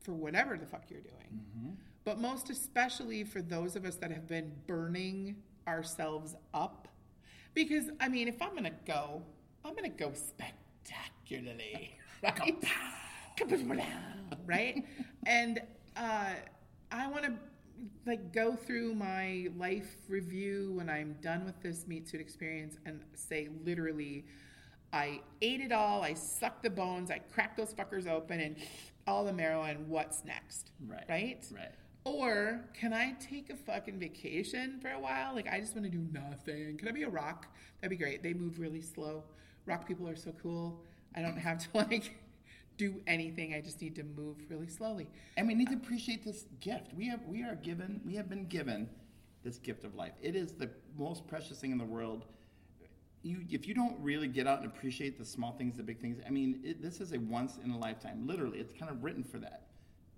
[0.00, 1.76] for whatever the fuck you're doing.
[2.04, 5.36] But most especially for those of us that have been burning
[5.66, 6.88] ourselves up.
[7.52, 9.22] Because I mean, if I'm gonna go,
[9.68, 11.94] I'm gonna go spectacularly.
[14.46, 14.74] Right?
[14.74, 14.84] right?
[15.26, 15.60] And
[15.96, 16.30] uh,
[16.90, 17.32] I want to
[18.06, 23.00] like go through my life review when I'm done with this meat suit experience and
[23.14, 24.24] say literally,
[24.92, 26.02] I ate it all.
[26.02, 27.10] I sucked the bones.
[27.10, 28.56] I cracked those fuckers open and
[29.06, 29.62] all the marrow.
[29.62, 30.72] And what's next?
[30.88, 31.04] Right.
[31.08, 31.46] Right.
[31.54, 31.72] Right.
[32.04, 35.34] Or can I take a fucking vacation for a while?
[35.34, 36.78] Like I just want to do nothing.
[36.78, 37.46] Can I be a rock?
[37.80, 38.22] That'd be great.
[38.22, 39.24] They move really slow.
[39.68, 40.80] Rock people are so cool.
[41.14, 42.16] I don't have to like
[42.78, 43.54] do anything.
[43.54, 45.08] I just need to move really slowly.
[45.36, 46.94] And we need to appreciate this gift.
[46.94, 48.88] We have we are given we have been given
[49.44, 50.12] this gift of life.
[50.22, 52.24] It is the most precious thing in the world.
[53.22, 56.22] You, if you don't really get out and appreciate the small things, the big things,
[56.24, 58.26] I mean, it, this is a once in a lifetime.
[58.26, 59.66] Literally, it's kind of written for that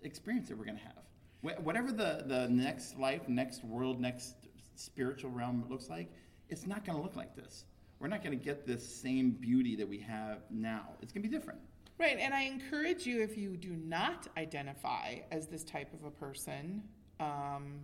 [0.02, 1.64] experience that we're going to have.
[1.64, 4.35] Whatever the, the next life, next world, next
[4.74, 6.12] spiritual realm looks like,
[6.51, 7.64] it's not going to look like this.
[8.01, 10.89] We're not going to get this same beauty that we have now.
[11.02, 11.60] It's going to be different.
[11.98, 16.10] Right, and I encourage you if you do not identify as this type of a
[16.10, 16.82] person,
[17.20, 17.81] um,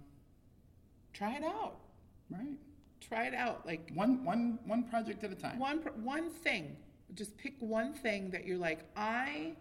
[1.12, 1.76] try it out.
[2.30, 2.56] Right.
[3.06, 3.66] Try it out.
[3.66, 5.58] Like One, one, one project at a time.
[5.58, 6.76] one one thing.
[7.14, 9.52] Just pick one thing that you're like, I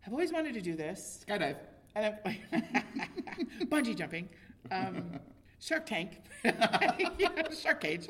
[0.00, 1.22] have always wanted to do this.
[1.28, 1.56] Skydive.
[1.94, 2.14] And
[3.70, 4.28] bungee jumping,
[4.70, 5.18] um,
[5.60, 8.08] Shark Tank, you know, Shark Cage,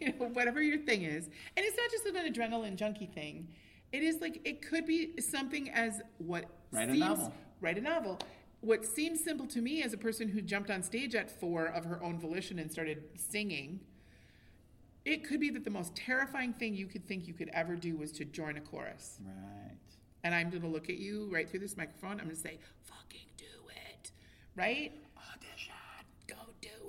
[0.00, 1.26] you know, whatever your thing is.
[1.56, 3.48] And it's not just an adrenaline junkie thing.
[3.92, 7.34] It is like it could be something as what Write a seems novel.
[7.60, 8.18] write a novel.
[8.60, 11.84] What seems simple to me as a person who jumped on stage at four of
[11.84, 13.80] her own volition and started singing,
[15.04, 17.96] it could be that the most terrifying thing you could think you could ever do
[17.96, 19.18] was to join a chorus.
[19.24, 19.76] Right.
[20.24, 22.12] And I'm going to look at you right through this microphone.
[22.12, 23.44] I'm going to say, fucking do
[23.92, 24.12] it.
[24.56, 24.92] Right?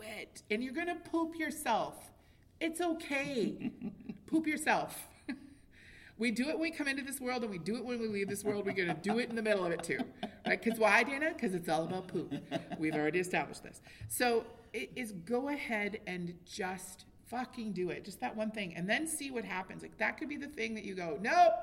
[0.06, 0.16] Audition.
[0.16, 0.44] Go do it.
[0.52, 2.12] And you're going to poop yourself.
[2.60, 3.72] It's okay.
[4.28, 5.08] poop yourself.
[6.18, 8.08] we do it when we come into this world and we do it when we
[8.08, 8.66] leave this world.
[8.66, 10.00] We're going to do it in the middle of it too.
[10.46, 10.62] Right?
[10.62, 11.34] Because why, Dayna?
[11.34, 12.34] Because it's all about poop.
[12.78, 13.82] We've already established this.
[14.08, 18.06] So it is go ahead and just fucking do it.
[18.06, 18.76] Just that one thing.
[18.76, 19.82] And then see what happens.
[19.82, 21.54] Like that could be the thing that you go, nope.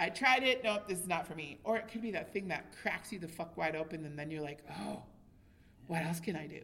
[0.00, 0.64] I tried it.
[0.64, 1.60] Nope, this is not for me.
[1.62, 4.32] Or it could be that thing that cracks you the fuck wide open, and then
[4.32, 5.02] you're like, oh,
[5.86, 6.62] what else can I do?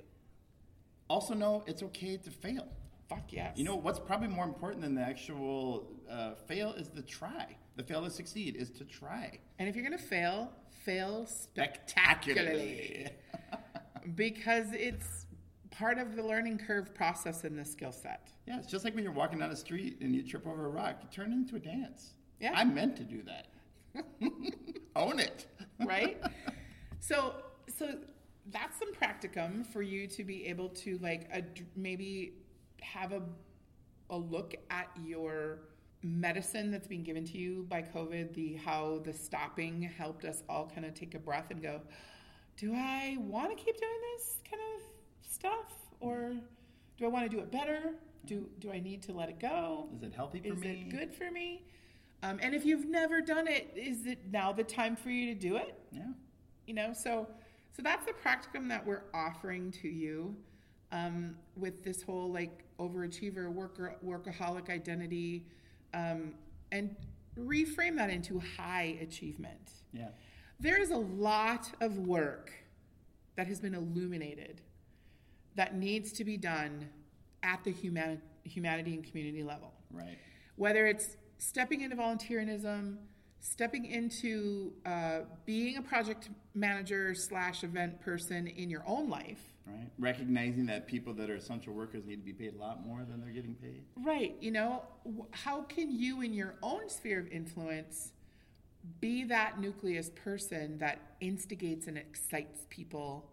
[1.08, 2.66] Also, know it's okay to fail.
[3.08, 3.56] Fuck yes.
[3.56, 7.56] You know what's probably more important than the actual uh, fail is the try.
[7.76, 9.38] The fail to succeed is to try.
[9.58, 10.52] and if you're gonna fail,
[10.84, 13.06] fail Spectacularly.
[13.06, 15.26] spectacularly, because it's
[15.70, 18.28] part of the learning curve process in this skill set.
[18.46, 20.70] Yeah, it's just like when you're walking down the street and you trip over a
[20.70, 20.96] rock.
[21.02, 22.10] You turn it into a dance.
[22.40, 22.52] Yeah.
[22.54, 23.46] I meant to do that.
[24.96, 25.46] Own it.
[25.84, 26.20] right?
[27.00, 27.34] so
[27.76, 27.94] so
[28.50, 32.34] that's some practicum for you to be able to like ad- maybe
[32.80, 33.22] have a
[34.10, 35.60] a look at your
[36.02, 40.70] medicine that's being given to you by COVID, the how the stopping helped us all
[40.72, 41.80] kind of take a breath and go,
[42.56, 46.34] do I want to keep doing this kind of stuff or
[46.96, 47.94] do I want to do it better?
[48.26, 49.88] Do do I need to let it go?
[49.96, 50.86] Is it healthy for is me?
[50.86, 51.62] it good for me?
[52.22, 55.40] Um, and if you've never done it, is it now the time for you to
[55.40, 55.78] do it?
[55.92, 56.02] Yeah.
[56.66, 57.28] You know, so
[57.72, 60.34] so that's the practicum that we're offering to you
[60.92, 65.44] um, with this whole like overachiever, worker, workaholic identity,
[65.94, 66.32] um,
[66.72, 66.94] and
[67.38, 69.72] reframe that into high achievement.
[69.92, 70.08] Yeah.
[70.60, 72.52] There is a lot of work
[73.36, 74.60] that has been illuminated
[75.54, 76.88] that needs to be done
[77.42, 80.18] at the human, humanity and community level Right.
[80.56, 82.96] whether it's stepping into volunteerism,
[83.40, 89.40] stepping into uh, being a project manager slash event person in your own life.
[89.66, 89.90] Right.
[89.98, 93.20] Recognizing that people that are essential workers need to be paid a lot more than
[93.20, 93.82] they're getting paid.
[93.96, 94.34] Right.
[94.40, 94.82] You know,
[95.30, 98.12] how can you, in your own sphere of influence,
[99.00, 103.28] be that nucleus person that instigates and excites people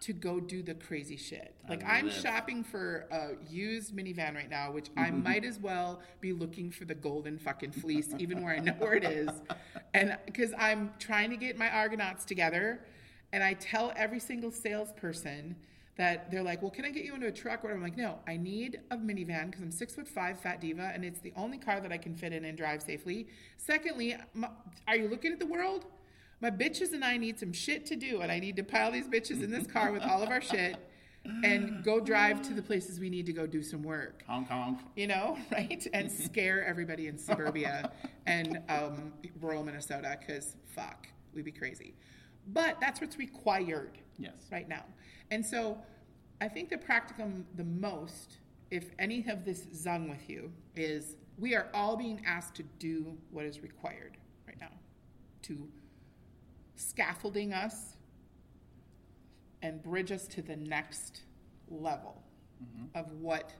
[0.00, 1.54] to go do the crazy shit?
[1.68, 6.32] Like, I'm shopping for a used minivan right now, which I might as well be
[6.32, 9.30] looking for the golden fucking fleece, even where I know where it is.
[9.94, 12.80] And because I'm trying to get my Argonauts together,
[13.32, 15.56] and I tell every single salesperson,
[15.96, 17.62] that they're like, well, can I get you into a truck?
[17.62, 20.92] Or I'm like, no, I need a minivan because I'm six foot five, fat diva,
[20.94, 23.28] and it's the only car that I can fit in and drive safely.
[23.58, 24.48] Secondly, my,
[24.88, 25.84] are you looking at the world?
[26.40, 29.06] My bitches and I need some shit to do, and I need to pile these
[29.08, 30.76] bitches in this car with all of our shit
[31.44, 34.78] and go drive to the places we need to go do some work Hong Kong.
[34.96, 35.86] you know, right?
[35.92, 37.92] And scare everybody in suburbia
[38.24, 41.94] and um, rural Minnesota because fuck, we'd be crazy.
[42.48, 44.32] But that's what's required Yes.
[44.50, 44.84] right now.
[45.30, 45.76] And so
[46.40, 48.38] I think the practicum the most,
[48.70, 53.14] if any of this zung with you, is we are all being asked to do
[53.30, 54.72] what is required right now
[55.42, 55.68] to
[56.80, 57.96] scaffolding us
[59.62, 61.22] and bridge us to the next
[61.68, 62.22] level
[62.94, 63.52] of what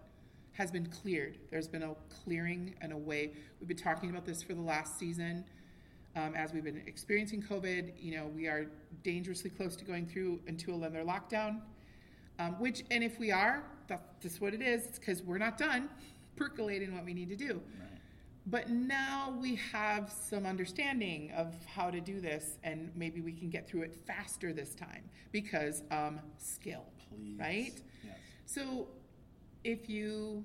[0.53, 1.39] has been cleared.
[1.51, 1.95] There's been a
[2.25, 3.33] clearing and a way.
[3.59, 5.45] We've been talking about this for the last season.
[6.17, 8.67] Um, as we've been experiencing COVID, you know, we are
[9.05, 11.61] dangerously close to going through into another lockdown.
[12.39, 14.87] Um, which, and if we are, that's just what it is.
[14.87, 15.89] It's because we're not done
[16.37, 17.61] percolating what we need to do.
[18.51, 23.48] But now we have some understanding of how to do this, and maybe we can
[23.48, 27.39] get through it faster this time because um, skill, Please.
[27.39, 27.81] right?
[28.05, 28.16] Yes.
[28.47, 28.89] So,
[29.62, 30.43] if you,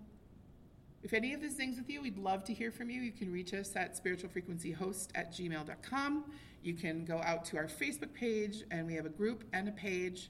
[1.02, 3.02] if any of this things with you, we'd love to hear from you.
[3.02, 6.26] You can reach us at spiritualfrequencyhost at gmail.com.
[6.62, 9.72] You can go out to our Facebook page, and we have a group and a
[9.72, 10.30] page.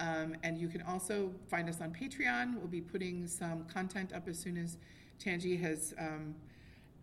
[0.00, 2.56] Um, and you can also find us on Patreon.
[2.56, 4.78] We'll be putting some content up as soon as
[5.18, 6.34] Tangee has um,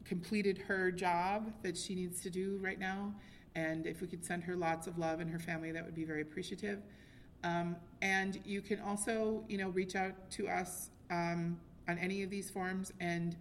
[0.06, 3.14] completed her job that she needs to do right now.
[3.56, 6.06] And if we could send her lots of love and her family, that would be
[6.06, 6.80] very appreciative.
[7.44, 12.30] Um, and you can also, you know, reach out to us um, on any of
[12.30, 13.36] these forms and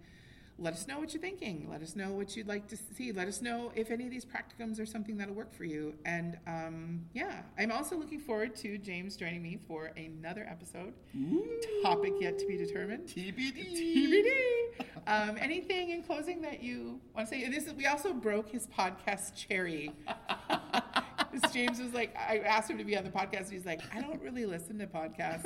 [0.59, 1.67] let us know what you're thinking.
[1.69, 3.11] Let us know what you'd like to see.
[3.11, 5.95] Let us know if any of these practicums are something that'll work for you.
[6.05, 10.93] And um, yeah, I'm also looking forward to James joining me for another episode.
[11.15, 11.47] Ooh.
[11.83, 13.07] Topic yet to be determined.
[13.07, 13.95] TBD.
[13.97, 14.85] TBD.
[15.07, 17.49] Um, anything in closing that you want to say?
[17.49, 19.91] This is, we also broke his podcast cherry.
[21.53, 24.01] James was like, I asked him to be on the podcast, and he's like, I
[24.01, 25.45] don't really listen to podcasts.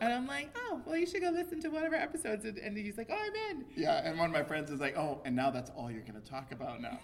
[0.00, 2.44] And I'm like, oh, well, you should go listen to one of our episodes.
[2.46, 3.64] And, and he's like, oh, I'm in.
[3.76, 6.20] Yeah, and one of my friends is like, "Oh, and now that's all you're going
[6.20, 6.98] to talk about now."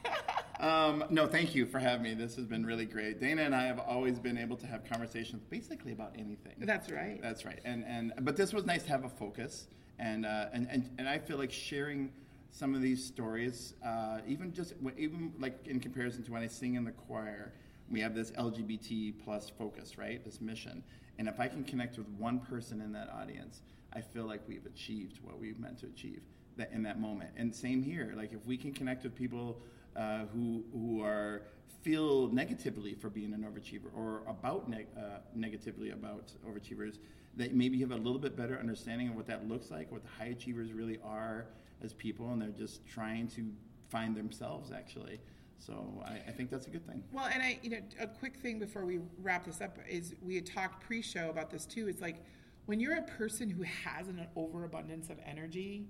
[0.61, 2.15] um, no, thank you for having me.
[2.15, 3.21] This has been really great.
[3.21, 6.55] Dayna and I have always been able to have conversations basically about anything.
[6.59, 7.21] That's right.
[7.23, 7.61] That's right.
[7.65, 11.09] And and but this was nice to have a focus, and uh, and, and and
[11.09, 12.13] I feel like sharing
[12.51, 16.75] some of these stories, uh, even just even like in comparison to when I sing
[16.75, 17.53] in the choir,
[17.91, 20.25] we have this LGBT plus focus, right?
[20.25, 20.83] This mission,
[21.19, 24.67] and if I can connect with one person in that audience, I feel like we've
[24.67, 26.23] achieved what we've meant to achieve
[26.57, 27.31] that in that moment.
[27.37, 29.61] And same here, like if we can connect with people
[29.97, 31.43] uh, who who are
[31.83, 36.99] feel negatively for being an overachiever or about neg- uh, negatively about overachievers,
[37.37, 40.09] that maybe have a little bit better understanding of what that looks like, what the
[40.09, 41.47] high achievers really are
[41.83, 43.53] as people, and they're just trying to
[43.89, 45.21] find themselves actually.
[45.59, 47.03] So I, I think that's a good thing.
[47.13, 50.35] Well, and I, you know, a quick thing before we wrap this up is we
[50.35, 51.89] had talked pre-show about this too.
[51.89, 52.25] It's like
[52.67, 55.89] when you're a person who has an overabundance of energy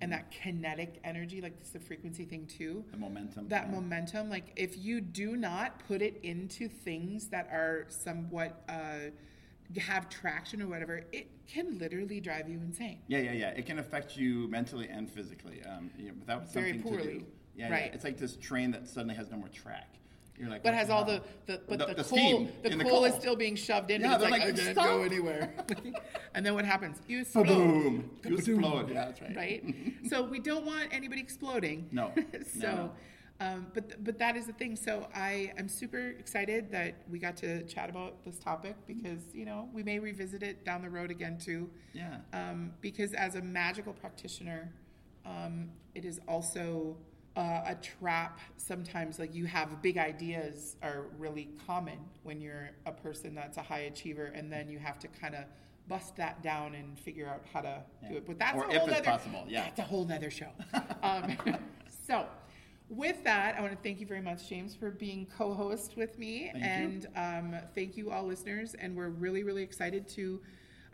[0.00, 2.84] and that kinetic energy, like it's the frequency thing too.
[2.90, 3.48] The momentum.
[3.48, 3.74] That yeah.
[3.74, 9.10] momentum, like if you do not put it into things that are somewhat uh,
[9.78, 13.00] have traction or whatever, it can literally drive you insane.
[13.08, 13.50] Yeah, yeah, yeah.
[13.50, 17.18] It can affect you mentally and physically um, you know, without Very something to poorly.
[17.18, 17.26] do.
[17.60, 17.90] Yeah, Right.
[17.94, 19.96] It's like this train that suddenly has no more track.
[20.38, 23.04] You're like, But has all the, the but The- the, the coal the the coal
[23.04, 25.54] is still being shoved in, Yeah, but it's like, like, I can't "Stop." go anywhere.
[26.34, 26.96] and then what happens?
[27.06, 27.46] You explode.
[27.46, 28.10] Boom!
[28.24, 28.88] You explode.
[28.88, 29.36] Yeah, that's right.
[29.36, 29.74] right?
[30.08, 31.88] so we don't want anybody exploding.
[31.92, 32.12] No.
[32.58, 32.92] so, No, no.
[33.42, 34.76] Um, but but that is the thing.
[34.76, 39.44] So I am super excited that we got to chat about this topic because you
[39.44, 41.68] know we may revisit it down the road again too.
[41.92, 42.16] Yeah.
[42.32, 44.70] Um, because as a magical practitioner,
[45.26, 46.96] um, it is also
[47.40, 48.38] uh, a trap.
[48.58, 53.62] Sometimes, like you have big ideas are really common when you're a person that's a
[53.62, 55.44] high achiever, and then you have to kind of
[55.88, 58.26] bust that down and figure out how to do it.
[58.26, 59.64] But that's Or a if whole it's other, possible, yeah.
[59.64, 60.50] that's a whole nother show.
[61.02, 61.36] um,
[62.06, 62.26] so.
[62.92, 66.50] With that, I want to thank you very much, James, for being co-host with me,
[66.52, 68.74] Thank and um, thank you all listeners.
[68.74, 70.40] And we're really, really excited to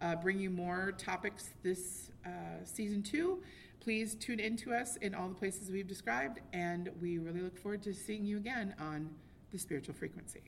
[0.02, 2.28] uh, bring you more topics this uh,
[2.64, 3.42] season two
[3.86, 7.56] please tune in to us in all the places we've described, and we really look
[7.56, 9.08] forward to seeing you again on
[9.52, 10.42] the spiritual frequency.